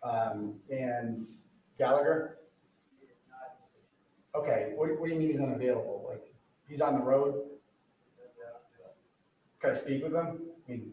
[0.02, 1.20] Um, and
[1.78, 2.38] Gallagher?
[4.34, 6.06] Okay, what, what do you mean he's unavailable?
[6.08, 6.22] Like,
[6.68, 7.44] he's on the road?
[9.60, 10.40] Can I speak with him?
[10.68, 10.92] I mean,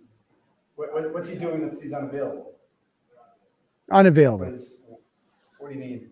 [0.75, 2.53] what, what, what's he doing that he's unavailable?
[3.87, 4.47] What unavailable.
[4.47, 4.77] is,
[5.59, 6.09] what do you mean?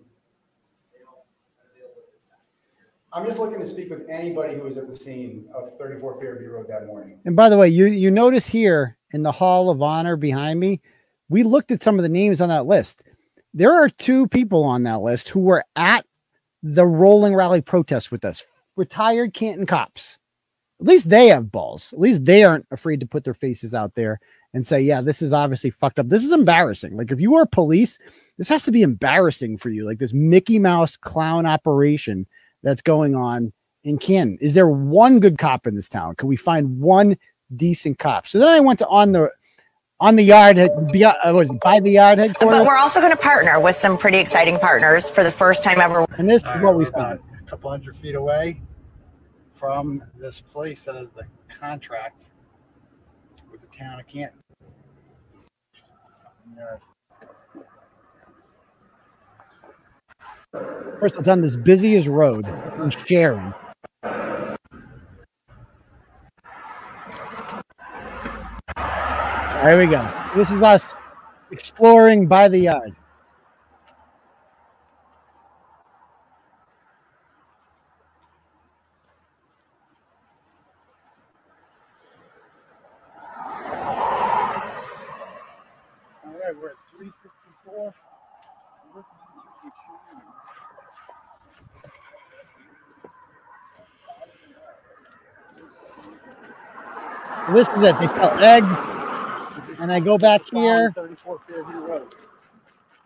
[3.15, 6.49] I'm just looking to speak with anybody who was at the scene of thirty-four Fairview
[6.49, 7.19] Road that morning.
[7.25, 10.81] And by the way, you you notice here in the Hall of Honor behind me,
[11.29, 13.03] we looked at some of the names on that list.
[13.53, 16.07] There are two people on that list who were at
[16.63, 18.43] the rolling rally protest with us,
[18.75, 20.17] retired Canton cops.
[20.79, 21.93] At least they have balls.
[21.93, 24.19] At least they aren't afraid to put their faces out there
[24.53, 26.07] and say, yeah, this is obviously fucked up.
[26.09, 26.95] This is embarrassing.
[26.95, 27.99] Like if you are police,
[28.37, 29.85] this has to be embarrassing for you.
[29.85, 32.27] Like this Mickey Mouse clown operation
[32.61, 33.51] that's going on
[33.83, 34.37] in Canton.
[34.41, 36.15] Is there one good cop in this town?
[36.15, 37.17] Can we find one
[37.55, 38.27] decent cop?
[38.27, 39.29] So then I went to on the
[39.99, 42.59] on the yard head- be, uh, what is it, by the yard headquarters.
[42.59, 45.79] But we're also going to partner with some pretty exciting partners for the first time
[45.79, 46.05] ever.
[46.17, 47.19] And this is what we We're found.
[47.39, 48.59] A couple hundred feet away
[49.55, 52.23] from this place that has the contract
[53.49, 54.42] with the town of Canton.
[60.99, 62.45] First, it's on this busiest road
[62.81, 63.53] in Sharon.
[69.63, 70.09] There we go.
[70.35, 70.95] This is us
[71.51, 72.95] exploring by the yard.
[97.53, 97.99] This is it.
[97.99, 98.77] They sell eggs.
[99.79, 100.91] And I go back here.
[100.95, 102.13] Thirty-four Fairview Road.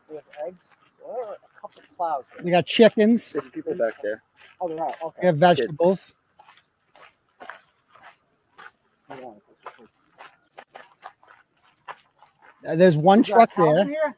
[0.09, 0.63] We have eggs,
[1.03, 2.23] or a couple of plows.
[2.41, 3.31] They got chickens.
[3.33, 4.21] There's people back there.
[4.61, 5.17] Oh, they're out, okay.
[5.21, 6.13] They have vegetables.
[12.67, 13.85] Uh, There's one You got truck Calvin there.
[13.87, 14.17] here?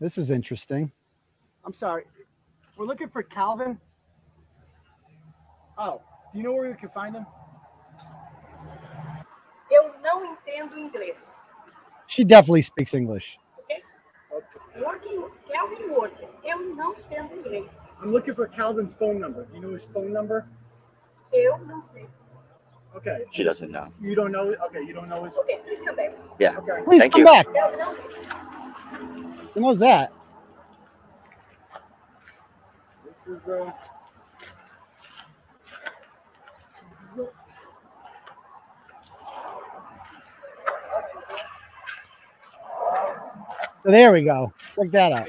[0.00, 0.90] This is interesting.
[1.64, 2.04] I'm sorry.
[2.76, 3.78] We're looking for Calvin.
[5.78, 6.00] Oh,
[6.32, 7.26] do you know where you can find him?
[9.70, 11.16] Eu não entendo inglês.
[12.06, 13.38] She definitely speaks English.
[13.64, 13.82] Okay.
[14.82, 16.28] Working, Kelvin Worker.
[16.44, 17.70] Eu não entendo inglês.
[18.02, 19.44] I'm looking for Calvin's phone number.
[19.44, 20.46] Do you know his phone number?
[21.32, 22.08] Eu não sei.
[22.94, 23.24] Okay.
[23.30, 23.86] She doesn't know.
[24.00, 24.54] You don't know?
[24.66, 25.34] Okay, you don't know his.
[25.36, 26.12] Okay, please come back.
[26.38, 26.58] Yeah.
[26.58, 26.82] Okay.
[26.84, 27.26] Please Thank come you.
[27.26, 27.46] back.
[27.46, 30.12] Eu não She knows that.
[33.04, 33.72] This is uh.
[43.82, 44.52] So there we go.
[44.76, 45.28] Check that out.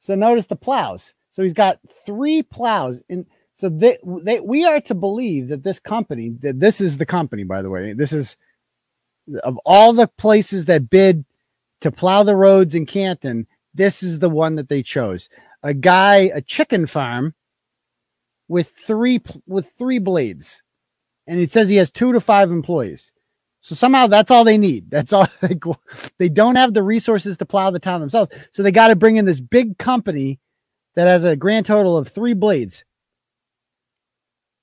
[0.00, 1.14] So notice the plows.
[1.30, 3.26] So he's got three plows in.
[3.54, 7.44] So they, they we are to believe that this company that this is the company
[7.44, 7.92] by the way.
[7.92, 8.36] This is
[9.42, 11.24] of all the places that bid
[11.80, 13.46] to plow the roads in Canton.
[13.72, 15.28] this is the one that they chose.
[15.62, 17.34] A guy, a chicken farm
[18.48, 20.62] with three with three blades,
[21.26, 23.12] and it says he has two to five employees.
[23.64, 24.90] So somehow that's all they need.
[24.90, 25.64] That's all like,
[26.18, 28.30] they don't have the resources to plow the town themselves.
[28.50, 30.38] So they got to bring in this big company
[30.96, 32.84] that has a grand total of three blades,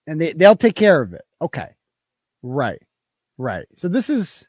[0.06, 1.24] and they they'll take care of it.
[1.42, 1.70] Okay,
[2.44, 2.80] right,
[3.40, 3.66] right.
[3.76, 4.48] So this is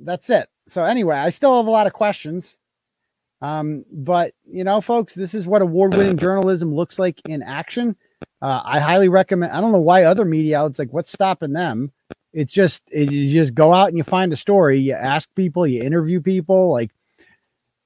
[0.00, 0.48] that's it.
[0.66, 2.56] So anyway, I still have a lot of questions.
[3.42, 7.96] Um, but you know, folks, this is what award-winning journalism looks like in action.
[8.40, 9.52] Uh, I highly recommend.
[9.52, 11.92] I don't know why other media outlets like what's stopping them.
[12.32, 15.66] It's just it, you just go out and you find a story, you ask people,
[15.66, 16.72] you interview people.
[16.72, 16.90] Like,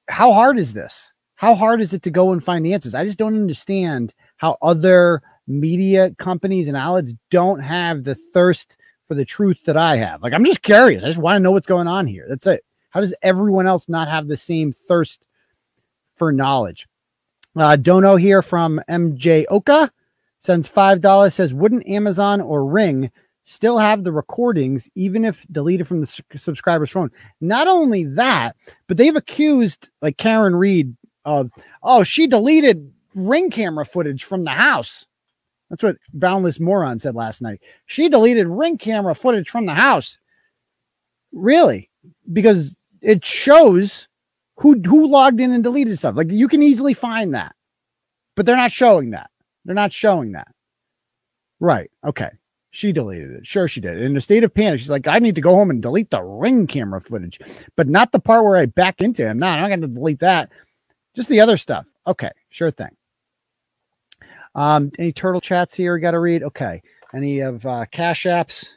[0.08, 1.12] how hard is this?
[1.34, 2.94] How hard is it to go and find answers?
[2.94, 9.14] I just don't understand how other media companies and outlets don't have the thirst for
[9.14, 10.22] the truth that I have.
[10.22, 11.04] Like, I'm just curious.
[11.04, 12.26] I just want to know what's going on here.
[12.28, 12.64] That's it.
[12.90, 15.24] How does everyone else not have the same thirst
[16.16, 16.88] for knowledge?
[17.54, 19.90] Uh, Dono here from MJ Oka
[20.40, 21.34] sends five dollars.
[21.34, 23.10] Says, wouldn't Amazon or Ring
[23.46, 27.10] still have the recordings even if deleted from the subscriber's phone?
[27.40, 28.56] Not only that,
[28.86, 30.94] but they've accused like Karen Read
[31.24, 31.50] of,
[31.82, 35.06] oh, she deleted Ring camera footage from the house.
[35.70, 37.60] That's what Boundless Moron said last night.
[37.86, 40.18] She deleted ring camera footage from the house.
[41.32, 41.90] Really?
[42.32, 44.06] Because it shows
[44.56, 46.16] who who logged in and deleted stuff.
[46.16, 47.54] Like you can easily find that.
[48.36, 49.30] But they're not showing that.
[49.64, 50.48] They're not showing that.
[51.58, 51.90] Right.
[52.04, 52.30] Okay.
[52.76, 53.46] She deleted it.
[53.46, 54.02] Sure, she did.
[54.02, 56.22] In a state of panic, she's like, I need to go home and delete the
[56.22, 57.38] ring camera footage,
[57.74, 59.38] but not the part where I back into him.
[59.38, 60.50] No, I'm not going to delete that.
[61.14, 61.86] Just the other stuff.
[62.06, 62.28] Okay.
[62.50, 62.94] Sure thing.
[64.54, 65.98] Um, any turtle chats here?
[65.98, 66.42] Got to read.
[66.42, 66.82] Okay.
[67.14, 68.72] Any of uh, cash apps?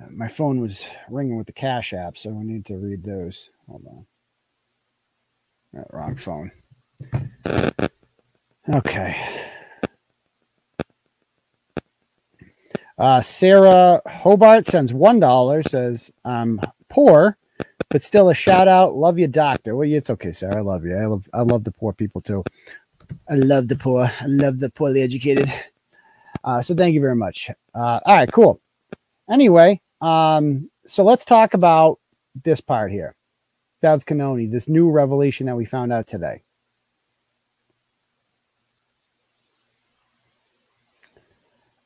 [0.00, 3.50] Uh, My phone was ringing with the cash app, so we need to read those.
[3.68, 4.06] Hold
[5.74, 5.78] on.
[5.78, 6.52] Uh, wrong phone.
[8.74, 9.14] Okay.
[13.02, 15.64] Uh, Sarah Hobart sends one dollar.
[15.64, 17.36] Says I'm poor,
[17.88, 18.94] but still a shout out.
[18.94, 19.74] Love you, doctor.
[19.74, 20.58] Well, it's okay, Sarah.
[20.58, 20.96] I love you.
[20.96, 22.44] I love I love the poor people too.
[23.28, 24.04] I love the poor.
[24.04, 25.52] I love the poorly educated.
[26.44, 27.50] Uh, so thank you very much.
[27.74, 28.60] Uh, all right, cool.
[29.28, 31.98] Anyway, um, so let's talk about
[32.44, 33.16] this part here.
[33.80, 36.44] Bev Cannone, this new revelation that we found out today.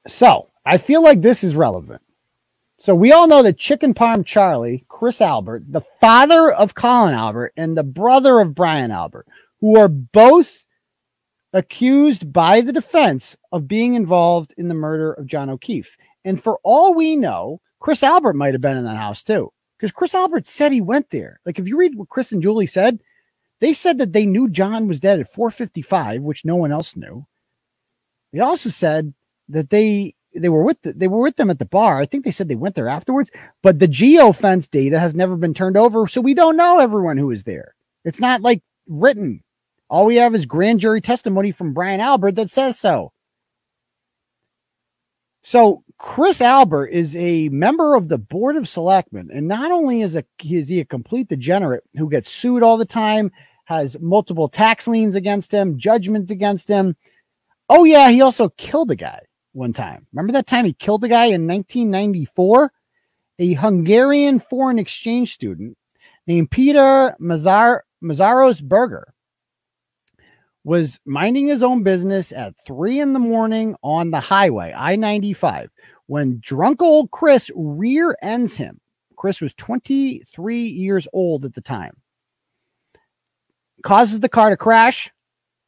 [0.06, 2.02] So I feel like this is relevant.
[2.78, 7.52] So we all know that Chicken Parm Charlie, Chris Albert, the father of Colin Albert
[7.56, 9.28] and the brother of Brian Albert,
[9.60, 10.66] who are both
[11.52, 15.96] accused by the defense of being involved in the murder of John O'Keefe.
[16.24, 19.52] And for all we know, Chris Albert might have been in that house too.
[19.78, 21.40] Because Chris Albert said he went there.
[21.46, 22.98] Like if you read what Chris and Julie said,
[23.60, 27.24] they said that they knew John was dead at 455, which no one else knew.
[28.32, 29.14] They also said
[29.48, 32.00] that they they were with the, they were with them at the bar.
[32.00, 33.30] I think they said they went there afterwards,
[33.62, 37.28] but the geofence data has never been turned over, so we don't know everyone who
[37.28, 37.74] was there.
[38.04, 39.42] It's not like written.
[39.88, 43.12] All we have is grand jury testimony from Brian Albert that says so.
[45.42, 50.16] So Chris Albert is a member of the board of selectmen, and not only is
[50.16, 53.30] a is he a complete degenerate who gets sued all the time,
[53.64, 56.96] has multiple tax liens against him, judgments against him.
[57.68, 59.20] Oh yeah, he also killed a guy
[59.56, 60.06] one time.
[60.12, 62.72] Remember that time he killed a guy in 1994?
[63.38, 65.76] A Hungarian foreign exchange student
[66.26, 69.12] named Peter Mazar Mazaros Berger
[70.64, 75.70] was minding his own business at three in the morning on the highway, I 95,
[76.06, 78.80] when drunk old Chris rear ends him.
[79.16, 81.96] Chris was 23 years old at the time.
[83.82, 85.10] Causes the car to crash,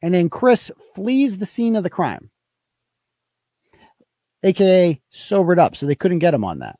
[0.01, 2.29] and then Chris flees the scene of the crime,
[4.43, 6.79] aka sobered up, so they couldn't get him on that.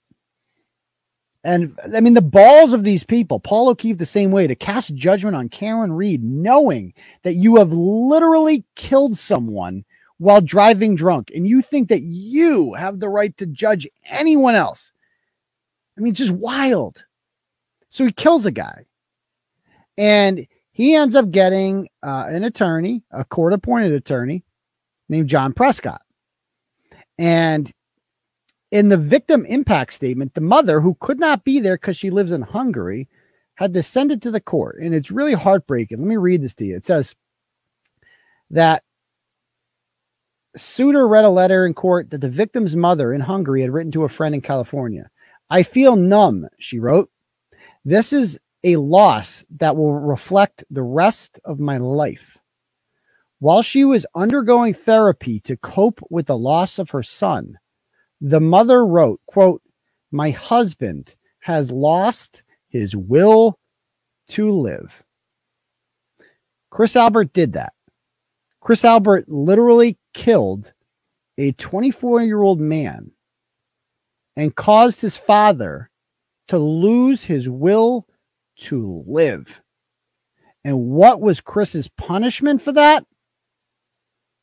[1.44, 4.94] And I mean, the balls of these people, Paul O'Keefe, the same way to cast
[4.94, 9.86] judgment on Karen Read, knowing that you have literally killed someone
[10.18, 14.92] while driving drunk, and you think that you have the right to judge anyone else.
[15.98, 17.06] I mean, just wild.
[17.90, 18.86] So he kills a guy,
[19.98, 24.44] and he ends up getting uh, an attorney, a court appointed attorney
[25.08, 26.02] named John Prescott.
[27.20, 27.70] And
[28.72, 32.32] in the victim impact statement, the mother, who could not be there because she lives
[32.32, 33.10] in Hungary,
[33.56, 34.80] had to send it to the court.
[34.82, 36.00] And it's really heartbreaking.
[36.00, 36.78] Let me read this to you.
[36.78, 37.14] It says
[38.52, 38.84] that
[40.56, 44.06] Suitor read a letter in court that the victim's mother in Hungary had written to
[44.06, 45.10] a friend in California.
[45.50, 47.12] I feel numb, she wrote.
[47.84, 52.39] This is a loss that will reflect the rest of my life.
[53.40, 57.58] While she was undergoing therapy to cope with the loss of her son,
[58.20, 59.62] the mother wrote, quote,
[60.12, 63.58] My husband has lost his will
[64.30, 65.04] to live.
[66.70, 67.74] Chris Albert did that.
[68.60, 70.74] Chris Albert literally killed
[71.38, 73.12] a 24 year old man
[74.36, 75.90] and caused his father
[76.50, 78.06] to lose his will
[78.58, 79.62] to live.
[80.66, 83.06] And what was Chris's punishment for that?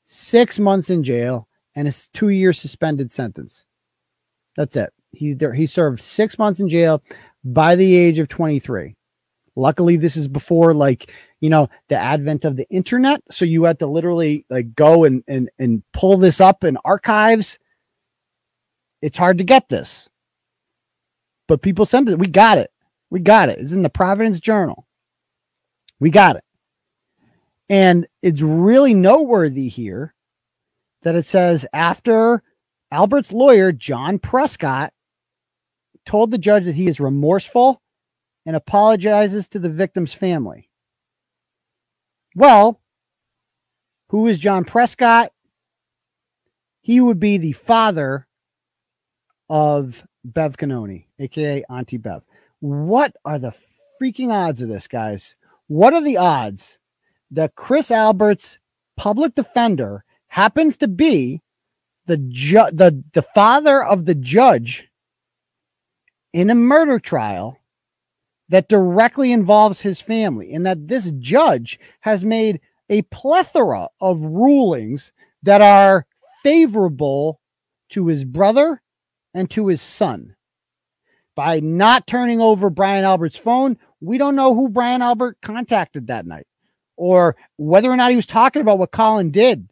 [0.07, 3.65] Six months in jail and a two year suspended sentence.
[4.57, 4.93] That's it.
[5.13, 7.03] He there, he served six months in jail
[7.45, 8.97] by the age of 23.
[9.55, 13.79] Luckily, this is before like you know the advent of the internet, so you had
[13.79, 17.59] to literally like go and and and pull this up in archives.
[19.03, 20.09] It's hard to get this,
[21.49, 22.19] but people sent it.
[22.19, 22.71] We got it.
[23.11, 23.59] We got it.
[23.61, 24.87] It's in the Providence Journal.
[26.01, 26.45] We got it.
[27.69, 30.15] And it's really noteworthy here
[31.03, 32.43] that it says after
[32.91, 34.93] Albert's lawyer, John Prescott,
[36.05, 37.83] told the judge that he is remorseful
[38.45, 40.71] and apologizes to the victim's family.
[42.37, 42.81] Well,
[44.11, 45.33] who is John Prescott?
[46.81, 48.29] He would be the father
[49.49, 52.23] of Bev Cannone, aka Auntie Bev.
[52.61, 53.55] What are the
[54.01, 55.35] freaking odds of this, guys?
[55.67, 56.79] What are the odds
[57.31, 58.59] that Chris Albert's
[58.97, 61.43] public defender happens to be
[62.07, 64.89] the ju- the the father of the judge
[66.33, 67.59] in a murder trial
[68.49, 75.13] that directly involves his family and that this judge has made a plethora of rulings
[75.43, 76.07] that are
[76.45, 77.41] favorable
[77.89, 78.81] to his brother
[79.35, 80.37] and to his son.
[81.35, 86.27] By not turning over Brian Albert's phone we don't know who Brian Albert contacted that
[86.27, 86.47] night
[86.97, 89.69] or whether or not he was talking about what Colin did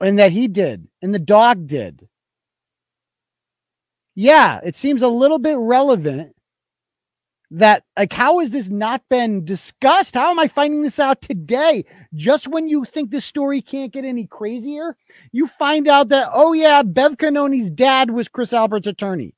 [0.00, 2.08] and that he did and the dog did
[4.14, 6.34] yeah, it seems a little bit relevant
[7.50, 10.14] that like how has this not been discussed?
[10.14, 11.84] How am I finding this out today?
[12.14, 14.96] Just when you think this story can't get any crazier,
[15.32, 19.34] you find out that oh yeah, Bev Cannone's dad was Chris Albert's attorney.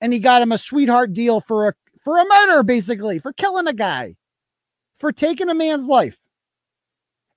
[0.00, 3.66] And he got him a sweetheart deal for a for a murder basically, for killing
[3.66, 4.16] a guy,
[5.00, 6.18] for taking a man's life.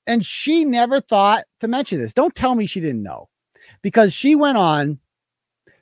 [0.06, 2.14] And she never thought to mention this.
[2.14, 3.30] Don't tell me she didn't know.
[3.81, 4.99] Because she went on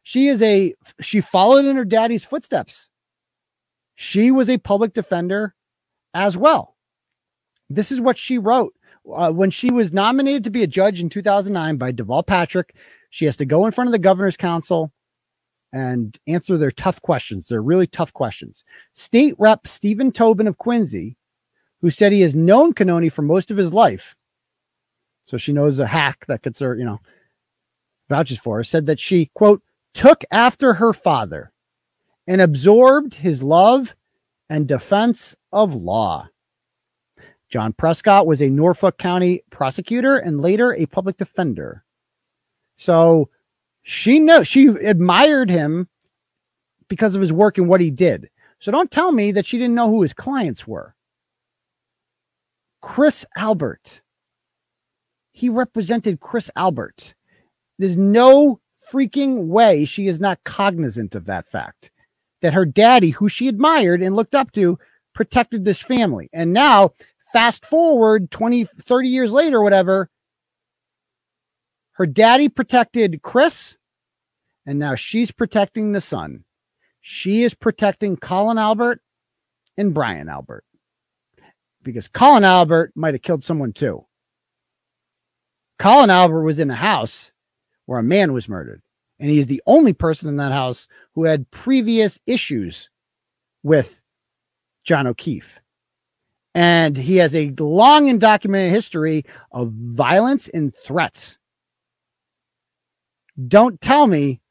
[0.03, 2.90] she is a she followed in her daddy's footsteps.
[3.95, 5.56] She was a public defender
[6.14, 6.76] as well.
[7.70, 8.74] This is what she wrote
[9.14, 12.76] uh, when she was nominated to be a judge in 2009 by Deval Patrick.
[13.10, 14.91] She has to go in front of the governor's council
[15.72, 17.48] and answer their tough questions.
[17.48, 18.64] They're really tough questions.
[18.94, 21.16] State Rep Stephen Tobin of Quincy,
[21.82, 24.16] who said he has known Cannone for most of his life,
[25.26, 26.99] so she knows a hack that could, you know,
[28.10, 29.62] vouches for her, said that she quote
[29.94, 31.52] took after her father
[32.28, 33.95] and absorbed his love
[34.49, 36.28] and defense of law.
[37.49, 41.84] John Prescott was a Norfolk County prosecutor and later a public defender.
[42.78, 43.30] So
[43.84, 45.90] she knows she admired him
[46.88, 48.30] because of his work and what he did.
[48.60, 50.95] So don't tell me that she didn't know who his clients were.
[52.82, 54.02] Chris Albert.
[55.32, 57.14] He represented Chris Albert.
[57.78, 58.60] There's no
[58.91, 61.91] freaking way she is not cognizant of that fact
[62.41, 64.80] that her daddy, who she admired and looked up to,
[65.14, 66.30] protected this family.
[66.34, 66.91] And now,
[67.32, 70.10] fast forward 20, 30 years later, whatever,
[71.94, 73.78] her daddy protected Chris,
[74.66, 76.45] and now she's protecting the son.
[76.99, 79.02] She is protecting Colin Albert
[79.78, 80.66] and Brian Albert
[81.84, 84.06] because Colin Albert might have killed someone too.
[85.80, 87.32] Colin Albert was in a house
[87.86, 88.82] where a man was murdered.
[89.20, 92.90] And he is the only person in that house who had previous issues
[93.64, 94.02] with
[94.84, 95.60] John O'Keefe.
[96.53, 101.38] And he has a long and documented history of violence and threats.
[103.48, 104.41] Don't tell me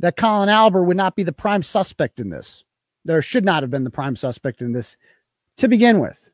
[0.00, 2.64] that Colin Albert would not be the prime suspect in this.
[3.04, 4.96] There should not have been the prime suspect in this
[5.56, 6.32] to begin with.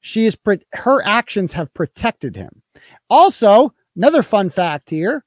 [0.00, 0.36] She is
[0.72, 2.62] her actions have protected him.
[3.08, 5.24] Also, another fun fact here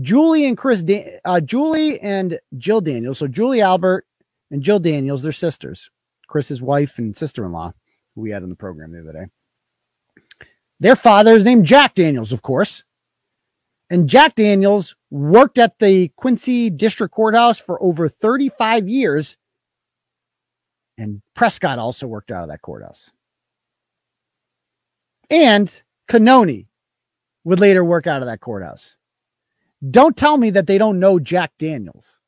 [0.00, 3.18] Julie and Chris, da- uh, Julie and Jill Daniels.
[3.18, 4.06] So Julie Albert
[4.50, 5.90] and Jill Daniels, they're sisters.
[6.26, 7.72] Chris's wife and sister-in-law,
[8.14, 9.26] who we had on the program the other day.
[10.80, 12.84] Their father is named Jack Daniels, of course.
[13.90, 19.36] And Jack Daniels worked at the Quincy District Courthouse for over 35 years
[20.96, 23.10] And Prescott also worked out of that courthouse.
[25.30, 26.66] And Cannone
[27.44, 28.96] would later work out of that courthouse.
[29.90, 32.20] Don't tell me that they don't know Jack Daniels.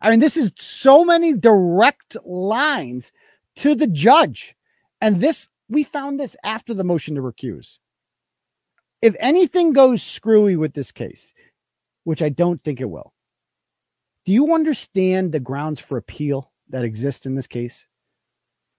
[0.00, 3.12] I mean, this is so many direct lines
[3.56, 4.54] to the judge.
[5.00, 7.78] And this, we found this after the motion to recuse.
[9.02, 11.32] If anything goes screwy with this case,
[12.04, 13.12] which I don't think it will,
[14.26, 17.86] do you understand the grounds for appeal that exist in this case?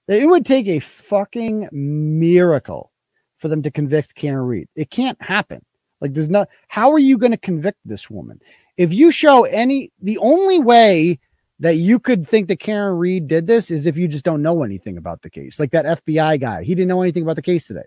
[0.08, 2.92] It would take a fucking miracle
[3.38, 4.68] for them to convict Karen Read.
[4.76, 5.64] It can't happen.
[6.00, 8.42] Like, there's not, how are you going to convict this woman?
[8.78, 11.20] If you show any, the only way
[11.60, 14.64] that you could think that Karen Read did this is if you just don't know
[14.64, 15.60] anything about the case.
[15.60, 17.86] Like that FBI guy, he didn't know anything about the case today.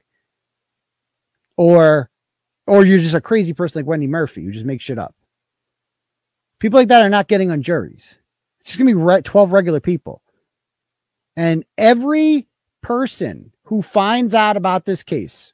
[1.56, 2.08] Or,
[2.66, 5.14] or you're just a crazy person like Wendy Murphy who just makes shit up.
[6.60, 8.16] People like that are not getting on juries.
[8.64, 10.22] It's just gonna be re- 12 regular people.
[11.36, 12.48] And every
[12.82, 15.52] person who finds out about this case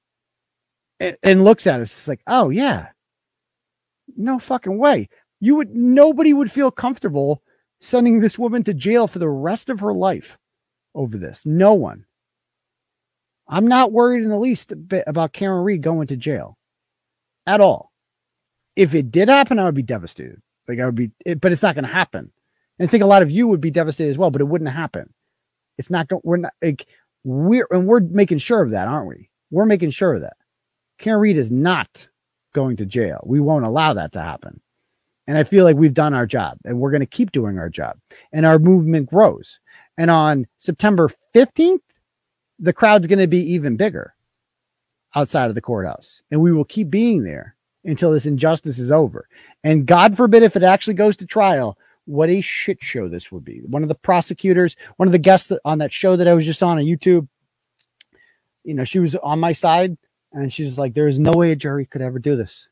[1.01, 2.91] and, and looks at it, it's like, oh yeah,
[4.17, 5.09] no fucking way.
[5.41, 7.43] You would nobody would feel comfortable
[7.81, 10.39] sending this woman to jail for the rest of her life
[10.95, 11.45] over this.
[11.45, 12.05] No one.
[13.49, 16.57] I'm not worried in the least bit about Karen Read going to jail
[17.45, 17.91] at all.
[18.77, 20.41] If it did happen, I would be devastated.
[20.69, 22.31] Like I would be, it, but it's not going to happen.
[22.81, 24.71] And I think a lot of you would be devastated as well, but it wouldn't
[24.71, 25.13] happen.
[25.77, 26.23] It's not going.
[26.25, 26.87] We're not like
[27.25, 29.29] we're and we're making sure of that, aren't we?
[29.51, 30.39] We're making sure of that.
[30.99, 32.09] Karen Read is not
[32.55, 33.23] going to jail.
[33.27, 34.63] We won't allow that to happen.
[35.27, 37.69] And I feel like we've done our job and we're going to keep doing our
[37.69, 37.99] job.
[38.33, 39.61] And our movement grows.
[39.99, 41.83] And on September 15th,
[42.59, 44.15] the crowd's going to be even bigger
[45.15, 46.23] outside of the courthouse.
[46.31, 49.29] And we will keep being there until this injustice is over.
[49.63, 51.77] And God forbid if it actually goes to trial,
[52.11, 53.61] what a shit show this would be.
[53.61, 56.63] One of the prosecutors, one of the guests on that show that I was just
[56.63, 57.29] on on YouTube,
[58.65, 59.97] you know, she was on my side
[60.33, 62.67] and she's like, there is no way a jury could ever do this.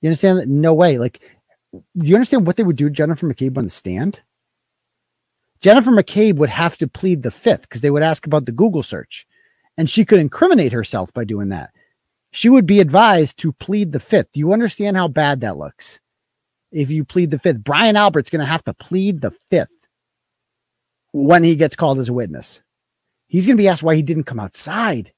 [0.00, 0.48] You understand that?
[0.48, 0.98] No way.
[0.98, 1.20] Like,
[1.94, 4.20] you understand what they would do Jennifer McCabe on the stand?
[5.60, 8.82] Jennifer McCabe would have to plead the fifth because they would ask about the Google
[8.82, 9.26] search
[9.78, 11.70] and she could incriminate herself by doing that.
[12.32, 14.32] She would be advised to plead the fifth.
[14.32, 16.00] Do you understand how bad that looks?
[16.74, 19.86] If you plead the fifth, Brian Albert's going to have to plead the fifth
[21.12, 22.62] when he gets called as a witness.
[23.28, 25.12] He's going to be asked why he didn't come outside.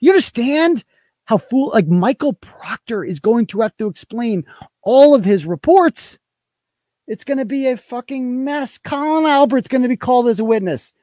[0.00, 0.84] You understand
[1.26, 4.46] how fool like Michael Proctor is going to have to explain
[4.82, 6.18] all of his reports.
[7.06, 8.78] It's going to be a fucking mess.
[8.78, 10.94] Colin Albert's going to be called as a witness.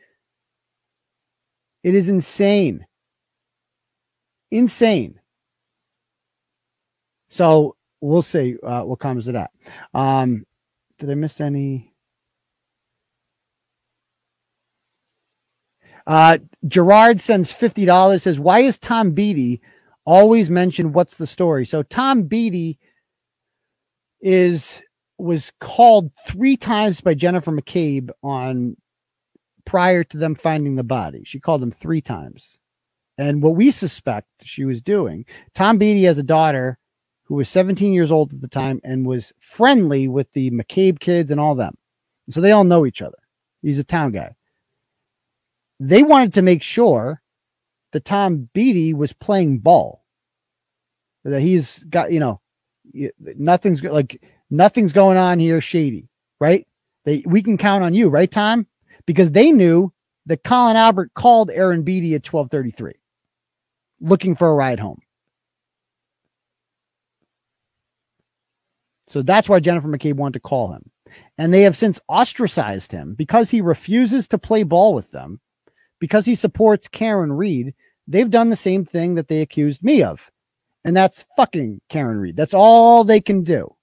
[1.83, 2.87] It is insane.
[4.49, 5.19] Insane.
[7.29, 9.51] So we'll see uh, what comes of that.
[9.93, 10.45] Um,
[10.97, 11.93] did I miss any?
[16.07, 18.23] Uh, Gerard sends fifty dollars.
[18.23, 19.61] Says, "Why is Tom Beatty
[20.05, 20.93] always mentioned?
[20.93, 22.79] What's the story?" So Tom Beatty
[24.21, 24.81] is
[25.17, 28.75] was called three times by Jennifer McCabe on
[29.65, 31.23] prior to them finding the body.
[31.25, 32.57] She called him three times.
[33.19, 36.78] And what we suspect she was doing, Tom Beatty has a daughter
[37.29, 41.31] who was 17 years old at the time and was friendly with the McCabe kids
[41.31, 41.77] and all them.
[42.31, 43.17] So they all know each other.
[43.61, 44.35] He's a town guy.
[45.79, 47.21] They wanted to make sure
[47.91, 50.03] that Tom Beatty was playing ball.
[51.23, 52.41] That he's got, you know,
[53.17, 56.67] nothing's like nothing's going on here shady, right?
[57.05, 58.65] They we can count on you, right, Tom?
[59.05, 59.93] Because they knew
[60.25, 62.93] that Colin Albert called Aaron Beatty at 1233
[64.01, 65.01] looking for a ride home.
[69.09, 70.91] So that's why Jennifer McCabe wanted to call him.
[71.39, 75.39] And they have since ostracized him because he refuses to play ball with them,
[75.97, 77.73] because he supports Karen Read.
[78.07, 80.29] They've done the same thing that they accused me of.
[80.85, 82.37] And that's fucking Karen Read.
[82.37, 83.75] That's all they can do.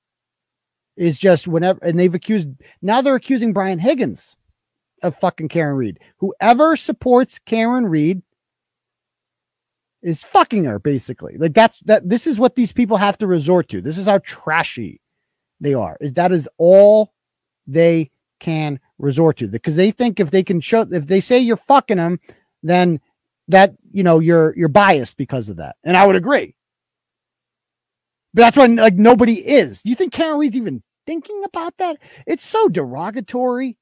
[0.97, 2.49] Is just whenever, and they've accused,
[2.81, 4.37] now they're accusing Brian Higgins
[5.03, 5.99] of fucking Karen Read.
[6.19, 8.23] Whoever supports Karen Read
[10.03, 11.37] is fucking her, basically.
[11.37, 13.81] Like that's that, this is what these people have to resort to.
[13.81, 15.01] This is how trashy
[15.61, 17.13] they are is that is all
[17.67, 21.57] they can resort to because they think if they can show if they say you're
[21.57, 22.21] fucking them
[22.63, 23.01] then
[23.49, 26.55] that you know you're you're biased because of that and i would agree.
[28.35, 29.81] But that's why like nobody is.
[29.85, 31.97] You think karen read's even thinking about that?
[32.27, 33.79] It's so derogatory.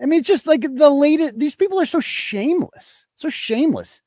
[0.00, 4.02] I mean it's just like the latest these people are so shameless so shameless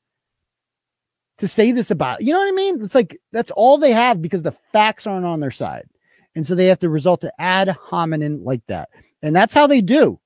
[1.38, 2.82] to say this about you know what i mean?
[2.82, 5.88] It's like that's all they have because the facts aren't on their side
[6.34, 8.90] and so they have to result to ad hominem like that.
[9.22, 10.20] And that's how they do.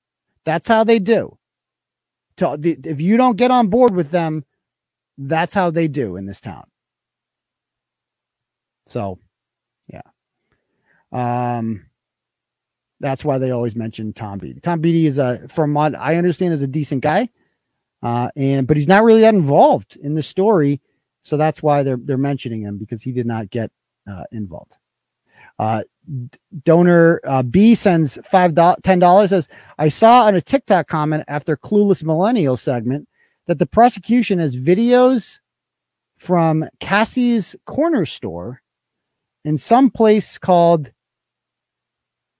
[0.45, 1.39] That's how they do.
[2.37, 4.45] To if you don't get on board with them,
[5.17, 6.67] that's how they do in this town.
[8.87, 9.19] So,
[9.89, 10.03] yeah.
[11.13, 11.87] Um,
[13.01, 14.61] that's why they always mention Tom Beatty.
[14.61, 17.29] Tom Beatty is a, from what I understand, is a decent guy,
[18.03, 20.81] uh, and but he's not really that involved in the story,
[21.23, 23.71] so that's why they're they're mentioning him because he did not get
[24.11, 24.77] uh, involved.
[25.59, 25.83] Uh,
[26.65, 29.31] donor uh, B sends five do- ten dollars.
[29.31, 29.49] Says
[29.79, 33.09] I saw on a TikTok comment after Clueless Millennial segment
[33.47, 35.41] that the prosecution has videos
[36.19, 38.63] from Cassie's corner store
[39.45, 40.93] in some place called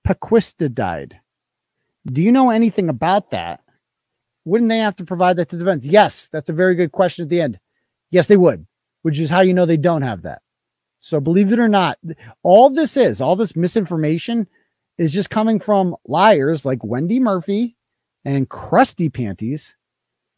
[0.05, 1.21] Paquistadide.
[2.07, 3.61] Do you know anything about that?
[4.45, 5.87] Wouldn't they have to provide that to the defense?
[5.87, 7.59] Yes, that's a very good question at the end.
[8.11, 8.67] Yes, they would,
[9.03, 10.43] which is how you know they don't have that.
[11.05, 11.99] So believe it or not,
[12.43, 14.49] all this is, all this misinformation
[14.97, 17.77] is just coming from liars like Wendy Murphy
[18.25, 19.77] and Krusty Panties,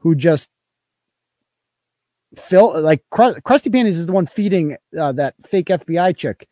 [0.01, 0.51] who just
[2.35, 6.49] fill like Krusty Panties is the one feeding uh, that fake FBI chick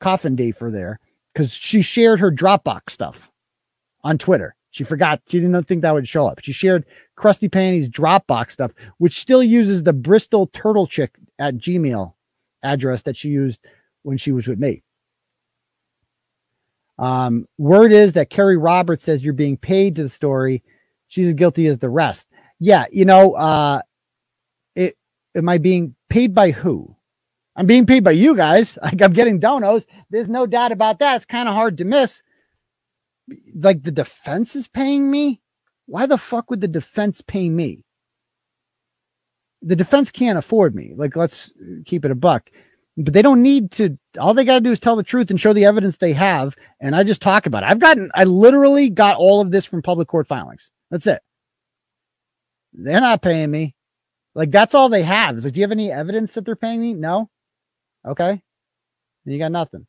[0.00, 0.96] Coffindaffer
[1.34, 3.30] because she shared her Dropbox stuff
[4.02, 4.56] on Twitter.
[4.70, 5.20] She forgot.
[5.28, 6.40] She didn't think that would show up.
[6.40, 12.14] She shared Krusty Panties Dropbox stuff, which still uses the Bristol Turtle Chick at Gmail
[12.62, 13.60] address that she used
[14.02, 14.82] when she was with me.
[16.98, 20.62] Um, word is that Kerry Roberts says you're being paid to the story.
[21.08, 22.28] She's as guilty as the rest.
[22.58, 23.80] Yeah, you know, uh,
[24.76, 24.96] it
[25.34, 26.94] am I being paid by who?
[27.56, 28.78] I'm being paid by you guys.
[28.82, 29.86] Like I'm getting donos.
[30.10, 31.16] There's no doubt about that.
[31.16, 32.22] It's kind of hard to miss.
[33.54, 35.40] Like the defense is paying me.
[35.86, 37.84] Why the fuck would the defense pay me?
[39.62, 40.92] The defense can't afford me.
[40.96, 41.52] Like, let's
[41.84, 42.50] keep it a buck.
[42.96, 43.98] But they don't need to.
[44.18, 46.54] All they got to do is tell the truth and show the evidence they have.
[46.80, 47.70] And I just talk about it.
[47.70, 50.70] I've gotten, I literally got all of this from public court filings.
[50.90, 51.20] That's it.
[52.72, 53.74] They're not paying me.
[54.34, 55.36] Like, that's all they have.
[55.36, 56.94] It's like, do you have any evidence that they're paying me?
[56.94, 57.30] No.
[58.06, 58.42] Okay.
[59.24, 59.86] You got nothing.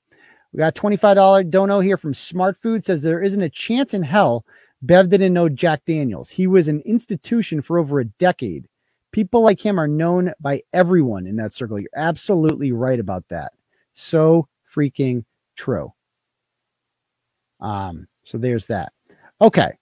[0.52, 4.45] We got $25 dono here from Smart Food says there isn't a chance in hell
[4.81, 6.31] Bev didn't know Jack Daniels.
[6.31, 8.68] He was an institution for over a decade.
[9.11, 11.79] People like him are known by everyone in that circle.
[11.79, 13.53] You're absolutely right about that.
[13.93, 15.25] So freaking
[15.55, 15.93] true.
[17.59, 18.93] Um, so there's that.
[19.41, 19.77] Okay.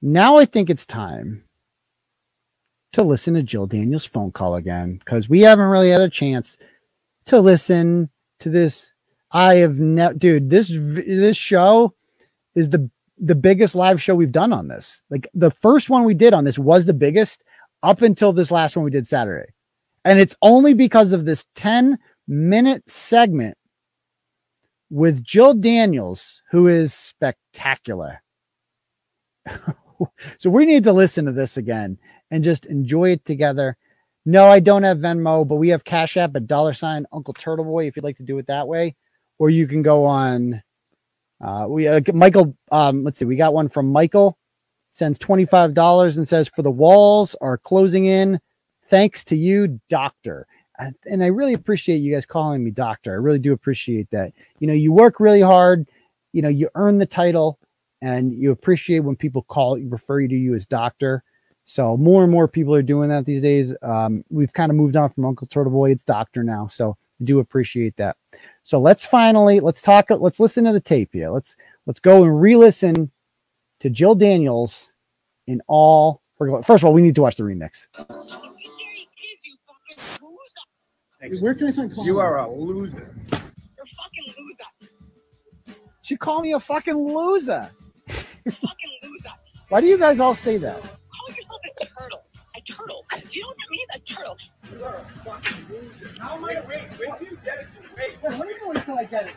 [0.00, 1.44] Now I think it's time
[2.92, 6.58] to listen to Jill Daniels' phone call again because we haven't really had a chance
[7.26, 8.10] to listen
[8.40, 8.92] to this.
[9.30, 10.50] I have never, dude.
[10.50, 11.94] This this show
[12.54, 15.02] is the the biggest live show we've done on this.
[15.08, 17.42] Like the first one we did on this was the biggest
[17.82, 19.52] up until this last one we did Saturday,
[20.04, 23.56] and it's only because of this ten minute segment
[24.90, 28.22] with Jill Daniels, who is spectacular.
[30.38, 31.98] so we need to listen to this again
[32.30, 33.76] and just enjoy it together.
[34.24, 37.64] No, I don't have Venmo, but we have Cash App at dollar sign Uncle Turtle
[37.64, 38.94] Boy if you'd like to do it that way.
[39.38, 40.62] Or you can go on.
[41.42, 42.56] Uh, we uh, Michael.
[42.70, 43.24] Um, let's see.
[43.24, 44.38] We got one from Michael.
[44.94, 48.38] Sends twenty five dollars and says for the walls are closing in.
[48.90, 50.46] Thanks to you, Doctor.
[50.78, 53.12] And, and I really appreciate you guys calling me Doctor.
[53.12, 54.32] I really do appreciate that.
[54.58, 55.88] You know, you work really hard.
[56.32, 57.58] You know, you earn the title,
[58.02, 61.22] and you appreciate when people call refer you to you as Doctor.
[61.64, 63.72] So more and more people are doing that these days.
[63.82, 65.92] Um, we've kind of moved on from Uncle Turtle Boy.
[65.92, 66.68] It's Doctor now.
[66.68, 68.16] So I do appreciate that.
[68.62, 70.10] So let's finally let's talk.
[70.10, 71.30] Let's listen to the tape here.
[71.30, 71.54] Let's
[71.86, 73.11] let's go and re-listen
[73.82, 74.92] to Jill Daniels
[75.48, 76.62] in all her glory.
[76.62, 77.88] First of all, we need to watch the remix.
[81.40, 83.12] Where can I find You are a loser.
[83.32, 84.64] You're a fucking loser.
[86.02, 87.70] She called me a fucking loser.
[88.06, 89.30] Fucking loser.
[89.68, 90.80] Why do you guys all say that?
[90.80, 90.90] Call
[91.34, 92.22] yourself a turtle.
[92.56, 93.04] A turtle.
[93.10, 93.88] Do you know what that means?
[93.94, 94.36] A turtle.
[94.78, 96.08] You are a fucking loser.
[96.20, 96.82] How am I wait?
[97.00, 97.66] Wait till you get it.
[97.96, 98.16] Wait.
[98.20, 99.34] What are you doing until I get it?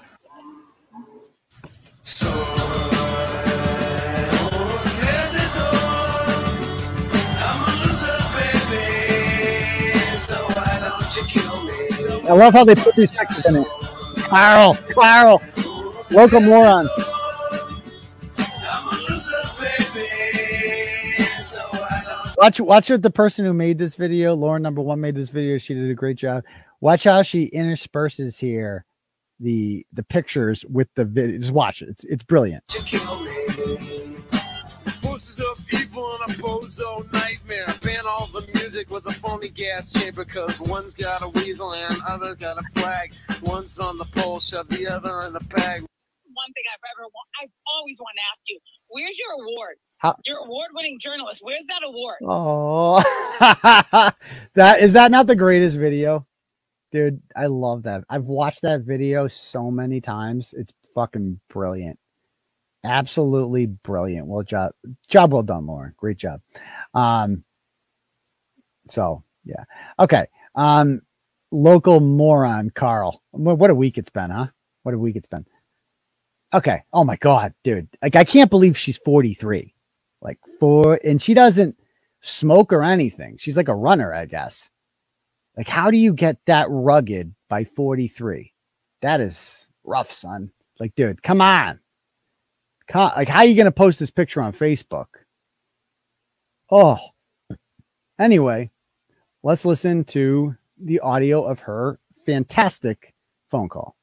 [12.28, 13.68] I love how they put these texts in it.
[14.18, 15.42] Carl, Carl,
[16.10, 16.88] local moron.
[22.38, 25.58] Watch, watch what the person who made this video, Lauren number one, made this video.
[25.58, 26.44] She did a great job.
[26.82, 28.86] Watch how she intersperses here
[29.40, 31.38] the the pictures with the video.
[31.38, 31.90] Just watch it.
[31.90, 32.64] It's it's brilliant.
[35.02, 37.75] Forces of evil and a bozo nightmare.
[39.66, 40.26] Gas chamber.
[40.26, 43.14] Cause one's got a weasel and other's got a flag.
[43.42, 45.82] One's on the pole, shove the other in the bag.
[45.82, 48.60] One thing I've ever, wa- I've always wanted to ask you.
[48.90, 49.76] Where's your award?
[49.98, 51.40] How- Your award-winning journalist.
[51.42, 52.18] Where's that award?
[52.24, 54.12] Oh,
[54.56, 56.28] that is that not the greatest video,
[56.92, 57.22] dude?
[57.36, 58.04] I love that.
[58.10, 60.54] I've watched that video so many times.
[60.58, 61.98] It's fucking brilliant,
[62.84, 64.28] absolutely brilliant.
[64.28, 64.74] Well, job,
[65.08, 65.94] job well done, Lauren.
[65.98, 66.42] Great job.
[66.94, 67.44] Um,
[68.88, 69.64] so yeah,
[70.00, 70.28] okay.
[70.56, 71.02] Um,
[71.52, 73.22] local moron, Carl.
[73.32, 74.48] What a week it's been, huh?
[74.84, 75.46] What a week it's been.
[76.54, 76.84] Okay.
[76.94, 77.90] Oh my god, dude.
[78.02, 79.74] Like I can't believe she's 43.
[80.22, 81.78] Like four and she doesn't
[82.22, 83.38] smoke or anything.
[83.40, 84.70] She's like a runner, I guess.
[85.58, 88.54] Like how do you get that rugged by 43?
[89.02, 90.52] That is rough, son.
[90.80, 91.80] Like dude, come on.
[92.88, 95.08] Come, like how are you going to post this picture on Facebook?
[96.72, 97.00] Oh.
[98.18, 98.72] Anyway,
[99.46, 103.14] let's listen to the audio of her fantastic
[103.52, 103.96] phone call.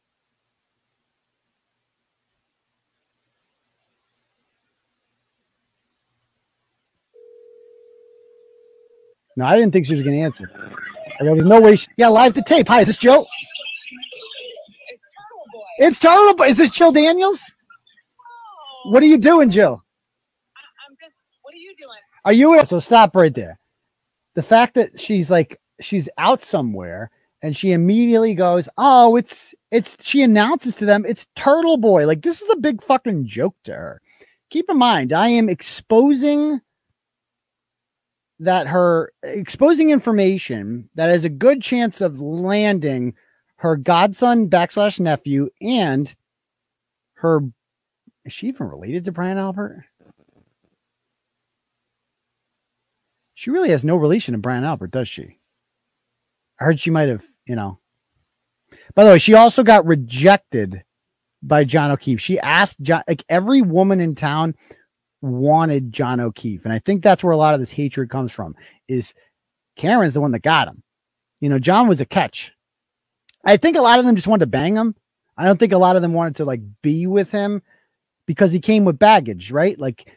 [9.37, 10.49] No, I didn't think she was going to answer.
[11.19, 11.75] I go, there's no way.
[11.75, 12.69] She, yeah, live to tape.
[12.69, 13.27] Hi, is this Jill?
[15.79, 16.47] It's Turtle Boy.
[16.47, 17.41] Is this Jill Daniels?
[18.85, 19.83] What are you doing, Jill?
[20.57, 21.17] I, am just.
[21.41, 21.99] What are you doing?
[22.25, 23.59] Are you so stop right there?
[24.35, 27.11] The fact that she's like she's out somewhere
[27.43, 32.23] and she immediately goes, "Oh, it's it's." She announces to them, "It's Turtle Boy." Like
[32.23, 34.01] this is a big fucking joke to her.
[34.51, 36.61] Keep in mind, I am exposing
[38.39, 43.15] that her exposing information that has a good chance of landing
[43.57, 46.15] her godson backslash nephew and
[47.15, 47.41] her.
[48.25, 49.85] Is she even related to Brian Albert?
[53.43, 55.41] She really has no relation to Brian Albert, does she?
[56.61, 57.81] I heard she might have, you know.
[58.95, 60.85] By the way, she also got rejected
[61.43, 62.21] by John O'Keefe.
[62.21, 64.55] She asked John, like every woman in town
[65.23, 66.65] wanted John O'Keefe.
[66.65, 68.55] And I think that's where a lot of this hatred comes from
[68.87, 69.13] is
[69.75, 70.85] Karen's the one that got him.
[71.41, 72.53] You know, John was a catch.
[73.45, 74.95] I think a lot of them just wanted to bang him.
[75.37, 77.61] I don't think a lot of them wanted to like be with him
[78.25, 79.77] because he came with baggage, right?
[79.77, 80.13] Like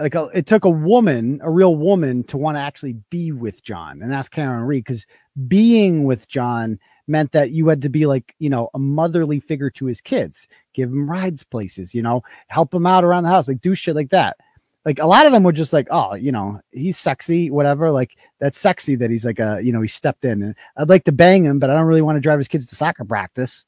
[0.00, 3.62] like a, it took a woman, a real woman, to want to actually be with
[3.62, 4.84] John, and that's Karen Read.
[4.84, 5.06] Because
[5.46, 9.70] being with John meant that you had to be like, you know, a motherly figure
[9.70, 13.48] to his kids, give him rides places, you know, help him out around the house,
[13.48, 14.36] like do shit like that.
[14.84, 17.90] Like a lot of them were just like, oh, you know, he's sexy, whatever.
[17.90, 20.42] Like that's sexy that he's like a, you know, he stepped in.
[20.42, 22.66] And I'd like to bang him, but I don't really want to drive his kids
[22.68, 23.66] to soccer practice.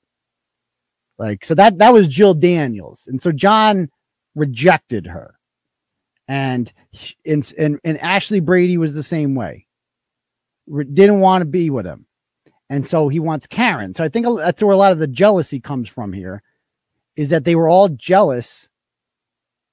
[1.18, 3.90] Like so that that was Jill Daniels, and so John
[4.34, 5.38] rejected her
[6.28, 6.72] and
[7.26, 9.66] and and, and Ashley Brady was the same way.
[10.68, 12.06] Didn't want to be with him,
[12.70, 13.94] and so he wants Karen.
[13.94, 16.42] So I think that's where a lot of the jealousy comes from here,
[17.16, 18.68] is that they were all jealous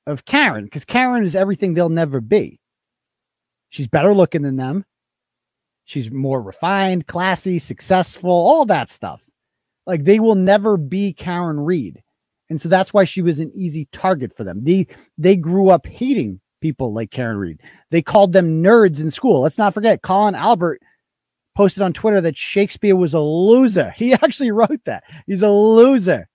[0.08, 2.60] of Karen because Karen is everything they'll never be.
[3.70, 4.86] She's better looking than them.
[5.86, 9.22] She's more refined, classy, successful, all that stuff.
[9.86, 12.04] Like they will never be Karen Read.
[12.50, 14.64] And so that's why she was an easy target for them.
[14.64, 17.62] They they grew up hating people like Karen Read.
[17.92, 19.42] They called them nerds in school.
[19.42, 20.82] Let's not forget Colin Albert
[21.56, 23.92] posted on Twitter that Shakespeare was a loser.
[23.98, 25.04] He actually wrote that.
[25.28, 26.28] He's a loser.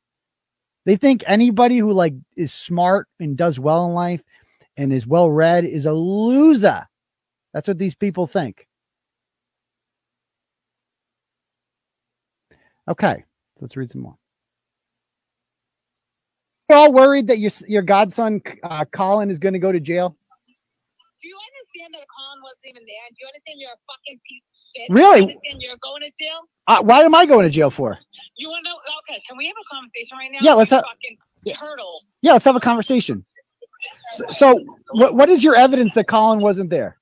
[0.87, 4.23] They think anybody who like is smart and does well in life
[4.77, 6.87] and is well read is a loser.
[7.53, 8.67] That's what these people think.
[12.87, 13.25] Okay,
[13.61, 14.19] let's read some more.
[16.69, 20.17] You're all worried that your your godson uh, Colin is going to go to jail.
[21.21, 23.09] Do you understand that Colin wasn't even there?
[23.11, 24.91] Do you understand you're a fucking piece of shit?
[24.91, 25.21] Really?
[25.21, 26.41] Do you understand you're going to jail?
[26.67, 27.99] Uh, why am I going to jail for?
[28.37, 28.77] You want to know?
[29.11, 30.39] Okay, can we have a conversation right now?
[30.41, 31.19] Yeah, let's have- Fucking
[31.59, 32.01] turtle.
[32.23, 33.25] Yeah, let's have a conversation.
[34.15, 36.97] So, so what what is your evidence that Colin wasn't there?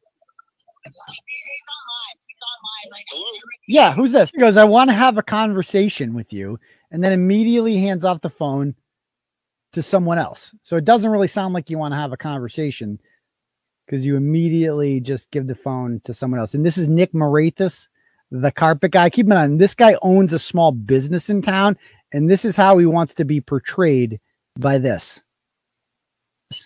[3.68, 4.30] Yeah, who's this?
[4.34, 6.58] He goes, I want to have a conversation with you,
[6.90, 8.74] and then immediately hands off the phone
[9.72, 10.54] to someone else.
[10.62, 12.98] So it doesn't really sound like you want to have a conversation
[13.86, 16.54] because you immediately just give the phone to someone else.
[16.54, 17.88] And this is Nick Morathis,
[18.30, 19.10] the carpet guy.
[19.10, 21.76] Keep in mind, this guy owns a small business in town,
[22.12, 24.20] and this is how he wants to be portrayed
[24.58, 25.20] by this.
[26.50, 26.58] Go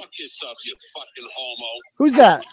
[0.00, 1.80] fuck yourself, you fucking homo.
[1.96, 2.44] Who's that?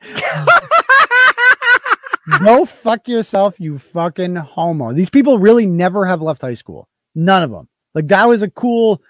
[2.44, 4.92] Go fuck yourself, you fucking homo.
[4.92, 6.88] These people really never have left high school.
[7.14, 7.68] None of them.
[7.98, 9.02] Like that was a cool,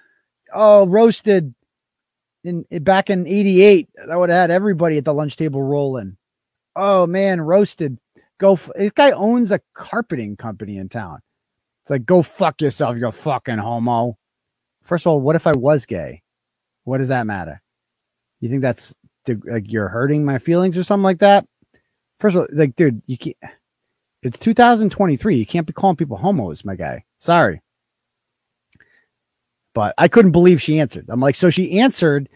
[0.55, 1.53] oh, roasted
[2.43, 3.87] in back in '88.
[4.07, 6.17] That would have had everybody at the lunch table rolling.
[6.75, 7.99] Oh man, roasted.
[8.39, 8.55] Go.
[8.55, 11.21] F- this guy owns a carpeting company in town.
[11.83, 14.17] It's like go fuck yourself, you fucking homo.
[14.85, 16.23] First of all, what if I was gay?
[16.85, 17.61] What does that matter?
[18.41, 18.95] You think that's
[19.27, 21.47] like you're hurting my feelings or something like that?
[22.21, 23.37] First of all, like, dude, you can't.
[24.23, 25.37] It's 2023.
[25.37, 27.05] You can't be calling people homos, my guy.
[27.19, 27.61] Sorry.
[29.75, 31.07] But I couldn't believe she answered.
[31.09, 32.29] I'm like, so she answered.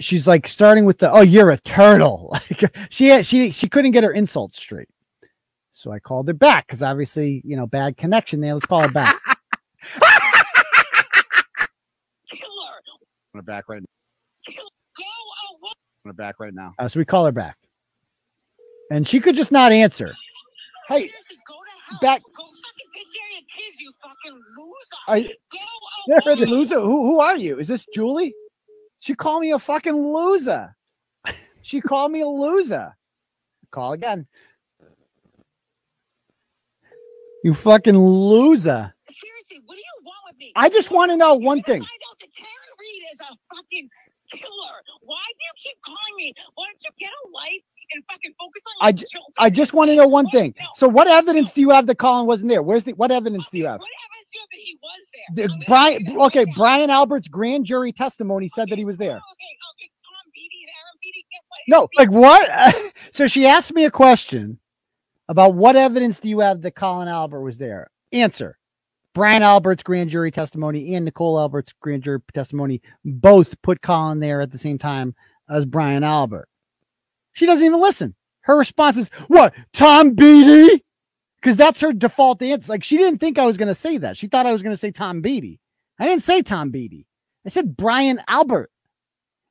[0.00, 2.36] She's like starting with the, oh, you're a turtle.
[2.50, 4.88] Like she she she couldn't get her insults straight.
[5.74, 8.54] So I called her back because obviously, you know, bad connection there.
[8.54, 9.16] Let's call her back.
[13.34, 13.82] her back right
[16.04, 16.74] her back right now.
[16.78, 17.56] Uh, so we call her back,
[18.90, 20.10] and she could just not answer.
[20.88, 21.10] Hey,
[22.00, 22.22] back.
[25.08, 25.34] Are you,
[26.06, 26.80] You're a loser.
[26.80, 27.58] Who who are you?
[27.58, 28.34] Is this Julie?
[29.00, 30.74] She called me a fucking loser.
[31.62, 32.96] She called me a loser.
[33.70, 34.26] Call again.
[37.44, 38.94] You fucking loser.
[39.08, 40.52] Seriously, what do you want with me?
[40.56, 41.80] I just want to know one thing.
[41.80, 43.88] Find out that Tara Reid is a fucking
[44.30, 44.74] killer.
[45.02, 46.34] Why do you keep calling me?
[46.54, 47.62] Why don't you get a life
[47.94, 49.32] and fucking focus on I, j- children?
[49.38, 50.54] I just want to know one thing.
[50.74, 52.62] So, what evidence do you have that Colin wasn't there?
[52.62, 53.80] Where's the what evidence do you have?
[55.34, 59.20] The, Brian, okay, Brian Albert's grand jury testimony said that he was there.
[61.68, 62.92] No, like what?
[63.12, 64.58] so she asked me a question
[65.28, 67.90] about what evidence do you have that Colin Albert was there?
[68.12, 68.58] Answer.
[69.14, 74.40] Brian Albert's grand jury testimony and Nicole Albert's grand jury testimony both put Colin there
[74.40, 75.14] at the same time
[75.48, 76.48] as Brian Albert.
[77.32, 78.14] She doesn't even listen.
[78.42, 79.54] Her response is, What?
[79.72, 80.84] Tom Beatty?
[81.40, 82.72] Because that's her default answer.
[82.72, 84.16] Like she didn't think I was going to say that.
[84.16, 85.58] She thought I was going to say Tom Beatty.
[85.98, 87.06] I didn't say Tom Beatty.
[87.44, 88.70] I said Brian Albert.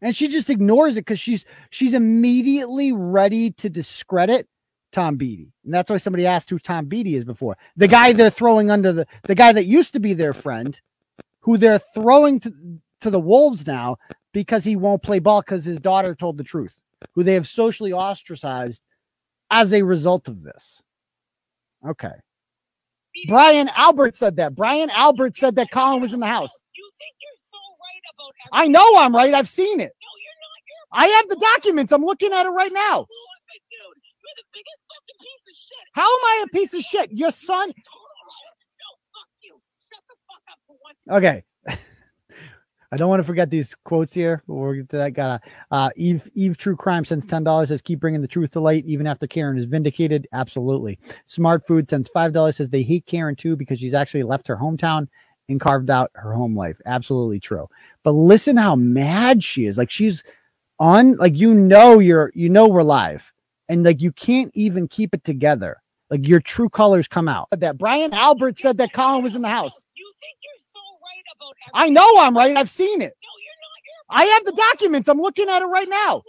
[0.02, 4.48] And she just ignores it because she's she's immediately ready to discredit
[4.92, 5.52] Tom Beatty.
[5.64, 7.58] And that's why somebody asked who Tom Beatty is before.
[7.78, 10.80] The guy they're throwing under the the guy that used to be their friend,
[11.42, 12.54] who they're throwing to,
[13.02, 13.98] to the wolves now
[14.34, 16.80] because he won't play ball because his daughter told the truth,
[17.14, 18.82] who they have socially ostracized
[19.52, 20.82] as a result of this.
[21.88, 22.14] Okay.
[23.28, 24.56] Brian Albert said that.
[24.56, 26.64] Brian Albert said that Colin was in the house.
[28.52, 29.34] I know I'm right.
[29.34, 29.92] I've seen it.
[30.92, 31.92] I have the documents.
[31.92, 33.06] I'm looking at it right now.
[35.94, 37.12] How am I a piece of shit?
[37.12, 37.72] Your son.
[41.10, 41.44] Okay.
[42.92, 44.42] I don't want to forget these quotes here.
[44.48, 45.14] but We'll get to that.
[45.14, 46.28] Got uh, Eve.
[46.34, 47.70] Eve True Crime sends ten dollars.
[47.70, 50.28] Says keep bringing the truth to light even after Karen is vindicated.
[50.34, 50.98] Absolutely.
[51.26, 52.58] Smart Food sends five dollars.
[52.58, 55.08] Says they hate Karen too because she's actually left her hometown
[55.50, 56.78] and carved out her home life.
[56.86, 57.68] Absolutely true.
[58.04, 59.78] But listen how mad she is.
[59.78, 60.24] Like she's
[60.80, 61.16] on.
[61.18, 62.32] Like you know you're.
[62.34, 63.32] You know we're live,
[63.70, 65.78] and like you can't even keep it together.
[66.10, 67.48] Like your true colors come out.
[67.52, 69.86] That Brian Albert said that Colin was in the house.
[69.94, 71.98] You think you're so right about everything.
[71.98, 72.58] I know I'm right.
[72.58, 73.14] I've seen it.
[73.24, 74.26] No, you're not.
[74.26, 75.08] You're I have the documents.
[75.08, 76.24] I'm looking at it right now.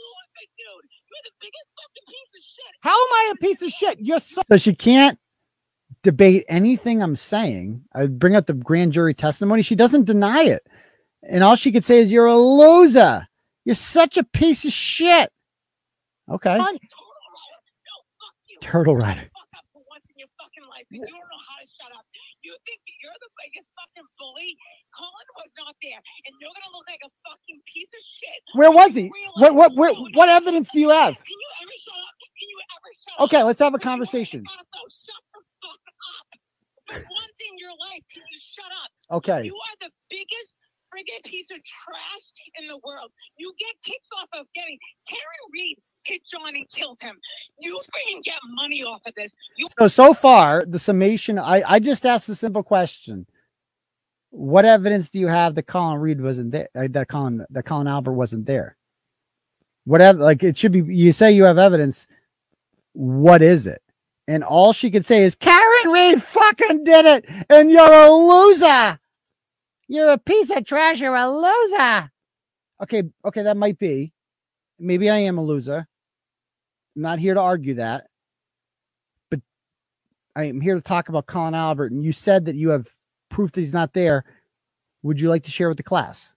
[2.82, 3.98] How am I a piece of shit?
[4.00, 5.18] You're so, so she can't
[6.02, 7.82] debate anything I'm saying.
[7.94, 9.62] I bring up the grand jury testimony.
[9.62, 10.62] She doesn't deny it.
[11.22, 13.26] And all she could say is, You're a loser.
[13.64, 15.30] You're such a piece of shit.
[16.30, 16.58] Okay.
[18.61, 19.31] Turtle Rider.
[20.91, 22.03] You don't know how to shut up.
[22.43, 24.57] You think that you're the biggest fucking bully?
[24.91, 28.41] Colin was not there, and you're gonna look like a fucking piece of shit.
[28.59, 29.12] Where was he?
[29.39, 31.15] What what where, what evidence do you have?
[31.15, 32.15] Can you ever shut up?
[32.19, 32.89] Can you ever?
[33.28, 34.43] Okay, let's have a conversation.
[36.91, 38.91] Once in your life, can you shut up?
[39.23, 39.47] Okay.
[39.47, 40.59] You are the biggest
[40.92, 42.26] friggin' piece of trash
[42.60, 43.10] in the world.
[43.36, 45.22] You get kicks off of getting Karen
[45.52, 47.16] Read hit John and killed him.
[47.60, 49.34] You freaking get money off of this.
[49.56, 51.38] You So so far, the summation.
[51.38, 53.26] I I just asked a simple question.
[54.30, 56.68] What evidence do you have that Colin Reed wasn't there?
[56.74, 58.76] uh, That Colin that Colin Albert wasn't there.
[59.84, 60.82] Whatever, like it should be.
[60.94, 62.06] You say you have evidence.
[62.92, 63.82] What is it?
[64.28, 68.98] And all she could say is Karen Read fucking did it, and you're a loser.
[69.90, 71.00] You're a piece of trash.
[71.00, 72.10] You're a loser.
[72.80, 74.12] Okay, okay, that might be.
[74.78, 75.88] Maybe I am a loser.
[76.94, 78.06] I'm not here to argue that.
[79.30, 79.40] But
[80.36, 81.90] I am here to talk about Colin Albert.
[81.90, 82.88] And you said that you have
[83.30, 84.24] proof that he's not there.
[85.02, 86.34] Would you like to share with the class?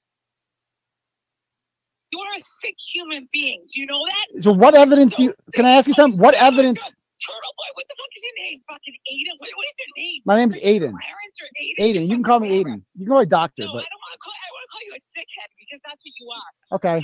[2.14, 3.64] you are a sick human being.
[3.74, 4.44] Do you know that?
[4.44, 5.34] So, what evidence do you?
[5.54, 6.20] Can I ask you something?
[6.20, 6.80] What evidence?
[6.80, 8.62] Turtle boy, what the fuck is your name?
[8.70, 9.36] Fucking Aidan.
[9.40, 10.22] What, what is your name?
[10.26, 10.92] My name's Aidan.
[10.92, 11.86] Clarence or Aidan?
[11.86, 12.04] Aidan.
[12.10, 12.86] You can call me Aidan.
[12.96, 14.34] You can call me Doctor, No, but I don't want to call.
[14.34, 16.50] I want to call you a dickhead because that's what you are.
[16.76, 17.02] okay.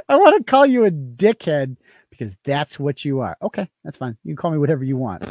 [0.08, 1.76] I want to call you a dickhead
[2.10, 3.36] because that's what you are.
[3.42, 4.16] Okay, that's fine.
[4.24, 5.24] You can call me whatever you want.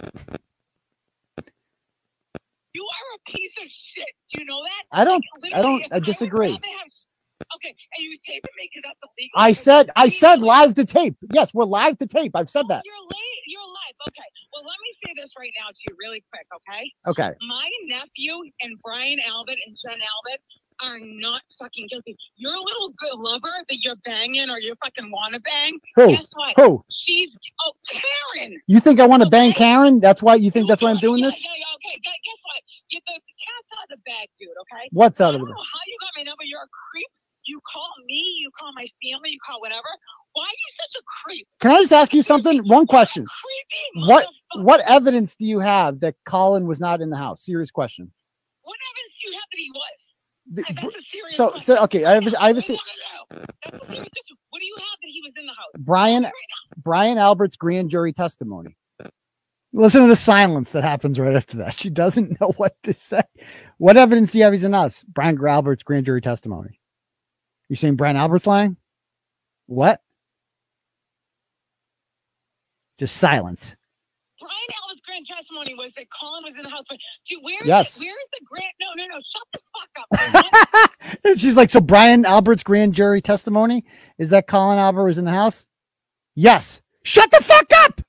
[2.74, 4.07] You are a piece of shit.
[4.34, 4.84] Do you know that?
[4.91, 5.24] I don't.
[5.53, 5.84] I don't.
[5.91, 6.49] I disagree.
[7.56, 9.34] Okay, and you taping me because that's illegal.
[9.36, 9.90] I said.
[9.95, 11.15] I said live to tape.
[11.32, 12.36] Yes, we're live to tape.
[12.36, 12.82] I've said oh, that.
[12.86, 13.32] You're late.
[14.08, 14.30] Okay.
[14.54, 16.48] Well, let me say this right now to you, really quick.
[16.56, 16.92] Okay.
[17.08, 17.32] Okay.
[17.48, 20.42] My nephew and Brian Albert and Jen Albert
[20.82, 22.18] are not fucking guilty.
[22.36, 25.80] Your little good lover that you're banging or you fucking want to bang.
[25.96, 26.12] Who?
[26.12, 26.54] Guess what?
[26.58, 26.84] Who?
[26.92, 28.60] She's oh Karen.
[28.68, 30.00] You think I want to bang Karen?
[30.00, 31.44] That's why you think that's why I'm doing Yeah, this?
[31.44, 31.96] yeah, yeah, okay.
[32.00, 32.62] gu- Guess what?
[32.90, 34.50] You, the, cat's out of the bag, dude.
[34.74, 34.90] Okay.
[34.92, 36.44] What's out of don't know how you got my number.
[36.44, 37.10] You're a creep.
[37.46, 38.40] You call me.
[38.40, 39.32] You call my family.
[39.32, 39.88] You call whatever.
[40.34, 41.47] Why are you such a creep?
[41.61, 42.60] Can I just ask you something?
[42.68, 43.26] One question.
[44.07, 47.45] What what evidence do you have that Colin was not in the house?
[47.45, 48.11] Serious question.
[48.64, 49.99] What evidence do you have that he was?
[50.53, 51.64] The- that's a serious So question.
[51.76, 52.77] so okay, I have a- I have a se-.
[53.30, 55.72] What do you have that he was in the house?
[55.80, 56.27] Brian
[56.77, 58.76] Brian Albert's grand jury testimony.
[59.76, 61.73] Listen to the silence that happens right after that.
[61.73, 63.22] She doesn't know what to say.
[63.80, 65.03] What evidence do you have he's in us?
[65.03, 66.80] Brian Albert's grand jury testimony.
[67.69, 68.77] You saying Brian Albert's lying?
[69.65, 69.99] What?
[72.99, 73.76] Just silence.
[74.40, 74.53] Brian
[74.86, 76.84] Allen's grand testimony was that Colin was in the house.
[76.90, 76.98] But
[77.28, 77.99] dude, where is Yes.
[77.99, 78.72] where's the grand?
[78.80, 79.20] No, no, no.
[79.22, 80.90] Shut the fuck up.
[81.26, 83.86] And she's like, so Brian Albert's grand jury testimony
[84.18, 85.68] is that Colin Albert was in the house?
[86.36, 86.82] Yes.
[87.03, 88.02] Shut the fuck up.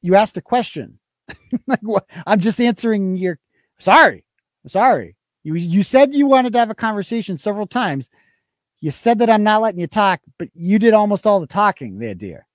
[0.00, 0.98] You asked a question.
[1.66, 2.06] like what?
[2.26, 3.38] I'm just answering your.
[3.80, 4.24] Sorry,
[4.68, 5.16] sorry.
[5.44, 8.08] You you said you wanted to have a conversation several times.
[8.80, 11.98] You said that I'm not letting you talk, but you did almost all the talking
[11.98, 12.46] there, dear.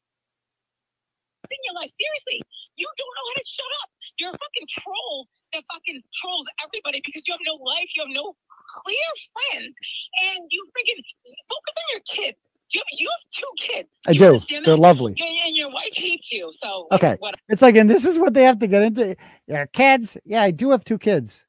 [1.52, 1.91] In your life.
[1.94, 2.41] Seriously,
[2.76, 3.90] you don't know how to shut up.
[4.19, 8.14] You're a fucking troll that fucking trolls everybody because you have no life, you have
[8.14, 8.36] no
[8.84, 9.74] clear friends,
[10.28, 11.02] and you freaking
[11.49, 12.40] focus on your kids.
[12.72, 13.90] You have, you have two kids.
[14.07, 14.40] I do.
[14.49, 14.78] They're that?
[14.78, 15.15] lovely.
[15.18, 16.52] Yeah, and your wife hates you.
[16.61, 17.15] So Okay.
[17.19, 17.36] what?
[17.49, 19.15] It's like, and this is what they have to get into.
[19.48, 20.18] Yeah, kids.
[20.26, 21.45] Yeah, I do have two kids.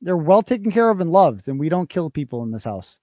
[0.00, 3.00] They're well taken care of and loved, and we don't kill people in this house.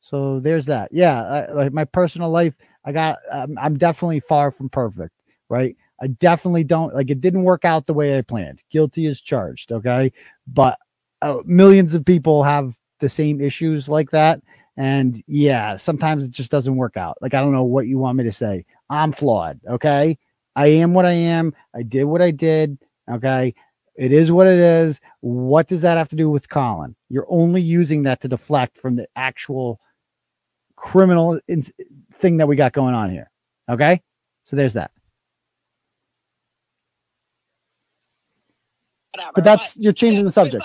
[0.00, 0.90] So there's that.
[0.92, 2.54] Yeah, I, like my personal life,
[2.84, 3.18] I got.
[3.30, 5.14] Um, I'm definitely far from perfect,
[5.52, 5.76] right?
[6.00, 7.10] I definitely don't like.
[7.10, 8.64] It didn't work out the way I planned.
[8.70, 9.70] Guilty is charged.
[9.70, 10.12] Okay,
[10.48, 10.78] but
[11.20, 14.40] uh, millions of people have the same issues like that,
[14.76, 17.18] and yeah, sometimes it just doesn't work out.
[17.20, 18.64] Like I don't know what you want me to say.
[18.90, 19.60] I'm flawed.
[19.68, 20.18] Okay,
[20.56, 21.54] I am what I am.
[21.74, 22.78] I did what I did.
[23.10, 23.54] Okay.
[23.94, 25.00] It is what it is.
[25.20, 26.96] What does that have to do with Colin?
[27.10, 29.80] You're only using that to deflect from the actual
[30.76, 31.66] criminal in-
[32.18, 33.30] thing that we got going on here.
[33.68, 34.02] Okay.
[34.44, 34.90] So there's that.
[39.14, 39.32] Whatever.
[39.34, 40.64] But that's, you're changing the subject.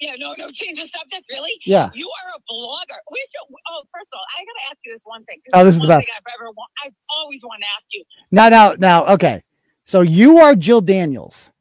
[0.00, 1.52] Yeah, no, no, change the subject, really?
[1.66, 1.90] Yeah.
[1.92, 2.98] You are a blogger.
[3.08, 5.40] Where's your, oh, first of all, I gotta ask you this one thing.
[5.52, 6.08] Oh, this is the best.
[6.16, 8.04] I've ever, wa- I've always wanted to ask you.
[8.30, 9.42] Now, now, now, okay.
[9.84, 11.52] So you are Jill Daniels.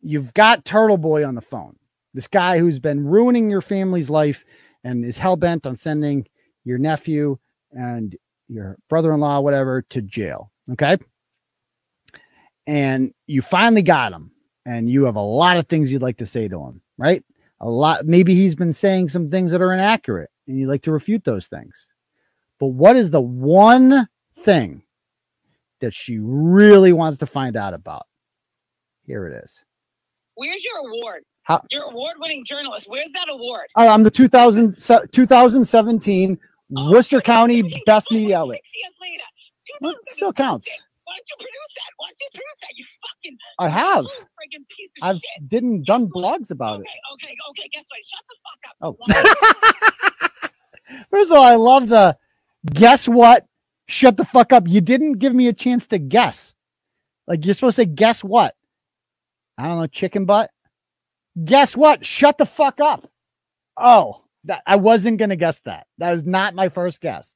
[0.00, 1.76] You've got Turtle Boy on the phone.
[2.14, 4.44] This guy who's been ruining your family's life
[4.82, 6.26] and is hell bent on sending
[6.64, 7.38] your nephew
[7.72, 8.16] and
[8.48, 10.50] your brother-in-law, whatever, to jail.
[10.72, 10.98] Okay.
[12.66, 14.32] And you finally got him,
[14.66, 17.22] and you have a lot of things you'd like to say to him, right?
[17.60, 18.06] A lot.
[18.06, 21.46] Maybe he's been saying some things that are inaccurate, and you'd like to refute those
[21.46, 21.88] things.
[22.60, 24.82] But what is the one thing
[25.80, 28.06] that she really wants to find out about?
[29.06, 29.64] Here it is.
[30.34, 31.24] Where's your award?
[31.42, 32.86] How- Your award-winning journalist.
[32.88, 33.66] Where's that award?
[33.76, 36.38] Oh, I'm the 2000, se- 2017
[36.70, 38.60] Worcester County Best Media Outlet.
[38.64, 39.22] Six years later.
[39.80, 40.66] Well, it still counts.
[41.04, 41.90] Why don't you produce that?
[41.98, 42.72] Why don't you produce that?
[42.76, 44.04] You fucking I have.
[44.04, 45.48] friggin' piece of I've shit.
[45.48, 46.86] didn't done blogs about it.
[47.14, 47.68] Okay, okay, okay.
[47.72, 48.04] Guess what?
[48.10, 50.56] Shut the fuck up.
[50.90, 51.00] Oh.
[51.10, 52.16] First of all, I love the
[52.72, 53.46] guess what?
[53.86, 54.64] Shut the fuck up.
[54.68, 56.54] You didn't give me a chance to guess.
[57.26, 58.54] Like you're supposed to say, guess what?
[59.58, 60.50] I don't know, chicken butt.
[61.42, 62.04] Guess what?
[62.04, 63.10] Shut the fuck up.
[63.76, 65.86] Oh, that I wasn't gonna guess that.
[65.98, 67.34] That was not my first guess.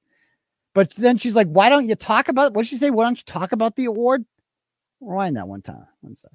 [0.79, 2.91] But then she's like, why don't you talk about what did she say?
[2.91, 4.25] Why don't you talk about the award?
[5.01, 5.89] Rewind that one time.
[6.03, 6.31] One sec.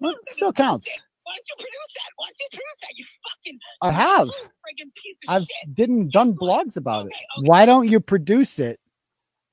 [0.00, 0.88] Well, it still counts.
[1.22, 2.10] Why don't you produce that?
[2.16, 2.88] Why don't you produce that?
[2.96, 4.26] You fucking I have.
[4.26, 5.74] friggin' piece of I've shit.
[5.76, 7.12] didn't done blogs about it.
[7.42, 8.80] Why don't you produce it?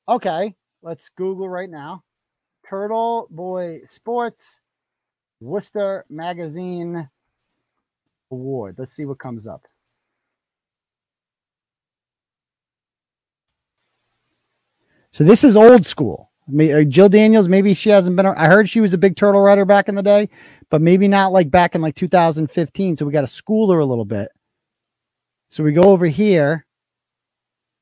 [0.08, 2.04] Okay, let's Google right now.
[2.68, 4.62] Turtle Boy Sports
[5.42, 7.08] Worcester Magazine
[8.32, 8.78] Award.
[8.80, 9.68] Let's see what comes up.
[15.12, 16.30] So this is old school.
[16.50, 18.26] Uh, Jill Daniels, maybe she hasn't been.
[18.26, 20.30] I heard she was a big turtle rider back in the day,
[20.70, 22.98] but maybe not like back in like 2015.
[22.98, 24.30] So we got to school her a little bit.
[25.50, 26.66] So we go over here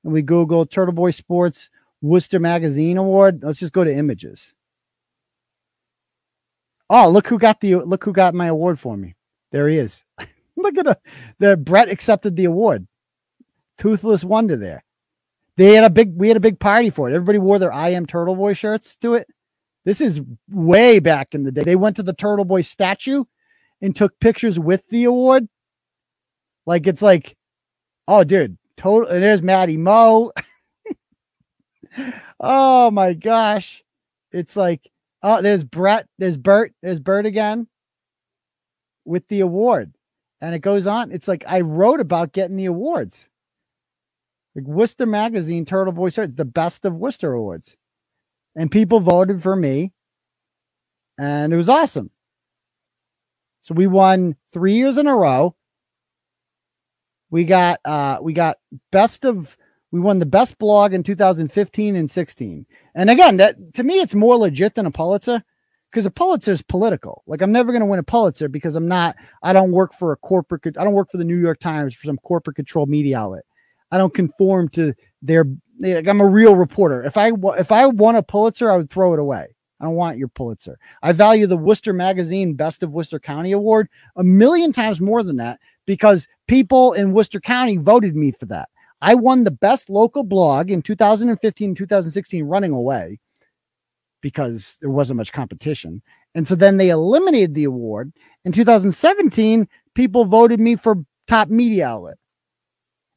[0.03, 1.69] and we Google Turtle Boy Sports
[2.01, 3.41] Worcester Magazine Award.
[3.43, 4.53] Let's just go to images.
[6.89, 9.15] Oh, look who got the look who got my award for me.
[9.51, 10.05] There he is.
[10.55, 10.97] look at the
[11.39, 12.87] the Brett accepted the award.
[13.77, 14.83] Toothless wonder there.
[15.57, 17.13] They had a big we had a big party for it.
[17.13, 19.27] Everybody wore their I am Turtle Boy shirts to it.
[19.85, 21.63] This is way back in the day.
[21.63, 23.23] They went to the Turtle Boy statue
[23.81, 25.47] and took pictures with the award.
[26.67, 27.35] Like it's like,
[28.07, 30.31] oh dude, total and there's Maddie Mo.
[32.39, 33.83] oh my gosh.
[34.31, 34.91] It's like,
[35.23, 37.67] oh, there's Brett, there's Bert, there's Bert again
[39.05, 39.93] with the award.
[40.39, 41.11] And it goes on.
[41.11, 43.29] It's like I wrote about getting the awards.
[44.57, 47.77] Like Worcester Magazine, Turtle Boy Shirts, the best of Worcester Awards.
[48.55, 49.93] And people voted for me.
[51.19, 52.09] And it was awesome.
[53.61, 55.55] So we won three years in a row.
[57.29, 58.57] We got uh we got
[58.91, 59.55] best of
[59.91, 62.65] we won the best blog in 2015 and 16.
[62.95, 65.43] And again, that to me it's more legit than a Pulitzer
[65.91, 67.23] because a Pulitzer is political.
[67.27, 70.13] Like I'm never going to win a Pulitzer because I'm not I don't work for
[70.13, 73.19] a corporate I don't work for the New York Times for some corporate controlled media
[73.19, 73.43] outlet.
[73.91, 75.45] I don't conform to their
[75.79, 77.03] like I'm a real reporter.
[77.03, 79.47] If I if I won a Pulitzer, I would throw it away.
[79.79, 80.79] I don't want your Pulitzer.
[81.03, 85.37] I value the Worcester Magazine Best of Worcester County Award a million times more than
[85.37, 88.69] that because people in Worcester County voted me for that.
[89.01, 93.19] I won the best local blog in 2015 and 2016 running away
[94.21, 96.01] because there wasn't much competition.
[96.33, 98.11] And so then they eliminated the award.
[98.45, 100.95] In 2017, people voted me for
[101.27, 102.17] top media outlet.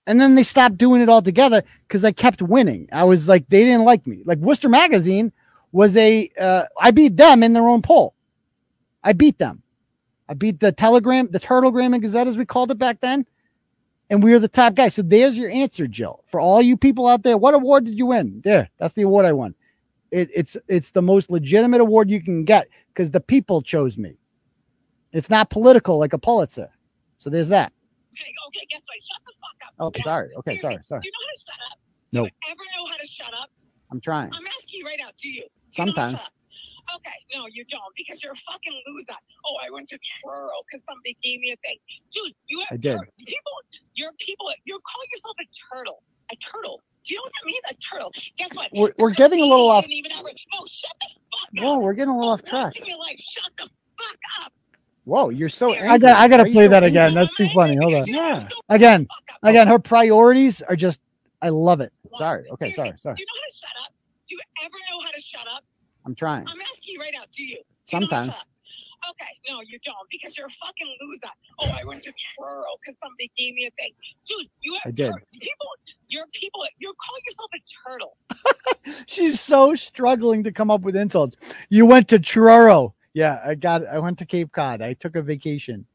[0.06, 2.88] And then they stopped doing it altogether because I kept winning.
[2.92, 4.22] I was like, they didn't like me.
[4.24, 5.32] Like Worcester Magazine
[5.72, 8.14] was a, uh, I beat them in their own poll.
[9.04, 9.62] I beat them.
[10.28, 13.26] I beat the Telegram, the Turtlegram and Gazette, as we called it back then.
[14.10, 14.88] And we were the top guy.
[14.88, 16.24] So there's your answer, Jill.
[16.28, 18.40] For all you people out there, what award did you win?
[18.44, 19.54] There, that's the award I won.
[20.10, 24.16] It, it's it's the most legitimate award you can get because the people chose me.
[25.12, 26.70] It's not political like a Pulitzer.
[27.18, 27.72] So there's that.
[28.12, 28.96] Okay, okay, guess what?
[29.02, 29.29] Shut the
[29.80, 29.94] up.
[29.98, 30.28] Oh, sorry.
[30.38, 31.00] Okay, sorry, sorry.
[31.00, 31.78] Do you know how to shut up?
[32.12, 33.50] No, Ever know how to shut up?
[33.90, 34.30] I'm trying.
[34.32, 35.10] I'm asking you right now.
[35.20, 35.44] Do you?
[35.70, 36.20] Sometimes.
[36.96, 39.14] Okay, no, you don't because you're a fucking loser.
[39.46, 41.78] Oh, I went to Truro because somebody gave me a thing.
[42.12, 42.98] Dude, you have I did.
[42.98, 43.56] tur- people,
[43.94, 46.02] you're people, you're calling yourself a turtle.
[46.32, 46.80] A turtle.
[47.06, 47.64] Do you know what that means?
[47.70, 48.12] A turtle.
[48.38, 48.68] Guess what?
[48.72, 49.86] We're, we're getting a little off.
[49.88, 52.74] Even ever, no, shut the fuck Whoa, we're getting a little oh, off track.
[52.76, 52.86] up.
[52.86, 53.64] You're like, shut the
[53.98, 54.52] fuck up.
[55.10, 55.88] Whoa, you're so angry.
[55.88, 56.88] I got I gotta play so that angry?
[56.90, 57.14] again.
[57.14, 57.74] That's too funny.
[57.74, 58.06] Hold on.
[58.06, 58.48] Yeah.
[58.68, 59.08] Again.
[59.42, 61.00] Again, her priorities are just.
[61.42, 61.92] I love it.
[62.16, 62.44] Sorry.
[62.52, 62.70] Okay.
[62.70, 62.92] Sorry.
[62.96, 63.16] Sorry.
[63.16, 63.92] Do you know how to shut up?
[64.28, 65.64] Do you ever know how to shut up?
[66.06, 66.46] I'm trying.
[66.46, 67.24] I'm asking you right now.
[67.34, 67.56] Do you?
[67.56, 68.34] Do you know Sometimes.
[69.10, 71.32] Okay, no, you don't because you're a fucking loser.
[71.58, 73.90] Oh, I went to Truro because somebody gave me a thing.
[74.28, 75.10] Dude, you have I did.
[75.10, 75.66] tur- people.
[76.06, 76.62] You're people.
[76.78, 79.04] You're calling yourself a turtle.
[79.06, 81.36] She's so struggling to come up with insults.
[81.68, 82.94] You went to Truro.
[83.12, 83.86] Yeah, I got.
[83.86, 84.82] I went to Cape Cod.
[84.82, 85.86] I took a vacation.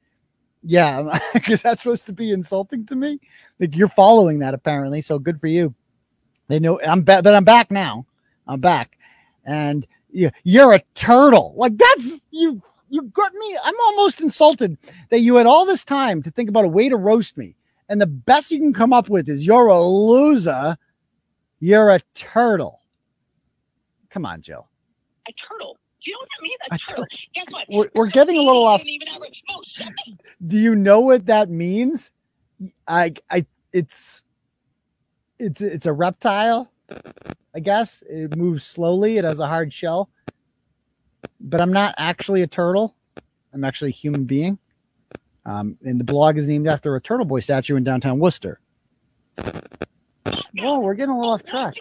[0.64, 3.20] Yeah, because that's supposed to be insulting to me.
[3.60, 5.02] Like you're following that apparently.
[5.02, 5.74] So good for you.
[6.48, 8.06] They know I'm back, but I'm back now.
[8.48, 8.98] I'm back,
[9.46, 11.54] and you, you're a turtle.
[11.56, 12.62] Like that's you.
[12.90, 13.58] You got me.
[13.64, 14.78] I'm almost insulted
[15.10, 17.56] that you had all this time to think about a way to roast me,
[17.90, 20.78] and the best you can come up with is you're a loser.
[21.60, 22.82] You're a turtle.
[24.10, 24.68] Come on, Jill.
[25.28, 25.78] A turtle.
[26.06, 26.58] Do you know what that means?
[26.72, 27.06] A, turtle.
[27.34, 27.66] Guess what?
[27.68, 28.82] We're, we're getting a little off.
[28.82, 29.26] Didn't even ever.
[29.50, 29.86] No,
[30.46, 32.12] Do you know what that means?
[32.88, 34.24] I, I, it's,
[35.40, 36.72] it's, it's a reptile.
[37.56, 39.18] I guess it moves slowly.
[39.18, 40.10] It has a hard shell.
[41.40, 42.96] But I'm not actually a turtle.
[43.54, 44.60] I'm actually a human being.
[45.46, 48.60] Um, and the blog is named after a Turtle Boy statue in downtown Worcester.
[50.58, 51.76] Whoa, we're getting a little off track.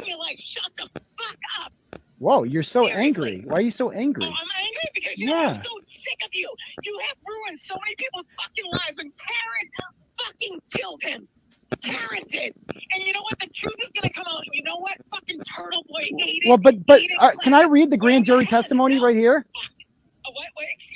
[2.25, 2.41] You're like, shut the fuck up.
[2.41, 3.43] Whoa, you're so angry.
[3.47, 4.25] Why are you so angry?
[4.25, 5.49] I'm angry because you know, Yeah.
[5.49, 6.49] I'm so sick of you.
[6.83, 9.71] You have ruined so many people's fucking lives, and Karen
[10.25, 11.29] fucking killed him.
[11.83, 12.55] Karen did.
[12.95, 13.39] And you know what?
[13.41, 14.43] The truth is gonna come out.
[14.53, 14.95] You know what?
[15.13, 16.49] Fucking Turtle Boy ate it.
[16.49, 19.45] Well, but but uh, can I read the grand jury testimony right here?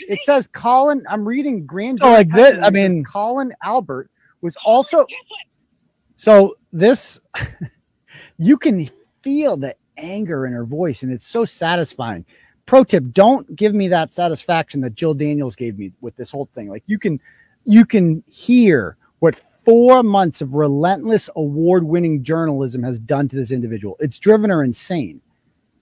[0.09, 1.02] It says Colin.
[1.09, 2.14] I'm reading grand So jury.
[2.14, 2.78] like this- I testimony.
[2.80, 4.10] It says mean- Colin Albert
[4.40, 5.06] was also.
[6.16, 7.20] So this,
[8.38, 8.88] you can
[9.22, 12.25] feel the anger in her voice, and it's so satisfying.
[12.66, 16.49] Pro tip: Don't give me that satisfaction that Jill Daniels gave me with this whole
[16.55, 16.69] thing.
[16.69, 17.20] Like you can,
[17.65, 23.97] you can hear what four months of relentless award-winning journalism has done to this individual.
[24.01, 25.20] It's driven her insane.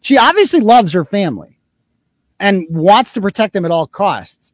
[0.01, 1.59] She obviously loves her family
[2.41, 4.53] and wants to protect them at all costs.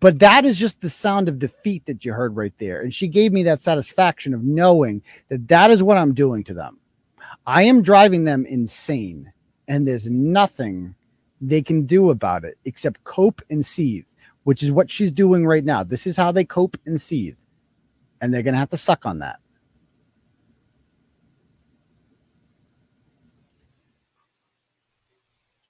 [0.00, 2.82] But that is just the sound of defeat that you heard right there.
[2.82, 6.54] And she gave me that satisfaction of knowing that that is what I'm doing to
[6.54, 6.78] them.
[7.46, 9.32] I am driving them insane.
[9.68, 10.94] And there's nothing
[11.40, 14.06] they can do about it except cope and seethe,
[14.44, 15.82] which is what she's doing right now.
[15.82, 17.36] This is how they cope and seethe.
[18.20, 19.38] And they're going to have to suck on that.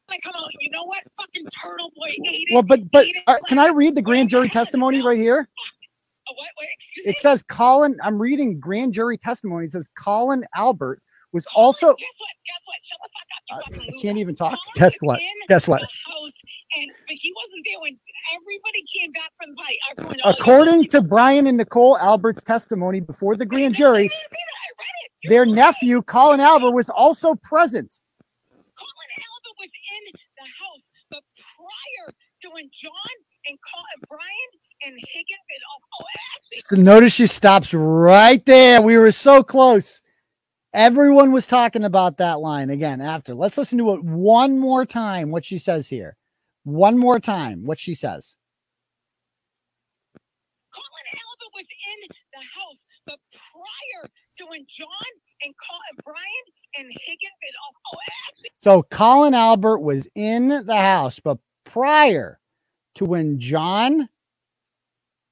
[0.09, 1.03] Like, come on, you know what?
[1.19, 2.53] Fucking Turtle Boy ate it.
[2.53, 5.49] Well, but but uh, can I read the grand jury testimony right here?
[6.29, 6.49] Oh, what?
[7.07, 7.97] It says Colin.
[8.03, 9.67] I'm reading grand jury testimony.
[9.67, 11.03] It says Colin Albert
[11.33, 11.95] was also.
[11.95, 12.29] Guess what?
[12.47, 12.77] Guess what?
[12.83, 13.43] Shut the fuck up.
[13.49, 14.59] You Uh, fucking I can't even talk.
[14.75, 15.21] Guess what?
[15.49, 15.83] Guess what?
[16.75, 17.99] and he wasn't there when
[18.35, 19.77] everybody came back from the fight.
[19.91, 24.11] Everyone, oh, According to Brian and Nicole Albert's testimony before the grand jury,
[25.29, 28.01] their nephew Colin Albert was also present.
[28.51, 33.15] Colin Albert was in the house, but prior to when John
[33.49, 34.51] and Colin, Brian
[34.85, 36.07] and Higgins and oh, oh
[36.37, 38.83] actually, So notice she stops right there.
[38.83, 40.02] We were so close.
[40.75, 43.35] Everyone was talking about that line again after.
[43.35, 46.17] Let's listen to it one more time, what she says here.
[46.65, 48.37] One more time, what she says.
[50.73, 54.89] Colin Albert was in the house, but prior to when John
[55.45, 56.45] and Colin, uh, Brian
[56.79, 57.99] and Higgins and oh, oh
[58.31, 62.41] actually, So Colin Albert was in the house, but prior
[62.95, 64.09] to when John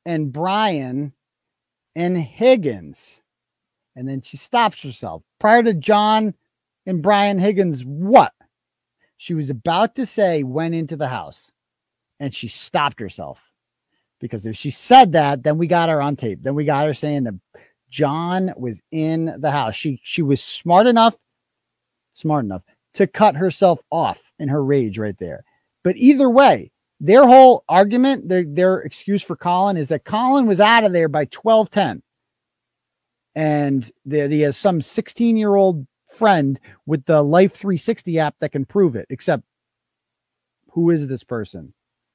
[0.05, 1.15] and Brian
[1.97, 3.20] and Higgins,
[4.01, 5.23] and then she stops herself.
[5.39, 6.33] Prior to John
[6.87, 8.33] and Brian Higgins, what?
[9.19, 11.53] She was about to say went into the house
[12.19, 13.43] and she stopped herself.
[14.19, 16.43] Because if she said that, then we got her on tape.
[16.43, 17.39] Then we got her saying that
[17.91, 19.77] John was in the house.
[19.77, 21.15] She she was smart enough,
[22.15, 22.63] smart enough
[22.95, 25.45] to cut herself off in her rage right there.
[25.85, 26.71] But either way,
[27.01, 31.09] their whole argument, their their excuse for Colin is that Colin was out of there
[31.09, 32.03] by 1210.
[33.35, 38.65] And he has some 16 year old friend with the Life 360 app that can
[38.65, 39.44] prove it, except
[40.70, 41.73] who is this person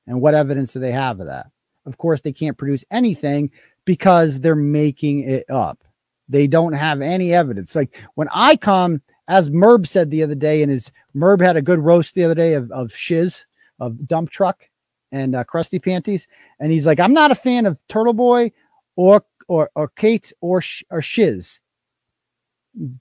[0.07, 1.47] and what evidence do they have of that?
[1.85, 3.51] Of course, they can't produce anything
[3.85, 5.83] because they're making it up.
[6.27, 7.75] They don't have any evidence.
[7.75, 11.61] Like when I come, as Merb said the other day, and his Merb had a
[11.61, 13.45] good roast the other day of, of shiz,
[13.79, 14.67] of dump truck
[15.11, 16.27] and uh, crusty panties.
[16.59, 18.51] And he's like, I'm not a fan of Turtleboy
[18.95, 21.59] or or or Kate or or shiz.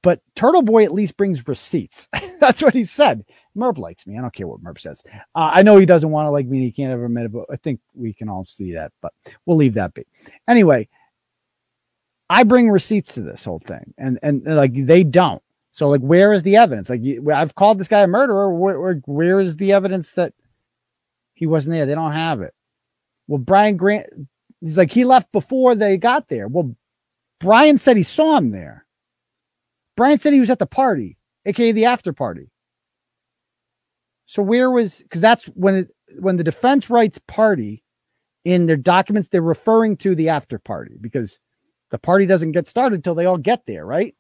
[0.03, 2.09] But Turtleboy at least brings receipts.
[2.41, 3.25] That's what he said.
[3.57, 4.17] Merb likes me.
[4.17, 5.03] I don't care what Merb says.
[5.35, 6.61] Uh, I know he doesn't want to like me.
[6.61, 8.93] He can't ever admit it, but I think we can all see that.
[9.01, 9.13] But
[9.47, 10.07] we'll leave that be.
[10.47, 10.89] Anyway,
[12.31, 15.43] I bring receipts to this whole thing, and and like they don't.
[15.73, 16.89] So like, where is the evidence?
[16.89, 17.03] Like,
[17.33, 18.55] I've called this guy a murderer.
[18.55, 20.33] Where, where where is the evidence that
[21.35, 21.87] he wasn't there?
[21.87, 22.55] They don't have it.
[23.27, 24.07] Well, Brian Grant,
[24.65, 26.49] he's like he left before they got there.
[26.49, 26.75] Well,
[27.41, 28.87] Brian said he saw him there.
[29.97, 32.51] Brian said he was at the party, aka the after party.
[34.27, 37.85] So where was because that's when it when the defense writes party
[38.45, 41.41] in their documents, they're referring to the after party because
[41.91, 44.15] the party doesn't get started until they all get there, right?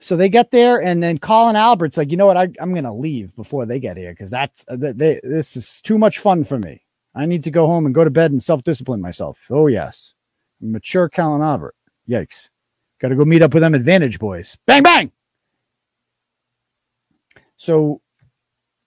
[0.00, 2.36] So they get there, and then Colin Albert's like, you know what?
[2.36, 5.80] I, I'm going to leave before they get here because that's uh, they, this is
[5.80, 6.82] too much fun for me.
[7.16, 9.40] I need to go home and go to bed and self discipline myself.
[9.50, 10.14] Oh yes,
[10.60, 11.74] mature Colin Albert.
[12.08, 12.50] Yikes!
[13.00, 14.56] Got to go meet up with them Advantage boys.
[14.66, 15.10] Bang bang.
[17.56, 18.02] So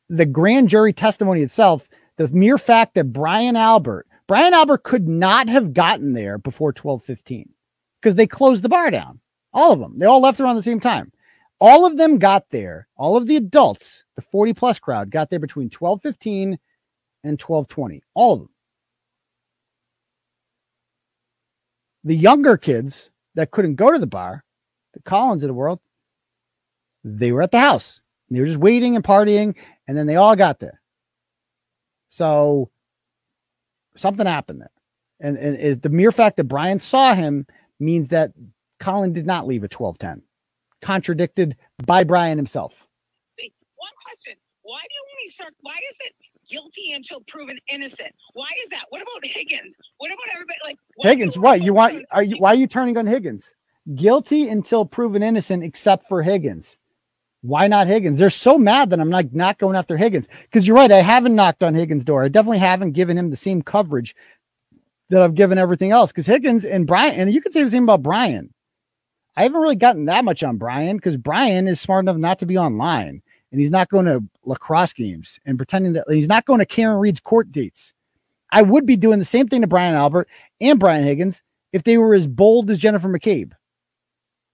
[0.09, 5.49] the grand jury testimony itself, the mere fact that Brian Albert, Brian Albert could not
[5.49, 7.49] have gotten there before 1215
[7.99, 9.19] because they closed the bar down.
[9.53, 9.97] All of them.
[9.97, 11.11] They all left around the same time.
[11.59, 12.87] All of them got there.
[12.95, 16.59] All of the adults, the 40 plus crowd, got there between 1215
[17.23, 18.03] and 1220.
[18.13, 18.49] All of them.
[22.03, 24.43] The younger kids that couldn't go to the bar,
[24.93, 25.79] the Collins of the world,
[27.03, 28.01] they were at the house.
[28.29, 29.55] They were just waiting and partying,
[29.87, 30.81] and then they all got there.
[32.09, 32.69] So
[33.95, 34.71] something happened there.
[35.19, 37.45] And, and it- the mere fact that Brian saw him
[37.79, 38.31] means that
[38.79, 40.23] Colin did not leave at 1210,
[40.81, 42.73] contradicted by Brian himself.
[43.75, 45.53] One question: Why do you only start?
[45.61, 46.15] Why is it
[46.49, 48.13] guilty until proven innocent?
[48.33, 48.85] Why is that?
[48.89, 49.75] What about Higgins?
[49.97, 50.59] What about everybody?
[50.63, 51.61] Like Higgins, what?
[51.61, 53.55] You want are you why are you turning on Higgins?
[53.95, 56.77] Guilty until proven innocent, except for Higgins.
[57.41, 58.19] Why not Higgins?
[58.19, 60.27] They're so mad that I'm not not going after Higgins.
[60.41, 62.23] Because you're right, I haven't knocked on Higgins' door.
[62.23, 64.15] I definitely haven't given him the same coverage
[65.09, 66.11] that I've given everything else.
[66.11, 68.53] Because Higgins and Brian, and you can say the same about Brian.
[69.35, 72.45] I haven't really gotten that much on Brian because Brian is smart enough not to
[72.45, 73.21] be online
[73.51, 76.99] and he's not going to lacrosse games and pretending that he's not going to Karen
[76.99, 77.93] Read's court dates.
[78.51, 80.27] I would be doing the same thing to Brian Albert
[80.59, 83.53] and Brian Higgins if they were as bold as Jennifer McCabe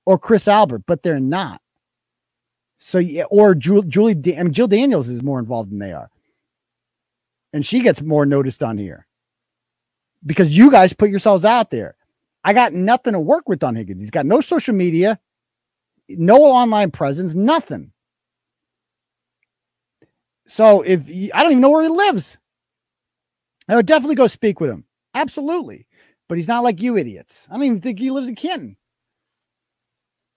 [0.06, 1.62] or Chris Albert, but they're not.
[2.78, 6.10] So yeah, or Ju- Julie, I mean, Jill Daniels is more involved than they are,
[7.54, 9.08] and she gets more noticed on here
[10.26, 11.96] because you guys put yourselves out there.
[12.44, 14.02] I got nothing to work with Don Higgins.
[14.02, 15.20] He's got no social media,
[16.10, 17.92] no online presence, nothing.
[20.48, 22.38] So if you, I don't even know where he lives,
[23.68, 24.86] I would definitely go speak with him.
[25.14, 25.88] Absolutely.
[26.28, 27.48] But he's not like you idiots.
[27.50, 28.78] I don't even think he lives in Canton.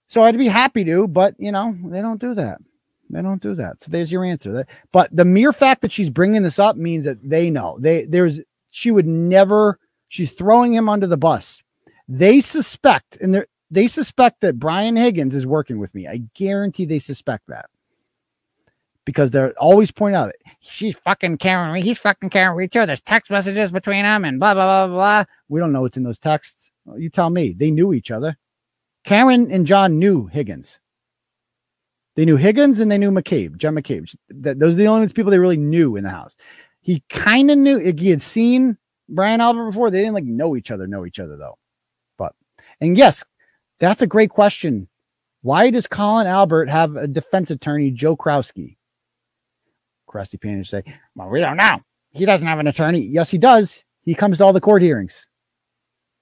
[0.09, 2.59] So I'd be happy to, but you know, they don't do that.
[3.11, 3.83] They don't do that.
[3.83, 4.67] So there's your answer.
[4.93, 7.79] But the mere fact that she's bringing this up means that they know.
[7.81, 8.41] They there's
[8.71, 9.79] she would never.
[10.09, 11.63] She's throwing him under the bus.
[12.07, 16.07] They suspect, and they they suspect that Brian Higgins is working with me.
[16.07, 17.67] I guarantee they suspect that
[19.09, 21.75] because they're always pointing out she's fucking Karen.
[21.83, 22.85] He's fucking Karen Read too.
[22.85, 25.25] There's text messages between them and blah blah blah blah.
[25.49, 26.71] We don't know what's in those texts.
[26.95, 27.55] You tell me.
[27.55, 28.37] They knew each other.
[29.05, 30.79] Karen and John knew Higgins.
[32.17, 34.15] They knew Higgins and they knew McCabe, John McCabe.
[34.29, 36.37] That those are the only people they really knew in the house.
[36.83, 38.77] He kind of knew he had seen
[39.09, 39.91] Brian Albert before.
[39.91, 41.57] They didn't like know each other, know each other though.
[42.19, 42.35] But
[42.83, 43.25] and yes,
[43.79, 44.87] that's a great question.
[45.41, 48.77] Why does Colin Albert have a defense attorney, Joe Krowski?
[50.09, 50.83] Krusty Panic say,
[51.15, 51.79] Well, we don't know.
[52.13, 53.01] He doesn't have an attorney.
[53.01, 53.85] Yes, he does.
[54.03, 55.29] He comes to all the court hearings.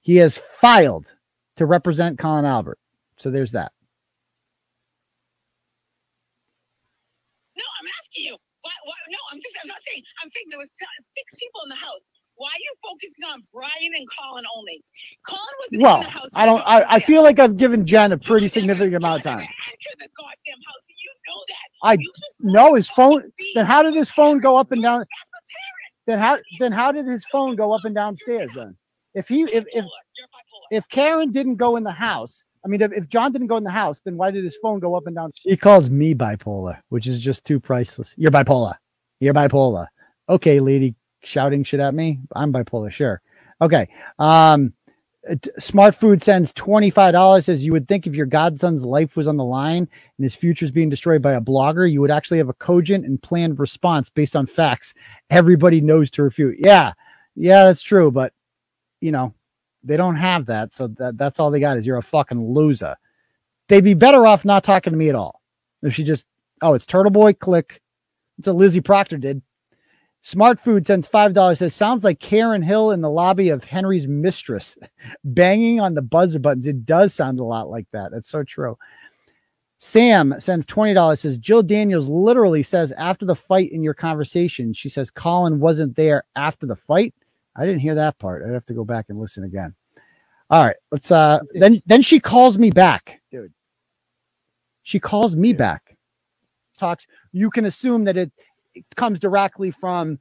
[0.02, 1.14] He has filed
[1.56, 2.78] to represent Colin Albert.
[3.18, 3.72] So there's that.
[7.56, 8.36] No, I'm asking you.
[8.62, 10.70] Why, why, no, I'm just, I'm not saying, I'm saying there was
[11.14, 12.10] six people in the house.
[12.36, 14.84] Why are you focusing on Brian and Colin only?
[15.26, 16.30] Colin was in Well, the house.
[16.34, 19.40] I don't I, I feel like I've given Jen a pretty significant amount of time.
[19.40, 20.85] Enter the goddamn house.
[21.36, 21.88] You know that.
[21.88, 21.98] I
[22.40, 23.30] know his phone.
[23.54, 25.04] Then how did his phone go up and down?
[26.06, 28.76] Then how then how did his phone go up and downstairs then?
[29.14, 29.84] If he if if
[30.70, 33.64] if Karen didn't go in the house, I mean if, if John didn't go in
[33.64, 35.30] the house, then why did his phone go up and down?
[35.42, 38.14] He calls me bipolar, which is just too priceless.
[38.16, 38.76] You're bipolar.
[39.20, 39.86] You're bipolar.
[40.28, 40.94] Okay, lady
[41.24, 42.20] shouting shit at me.
[42.34, 43.20] I'm bipolar, sure.
[43.60, 43.88] Okay.
[44.18, 44.75] Um t-
[45.28, 49.36] Uh, Smart Food sends $25 says you would think if your godson's life was on
[49.36, 49.88] the line
[50.18, 53.22] and his future's being destroyed by a blogger, you would actually have a cogent and
[53.22, 54.94] planned response based on facts
[55.30, 56.56] everybody knows to refute.
[56.58, 56.92] Yeah.
[57.34, 58.32] Yeah, that's true, but
[59.00, 59.34] you know,
[59.84, 60.72] they don't have that.
[60.72, 62.96] So that, that's all they got is you're a fucking loser.
[63.68, 65.42] They'd be better off not talking to me at all.
[65.82, 66.26] If she just,
[66.62, 67.82] oh, it's Turtleboy, click.
[68.38, 69.42] It's what Lizzie Proctor did.
[70.26, 71.60] Smart Food sends five dollars.
[71.60, 74.76] Says sounds like Karen Hill in the lobby of Henry's mistress,
[75.24, 76.66] banging on the buzzer buttons.
[76.66, 78.10] It does sound a lot like that.
[78.10, 78.76] That's so true.
[79.78, 81.20] Sam sends twenty dollars.
[81.20, 85.94] Says Jill Daniels literally says after the fight in your conversation, she says Colin wasn't
[85.94, 87.14] there after the fight.
[87.54, 88.42] I didn't hear that part.
[88.44, 89.76] I'd have to go back and listen again.
[90.50, 91.12] All right, let's.
[91.12, 93.52] uh Then then she calls me back, dude.
[94.82, 95.96] She calls me back.
[96.76, 97.06] Talks.
[97.30, 98.55] You can assume that it it
[98.96, 100.18] comes directly from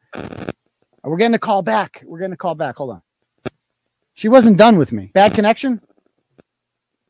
[1.04, 2.02] we're getting a call back.
[2.06, 2.76] We're getting a call back.
[2.78, 3.02] Hold on.
[4.14, 5.12] She wasn't done with me.
[5.14, 5.82] Bad connection?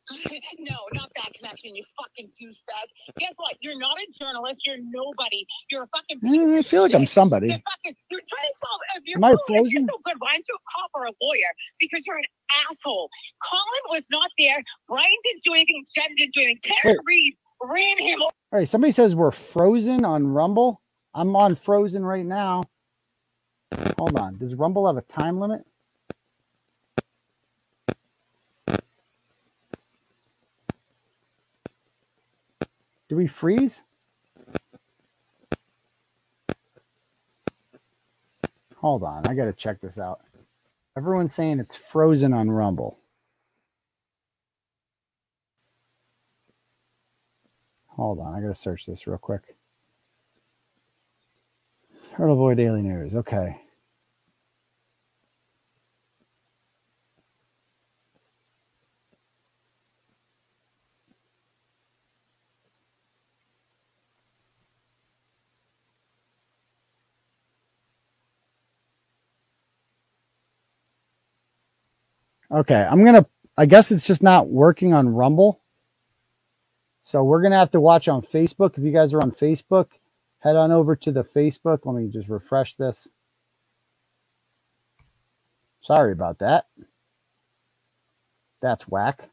[0.60, 3.16] no, not bad connection, you fucking douchebag.
[3.18, 3.56] Guess what?
[3.62, 4.62] You're not a journalist.
[4.66, 5.46] You're nobody.
[5.72, 6.20] You're a fucking.
[6.20, 7.48] piece Eh, I feel like I'm somebody.
[7.48, 7.96] You're fucking.
[8.12, 8.82] You're trying to solve.
[8.98, 9.88] If you're, Am I so- if you're frozen?
[9.90, 11.50] so good, why aren't you a cop or a lawyer?
[11.80, 12.24] Because you're an
[12.70, 13.10] asshole.
[13.44, 14.58] Colin was not there.
[14.88, 15.84] Brian didn't do anything.
[15.96, 16.72] Jen didn't do anything.
[16.84, 18.22] Karen Read ran him.
[18.22, 20.82] All right, somebody says we're frozen on Rumble.
[21.16, 22.66] I'm on frozen right now.
[23.98, 24.38] Hold on.
[24.38, 25.66] Does Rumble have a time limit?
[33.08, 33.82] Do we freeze?
[38.78, 39.26] Hold on.
[39.26, 40.20] I got to check this out.
[40.98, 43.00] Everyone's saying it's frozen on Rumble.
[47.88, 48.34] Hold on.
[48.36, 49.55] I got to search this real quick.
[52.18, 53.14] Turtleboy Daily News.
[53.14, 53.60] Okay.
[72.52, 73.26] Okay, I'm gonna.
[73.58, 75.60] I guess it's just not working on Rumble.
[77.04, 78.78] So we're gonna have to watch on Facebook.
[78.78, 79.88] If you guys are on Facebook,
[80.40, 81.80] head on over to the Facebook.
[81.86, 83.08] Let me just refresh this.
[85.82, 86.66] Sorry about that.
[88.62, 89.30] That's whack.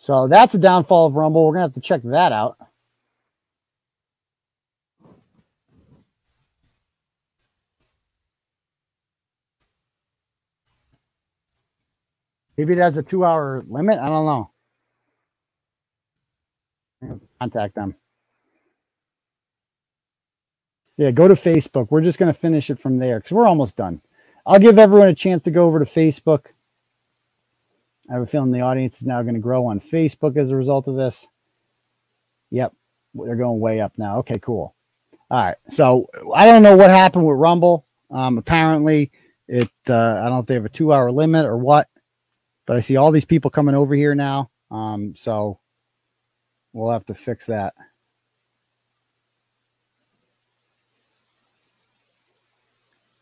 [0.00, 1.46] So that's a downfall of Rumble.
[1.46, 2.58] We're gonna have to check that out.
[12.58, 14.00] Maybe it has a two hour limit.
[14.00, 14.50] I don't know.
[17.40, 17.94] Contact them.
[20.96, 21.86] Yeah, go to Facebook.
[21.90, 24.02] We're just going to finish it from there because we're almost done.
[24.44, 26.46] I'll give everyone a chance to go over to Facebook.
[28.10, 30.56] I have a feeling the audience is now going to grow on Facebook as a
[30.56, 31.28] result of this.
[32.50, 32.72] Yep,
[33.14, 34.18] they're going way up now.
[34.20, 34.74] Okay, cool.
[35.30, 37.86] All right, so I don't know what happened with Rumble.
[38.10, 39.12] Um, apparently,
[39.46, 41.88] it uh, I don't know if they have a two hour limit or what,
[42.68, 44.50] but I see all these people coming over here now.
[44.70, 45.60] Um, so
[46.74, 47.74] we'll have to fix that.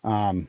[0.05, 0.49] Um,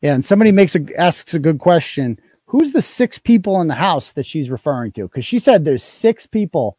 [0.00, 2.20] yeah, and somebody makes a asks a good question.
[2.46, 5.04] Who's the six people in the house that she's referring to?
[5.04, 6.78] Because she said there's six people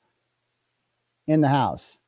[1.27, 1.99] in the house.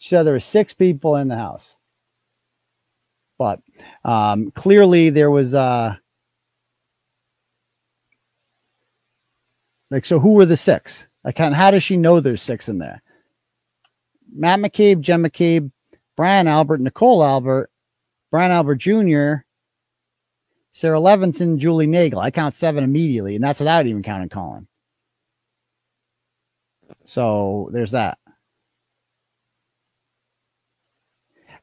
[0.00, 1.76] She said there were six people in the house.
[3.38, 3.60] But
[4.02, 5.96] um, clearly there was uh
[9.90, 11.06] like so who were the six?
[11.22, 13.02] Like how, does she know there's six in there?
[14.32, 15.70] Matt McCabe, Jen McCabe,
[16.16, 17.70] Brian Albert, Nicole Albert,
[18.30, 19.44] Brian Albert Jr.,
[20.72, 22.20] Sarah Levinson, Julie Nagel.
[22.20, 24.66] I count seven immediately, and that's without even counting Colin.
[27.04, 28.16] So there's that.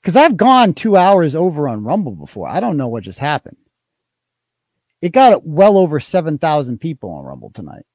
[0.02, 2.48] Because I've gone two hours over on Rumble before.
[2.48, 3.58] I don't know what just happened.
[5.02, 7.86] It got well over 7,000 people on Rumble tonight.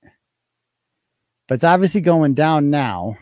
[1.49, 3.19] But it's obviously going down now.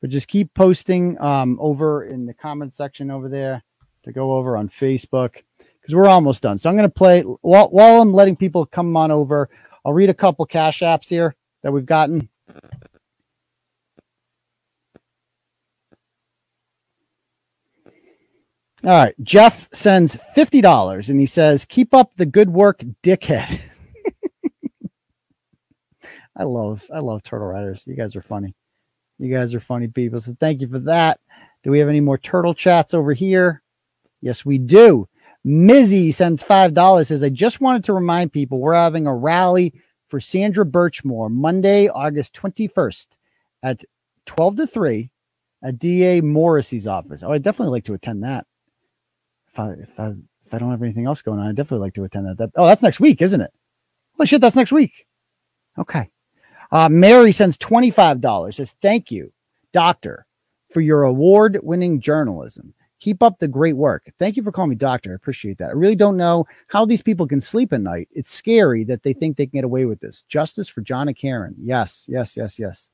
[0.00, 3.62] But just keep posting um, over in the comment section over there
[4.04, 5.42] to go over on Facebook
[5.80, 6.58] because we're almost done.
[6.58, 9.48] So I'm going to play while, while I'm letting people come on over.
[9.84, 12.28] I'll read a couple cash apps here that we've gotten.
[18.84, 19.14] All right.
[19.22, 23.60] Jeff sends $50 and he says, Keep up the good work, dickhead.
[26.36, 27.84] I love, I love Turtle Riders.
[27.86, 28.54] You guys are funny.
[29.18, 30.20] You guys are funny people.
[30.20, 31.20] So thank you for that.
[31.62, 33.62] Do we have any more turtle chats over here?
[34.20, 35.08] Yes, we do.
[35.46, 39.74] Mizzy sends $5, says, I just wanted to remind people we're having a rally
[40.08, 43.06] for Sandra Birchmore Monday, August 21st
[43.62, 43.84] at
[44.26, 45.10] 12 to 3
[45.62, 47.22] at DA Morrissey's office.
[47.22, 48.46] Oh, I'd definitely like to attend that.
[49.52, 50.08] If I, if I,
[50.46, 52.38] if I don't have anything else going on, I'd definitely like to attend that.
[52.38, 53.52] that oh, that's next week, isn't it?
[54.16, 55.06] Holy shit, that's next week.
[55.78, 56.08] Okay.
[56.70, 59.32] Uh, Mary sends $25, says, Thank you,
[59.72, 60.26] doctor,
[60.72, 62.74] for your award winning journalism.
[62.98, 64.10] Keep up the great work.
[64.18, 65.10] Thank you for calling me doctor.
[65.10, 65.70] I appreciate that.
[65.70, 68.08] I really don't know how these people can sleep at night.
[68.12, 70.22] It's scary that they think they can get away with this.
[70.28, 71.56] Justice for John and Karen.
[71.58, 72.90] Yes, yes, yes, yes.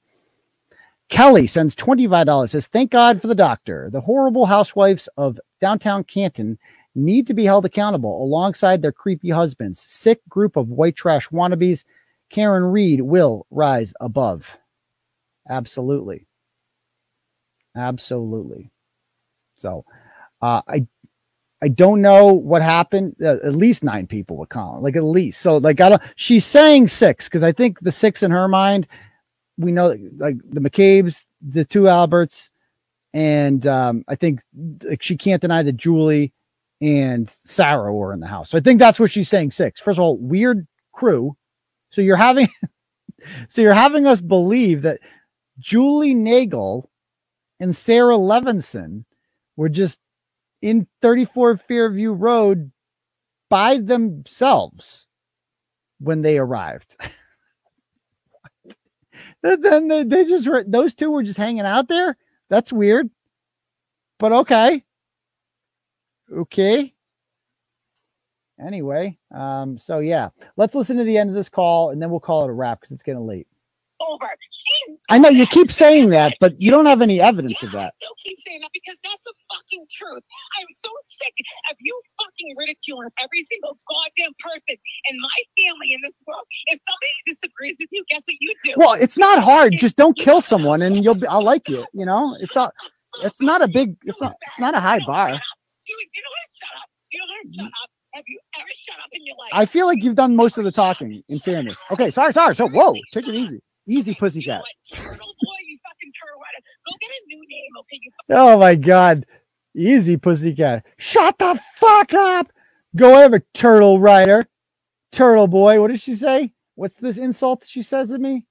[1.09, 3.89] Kelly sends $25, says, Thank God for the doctor.
[3.91, 6.59] The horrible housewives of downtown Canton
[6.95, 9.81] need to be held accountable alongside their creepy husbands.
[9.81, 11.85] Sick group of white trash wannabes.
[12.31, 14.59] Karen Read will rise above.
[15.49, 16.27] Absolutely.
[17.75, 18.71] Absolutely.
[19.57, 19.85] So
[20.43, 20.87] uh, I
[21.61, 23.17] I don't know what happened.
[23.23, 25.41] Uh, at least nine people were calling, like at least.
[25.41, 26.03] So like I don't.
[26.17, 28.87] She's saying six because I think the six in her mind,
[29.59, 32.51] we know like the McCabe's, the two Alberts,
[33.13, 34.41] and um, I think
[34.83, 36.33] like she can't deny that Julie
[36.81, 38.51] and Sarah were in the house.
[38.51, 39.81] So I think that's what she's saying six.
[39.81, 41.37] First of all, weird crew.
[41.91, 42.49] So you're having,
[43.49, 45.01] so you're having us believe that
[45.59, 46.89] Julie Nagel
[47.59, 49.05] and Sarah Levinson
[49.57, 49.99] were just
[50.63, 52.71] in 34 Fairview Road
[53.49, 55.07] by themselves
[55.99, 56.97] when they arrived.
[59.43, 62.17] then they, they just were, those two were just hanging out there.
[62.49, 63.11] That's weird,
[64.19, 64.85] but okay.
[66.33, 66.95] Okay.
[68.61, 72.21] Anyway, um, so yeah, let's listen to the end of this call and then we'll
[72.21, 73.47] call it a wrap because it's getting late.
[74.01, 74.27] Over.
[75.11, 77.95] I know you keep saying that, but you don't have any evidence of that.
[77.97, 80.25] still keep saying that because that's the fucking truth.
[80.61, 80.91] I'm so
[81.23, 81.35] sick
[81.71, 84.77] of you fucking ridiculing every single goddamn person
[85.11, 86.45] in my family in this world.
[86.69, 88.75] If somebody disagrees with you, guess what you do?
[88.77, 89.75] Well, it's not hard.
[89.75, 91.87] Just don't kill someone and you'll be, I'll like you.
[91.95, 92.71] You know, it's a,
[93.23, 95.31] it's not a big, it's not, it's not a high bar.
[95.31, 96.89] Do you, do you know to shut up?
[97.11, 97.91] Do you know to shut up?
[98.15, 99.51] Have you ever shut up in your life?
[99.55, 101.79] I feel like you've done most of the talking in fairness.
[101.93, 102.11] Okay.
[102.11, 102.33] Sorry.
[102.33, 102.57] Sorry.
[102.57, 103.61] So, whoa, take it easy.
[103.89, 104.63] Easy pussycat.
[104.93, 105.79] Turtle boy, you
[106.21, 106.65] turtle rider.
[106.87, 107.43] Go get a new
[107.81, 108.01] okay?
[108.03, 109.27] You Oh my god.
[109.75, 110.85] Easy pussycat.
[110.99, 112.53] Shut the fuck up.
[112.97, 114.47] Go over, turtle rider.
[115.13, 115.81] Turtle boy.
[115.81, 116.53] What did she say?
[116.75, 118.47] What's this insult she says to me?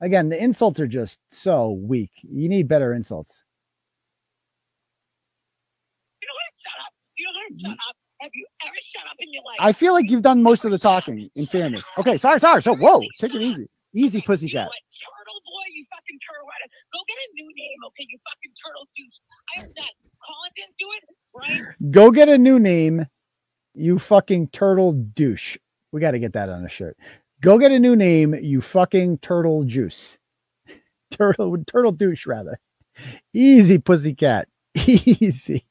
[0.00, 2.10] Again, the insults are just so weak.
[2.22, 3.44] You need better insults.
[6.22, 6.92] You know how to shut up.
[7.16, 7.96] You know how to shut up.
[8.20, 9.56] Have you ever shut up in your life?
[9.60, 11.84] I feel like you've done most of the talking, in fairness.
[11.98, 12.62] Okay, sorry, sorry.
[12.62, 13.68] So, whoa, take it easy.
[13.98, 14.68] Easy, pussycat.
[14.68, 16.46] Turtle boy, you fucking turtle.
[16.92, 18.06] Go get a new name, okay?
[18.08, 19.18] You fucking turtle douche.
[19.56, 19.94] I am done.
[20.24, 21.02] Colin didn't do it,
[21.34, 21.90] right?
[21.90, 23.06] Go get a new name,
[23.74, 25.56] you fucking turtle douche.
[25.90, 26.96] We got to get that on a shirt.
[27.40, 30.18] Go get a new name, you fucking turtle juice.
[31.10, 32.60] Turtle, turtle douche, rather.
[33.34, 34.46] Easy, pussycat.
[34.74, 35.64] Easy.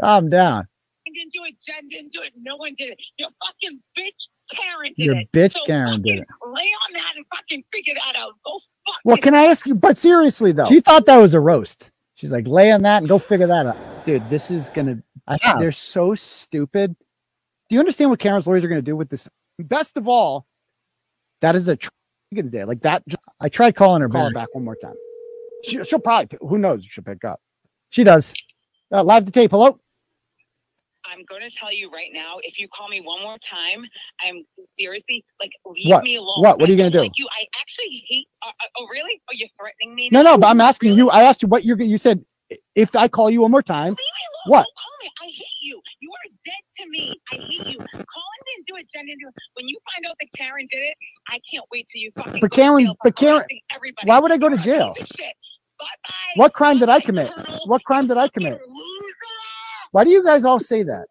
[0.00, 0.66] Calm down.
[1.14, 1.54] I didn't do it.
[1.64, 2.32] Jen didn't do it.
[2.40, 3.02] No one did it.
[3.18, 5.32] Your fucking bitch Karen did Your it.
[5.32, 6.26] bitch so Karen did it.
[6.46, 8.32] Lay on that and fucking figure that out.
[8.44, 9.00] Go fuck.
[9.04, 9.74] Well, can I ask you?
[9.74, 11.90] But seriously, though, she thought that was a roast.
[12.14, 14.04] She's like, lay on that and go figure that out.
[14.04, 15.02] Dude, this is gonna.
[15.26, 15.60] I, have.
[15.60, 16.96] they're so stupid.
[17.68, 19.28] Do you understand what Karen's lawyers are gonna do with this?
[19.58, 20.46] Best of all,
[21.40, 22.64] that is a Chickens Day.
[22.64, 23.02] Like that.
[23.40, 24.08] I tried calling her.
[24.08, 24.94] Call her back one more time.
[25.62, 26.38] She, she'll probably.
[26.40, 26.84] Who knows?
[26.84, 27.40] She'll pick up.
[27.90, 28.34] She does.
[28.92, 29.50] Uh, live to tape.
[29.50, 29.80] Hello.
[31.14, 32.38] I'm going to tell you right now.
[32.42, 33.84] If you call me one more time,
[34.24, 36.04] I'm seriously like leave What?
[36.04, 36.42] me alone.
[36.42, 36.58] What?
[36.58, 37.02] What are you gonna don't?
[37.02, 38.26] Like you, I actually hate.
[38.42, 39.20] Uh, uh, oh, really?
[39.30, 40.08] Oh, you're threatening me?
[40.10, 40.32] No, now?
[40.32, 40.38] no.
[40.38, 41.10] But I'm asking you.
[41.10, 41.80] I asked you what you're.
[41.80, 42.24] You said
[42.74, 43.90] if I call you one more time.
[43.90, 44.58] Leave me alone.
[44.58, 44.66] What?
[45.22, 45.80] I hate you.
[46.00, 47.14] You are dead to me.
[47.32, 47.78] I hate you.
[47.78, 48.88] Colin didn't do it.
[48.92, 49.34] Jen didn't do it.
[49.54, 50.96] When you find out that Karen did it,
[51.28, 52.40] I can't wait till you fucking.
[52.40, 52.94] But to Karen.
[53.02, 53.44] But Karen.
[54.04, 54.94] Why would I go to jail?
[54.98, 55.34] of shit.
[56.36, 57.30] What crime did I commit?
[57.66, 58.60] What crime did I commit?
[59.94, 61.06] Why do you guys all say that?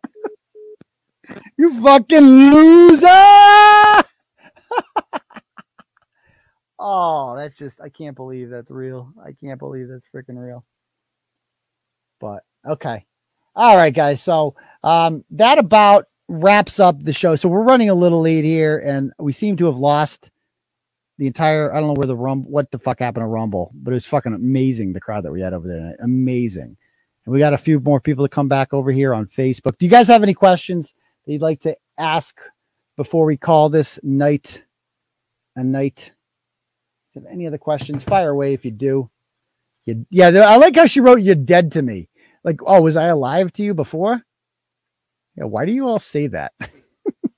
[1.58, 3.08] you fucking loser!
[6.80, 9.14] oh, that's just I can't believe that's real.
[9.26, 10.66] I can't believe that's freaking real.
[12.20, 13.06] But okay.
[13.56, 14.22] All right, guys.
[14.22, 17.38] So um that about wraps up the show.
[17.38, 20.30] So we're running a little late here, and we seem to have lost
[21.18, 23.92] the entire I don't know where the rumble what the fuck happened to Rumble, but
[23.92, 25.96] it was fucking amazing the crowd that we had over there.
[26.02, 26.76] Amazing.
[27.26, 29.78] And we got a few more people to come back over here on Facebook.
[29.78, 30.94] Do you guys have any questions
[31.26, 32.38] that you'd like to ask
[32.98, 34.64] before we call this night
[35.56, 36.12] a night?
[37.30, 38.04] Any other questions?
[38.04, 39.10] Fire away if you do.
[39.86, 42.10] You, yeah, I like how she wrote "You're dead to me."
[42.44, 44.22] Like, oh, was I alive to you before?
[45.36, 46.54] Yeah, why do you all say that?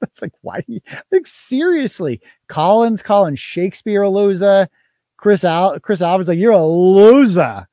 [0.04, 0.64] It's like, why?
[0.68, 0.80] you-
[1.12, 4.70] Like, seriously, Collins calling Shakespeare a loser.
[5.18, 7.68] Chris Al, Chris Alvin's like, you're a loser.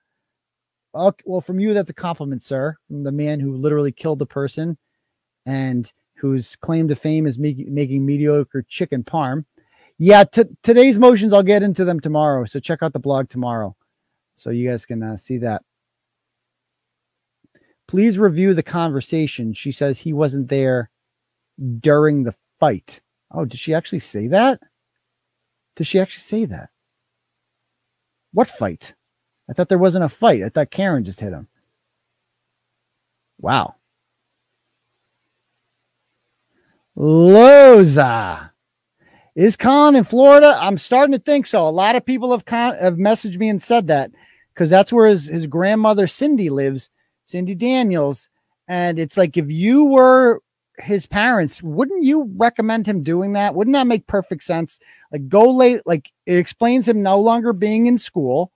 [0.95, 2.77] Okay, well, from you, that's a compliment, sir.
[2.87, 4.77] From the man who literally killed the person
[5.47, 9.45] and whose claim to fame is making mediocre chicken parm.
[9.99, 12.45] Yeah, t- today's motions, I'll get into them tomorrow.
[12.45, 13.75] So check out the blog tomorrow,
[14.37, 15.63] so you guys can uh, see that.
[17.89, 19.53] Please review the conversation.
[19.55, 20.91] She says he wasn't there
[21.81, 23.01] during the fight.
[23.31, 24.61] Oh, did she actually say that?
[25.77, 26.71] Did she actually say that?
[28.33, 28.95] What fight?
[29.49, 30.43] I thought there wasn't a fight.
[30.43, 31.49] I thought Karen just hit him.
[33.39, 33.75] Wow.
[36.97, 38.51] Loza.
[39.35, 40.59] Is Colin in Florida?
[40.61, 41.67] I'm starting to think so.
[41.67, 44.11] A lot of people have con- have messaged me and said that
[44.53, 46.91] because that's where his, his grandmother Cindy lives,
[47.25, 48.29] Cindy Daniels.
[48.69, 50.41] And it's like if you were
[50.79, 53.55] his parents, wouldn't you recommend him doing that?
[53.55, 54.79] Wouldn't that make perfect sense?
[55.11, 58.53] Like go late, like it explains him no longer being in school.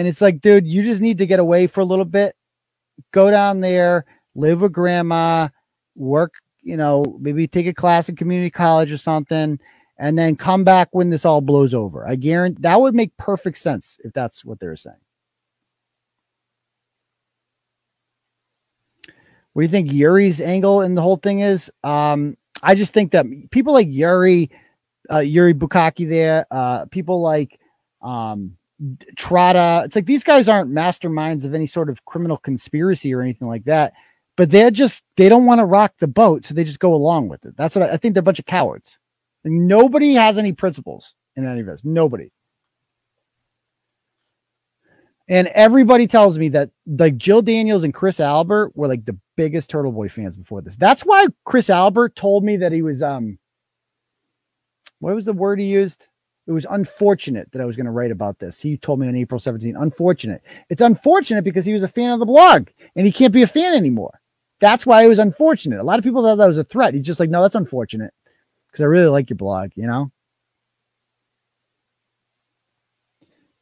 [0.00, 2.34] And it's like, dude, you just need to get away for a little bit.
[3.12, 5.48] Go down there, live with grandma,
[5.94, 9.60] work, you know, maybe take a class in community college or something,
[9.98, 12.08] and then come back when this all blows over.
[12.08, 14.96] I guarantee that would make perfect sense if that's what they're saying.
[19.52, 21.70] What do you think Yuri's angle in the whole thing is?
[21.84, 24.50] Um, I just think that people like Yuri,
[25.12, 27.60] uh, Yuri Bukhenik there, uh, people like
[28.00, 28.56] um,
[29.16, 33.48] Trotta, it's like these guys aren't masterminds of any sort of criminal conspiracy or anything
[33.48, 33.92] like that,
[34.36, 36.44] but they're just, they don't want to rock the boat.
[36.44, 37.56] So they just go along with it.
[37.56, 38.98] That's what I, I think they're a bunch of cowards.
[39.44, 41.84] Nobody has any principles in any of this.
[41.84, 42.30] Nobody.
[45.28, 49.70] And everybody tells me that like Jill Daniels and Chris Albert were like the biggest
[49.70, 50.74] Turtleboy fans before this.
[50.74, 53.38] That's why Chris Albert told me that he was um
[54.98, 56.08] what was the word he used?
[56.50, 58.60] It was unfortunate that I was going to write about this.
[58.60, 60.42] He told me on April 17th, unfortunate.
[60.68, 63.46] It's unfortunate because he was a fan of the blog and he can't be a
[63.46, 64.20] fan anymore.
[64.58, 65.78] That's why it was unfortunate.
[65.78, 66.92] A lot of people thought that was a threat.
[66.92, 68.12] He's just like, no, that's unfortunate
[68.66, 70.10] because I really like your blog, you know?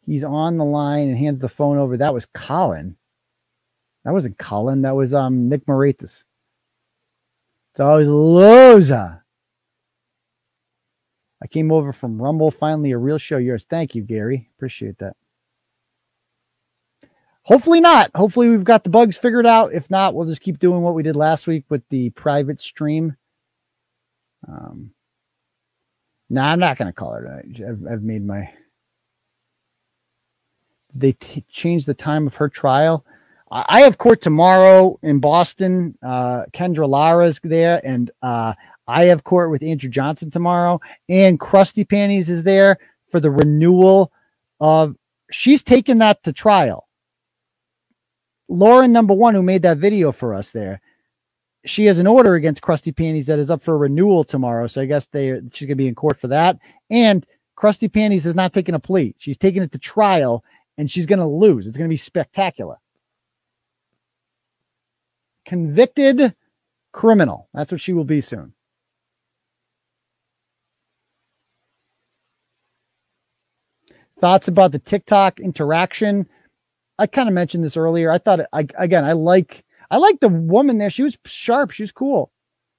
[0.07, 1.99] He's on the line and hands the phone over.
[1.99, 2.97] That was Colin.
[4.07, 4.81] That wasn't Colin.
[4.81, 6.25] That was um Nick Morathis.
[7.77, 9.21] So Loza.
[11.43, 12.51] I came over from Rumble.
[12.51, 13.37] Finally, a real show.
[13.39, 13.67] Yours.
[13.69, 14.51] Thank you, Gary.
[14.57, 15.17] Appreciate that.
[17.43, 18.11] Hopefully not.
[18.15, 19.73] Hopefully we've got the bugs figured out.
[19.73, 23.17] If not, we'll just keep doing what we did last week with the private stream.
[24.47, 24.91] Um,
[26.29, 27.63] no, nah, I'm not going to call it.
[27.67, 28.51] I've, I've made my.
[30.95, 33.07] They t- changed the time of her trial.
[33.51, 35.97] I, I have court tomorrow in Boston.
[36.03, 38.53] Uh, Kendra Lara's there, and uh,
[38.89, 40.81] I have court with Andrew Johnson tomorrow.
[41.09, 42.79] And Krusty Panties is there
[43.11, 44.11] for the renewal
[44.61, 44.97] of.
[45.31, 46.89] She's taken that to trial.
[48.49, 50.81] Lauren, number one, who made that video for us there,
[51.67, 54.67] she has an order against Krusty Panties that is up for renewal tomorrow.
[54.67, 56.59] So I guess they she's gonna be in court for that.
[56.91, 57.27] And
[57.59, 59.15] Krusty Panties is not taking a plea.
[59.19, 60.45] She's taking it to trial
[60.79, 61.67] and she's gonna lose.
[61.67, 62.77] It's gonna be spectacular.
[65.45, 66.35] Convicted
[66.93, 67.49] criminal.
[67.53, 68.55] That's what she will be soon.
[74.21, 76.29] Thoughts about the TikTok interaction?
[76.99, 78.11] I kind of mentioned this earlier.
[78.11, 80.91] I thought I again I like I like the woman there.
[80.91, 81.71] She was sharp.
[81.71, 82.33] She was cool.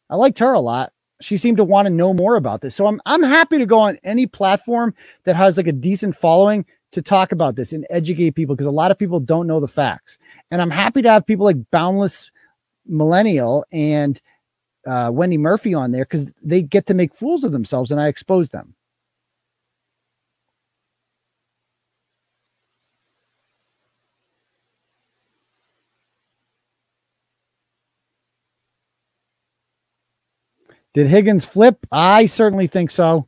[0.10, 0.92] I liked her a lot.
[1.22, 2.76] She seemed to want to know more about this.
[2.76, 4.94] So I'm I'm happy to go on any platform
[5.24, 8.72] that has like a decent following to talk about this and educate people because a
[8.72, 10.18] lot of people don't know the facts.
[10.52, 12.32] And I'm happy to have people like Boundless
[12.86, 14.20] Millennial and
[14.88, 18.08] uh, Wendy Murphy on there because they get to make fools of themselves and I
[18.08, 18.74] expose them.
[30.94, 31.86] Did Higgins flip?
[31.92, 33.28] I certainly think so,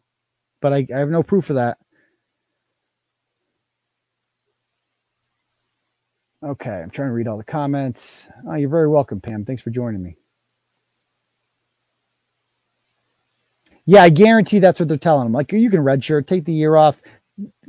[0.62, 1.78] but I, I have no proof of that.
[6.44, 8.28] Okay, I'm trying to read all the comments.
[8.50, 9.46] Oh, you're very welcome, Pam.
[9.46, 10.18] Thanks for joining me.
[13.86, 15.34] Yeah, I guarantee that's what they're telling them.
[15.34, 17.00] Like, you can redshirt, take the year off,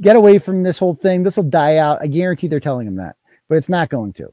[0.01, 1.23] get away from this whole thing.
[1.23, 2.01] This will die out.
[2.01, 3.17] I guarantee they're telling him that,
[3.49, 4.33] but it's not going to.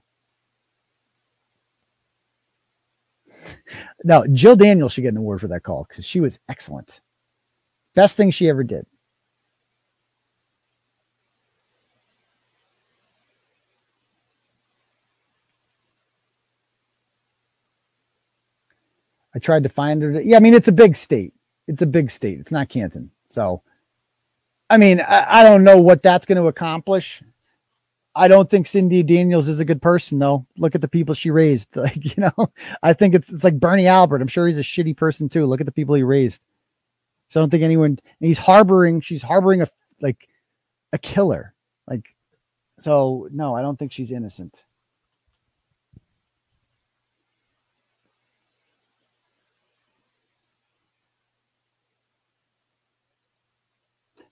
[4.03, 7.01] No, Jill Daniels should get an award for that call because she was excellent.
[7.95, 8.85] Best thing she ever did.
[19.35, 20.21] I tried to find her.
[20.21, 21.33] Yeah, I mean, it's a big state.
[21.67, 22.39] It's a big state.
[22.39, 23.11] It's not Canton.
[23.27, 23.61] So,
[24.69, 27.21] I mean, I, I don't know what that's going to accomplish.
[28.19, 30.45] I don't think Cindy Daniels is a good person, though.
[30.57, 31.69] Look at the people she raised.
[31.75, 32.51] Like, you know,
[32.83, 34.21] I think it's it's like Bernie Albert.
[34.21, 35.45] I'm sure he's a shitty person too.
[35.45, 36.43] Look at the people he raised.
[37.29, 37.97] So I don't think anyone.
[38.19, 38.99] he's harboring.
[39.01, 39.69] She's harboring a
[40.01, 40.27] like
[40.91, 41.53] a killer.
[41.87, 42.13] Like,
[42.79, 44.65] so no, I don't think she's innocent.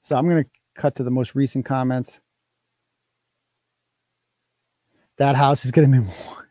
[0.02, 2.20] So I'm going to cut to the most recent comments.
[5.18, 6.50] That house is going to be more,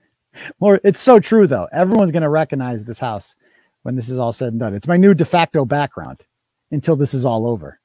[0.60, 0.80] more.
[0.84, 1.68] It's so true, though.
[1.72, 3.36] Everyone's going to recognize this house
[3.82, 4.74] when this is all said and done.
[4.74, 6.26] It's my new de facto background
[6.70, 7.80] until this is all over.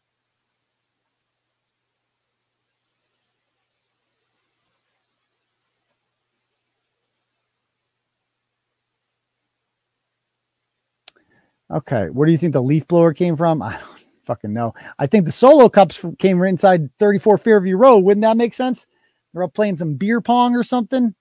[11.72, 13.62] Okay, where do you think the leaf blower came from?
[13.62, 14.74] I don't fucking know.
[15.00, 18.00] I think the solo cups came right inside 34 Fairview Road.
[18.00, 18.88] Wouldn't that make sense?
[19.34, 21.16] They're all playing some beer pong or something.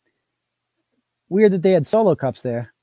[1.29, 2.75] Weird that they had solo cups there.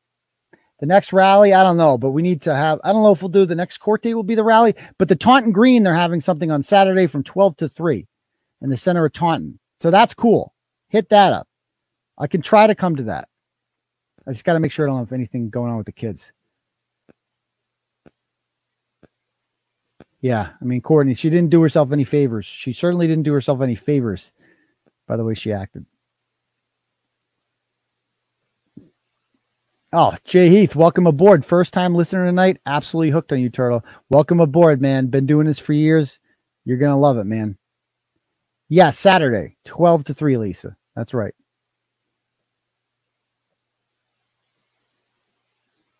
[0.79, 2.79] The next rally, I don't know, but we need to have.
[2.83, 5.09] I don't know if we'll do the next court date will be the rally, but
[5.09, 8.05] the Taunton Green, they're having something on Saturday from 12 to 3
[8.61, 9.59] in the center of Taunton.
[9.79, 10.53] So that's cool.
[10.89, 11.47] Hit that up.
[12.17, 13.27] I can try to come to that.
[14.27, 16.31] I just got to make sure I don't have anything going on with the kids.
[20.21, 22.45] Yeah, I mean, Courtney, she didn't do herself any favors.
[22.45, 24.31] She certainly didn't do herself any favors
[25.07, 25.85] by the way she acted.
[29.93, 31.45] Oh, Jay Heath, welcome aboard.
[31.45, 32.57] First time listener tonight.
[32.65, 33.85] Absolutely hooked on you, Turtle.
[34.09, 35.07] Welcome aboard, man.
[35.07, 36.19] Been doing this for years.
[36.65, 37.57] You're going to love it, man.
[38.67, 40.75] Yeah, Saturday, 12 to 3, Lisa.
[40.95, 41.33] That's right.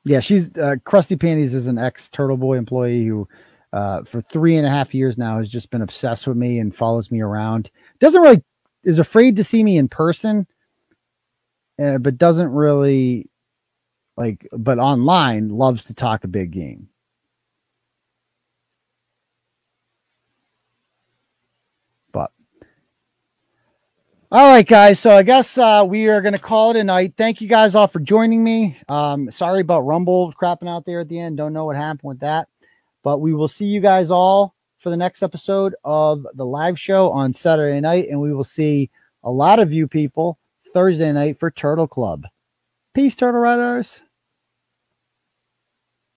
[0.03, 3.27] Yeah, she's uh, Krusty Panties is an ex Turtleboy employee who,
[3.73, 6.75] uh, for three and a half years now, has just been obsessed with me and
[6.75, 7.71] follows me around.
[7.99, 8.41] Doesn't really
[8.83, 10.47] is afraid to see me in person,
[11.81, 13.30] uh, but doesn't really
[14.15, 16.89] like, but online loves to talk a big game.
[22.11, 22.31] But
[24.30, 24.99] All right, guys.
[24.99, 27.14] So I guess uh, we are going to call it a night.
[27.15, 28.77] Thank you guys all for joining me.
[28.89, 31.38] Um, sorry about Rumble crapping out there at the end.
[31.38, 32.49] Don't know what happened with that.
[33.03, 37.09] But we will see you guys all for the next episode of the live show
[37.11, 38.07] on Saturday night.
[38.09, 38.89] And we will see
[39.23, 40.38] a lot of you people
[40.73, 42.25] Thursday night for Turtle Club.
[42.93, 44.01] Peace, Turtle Riders.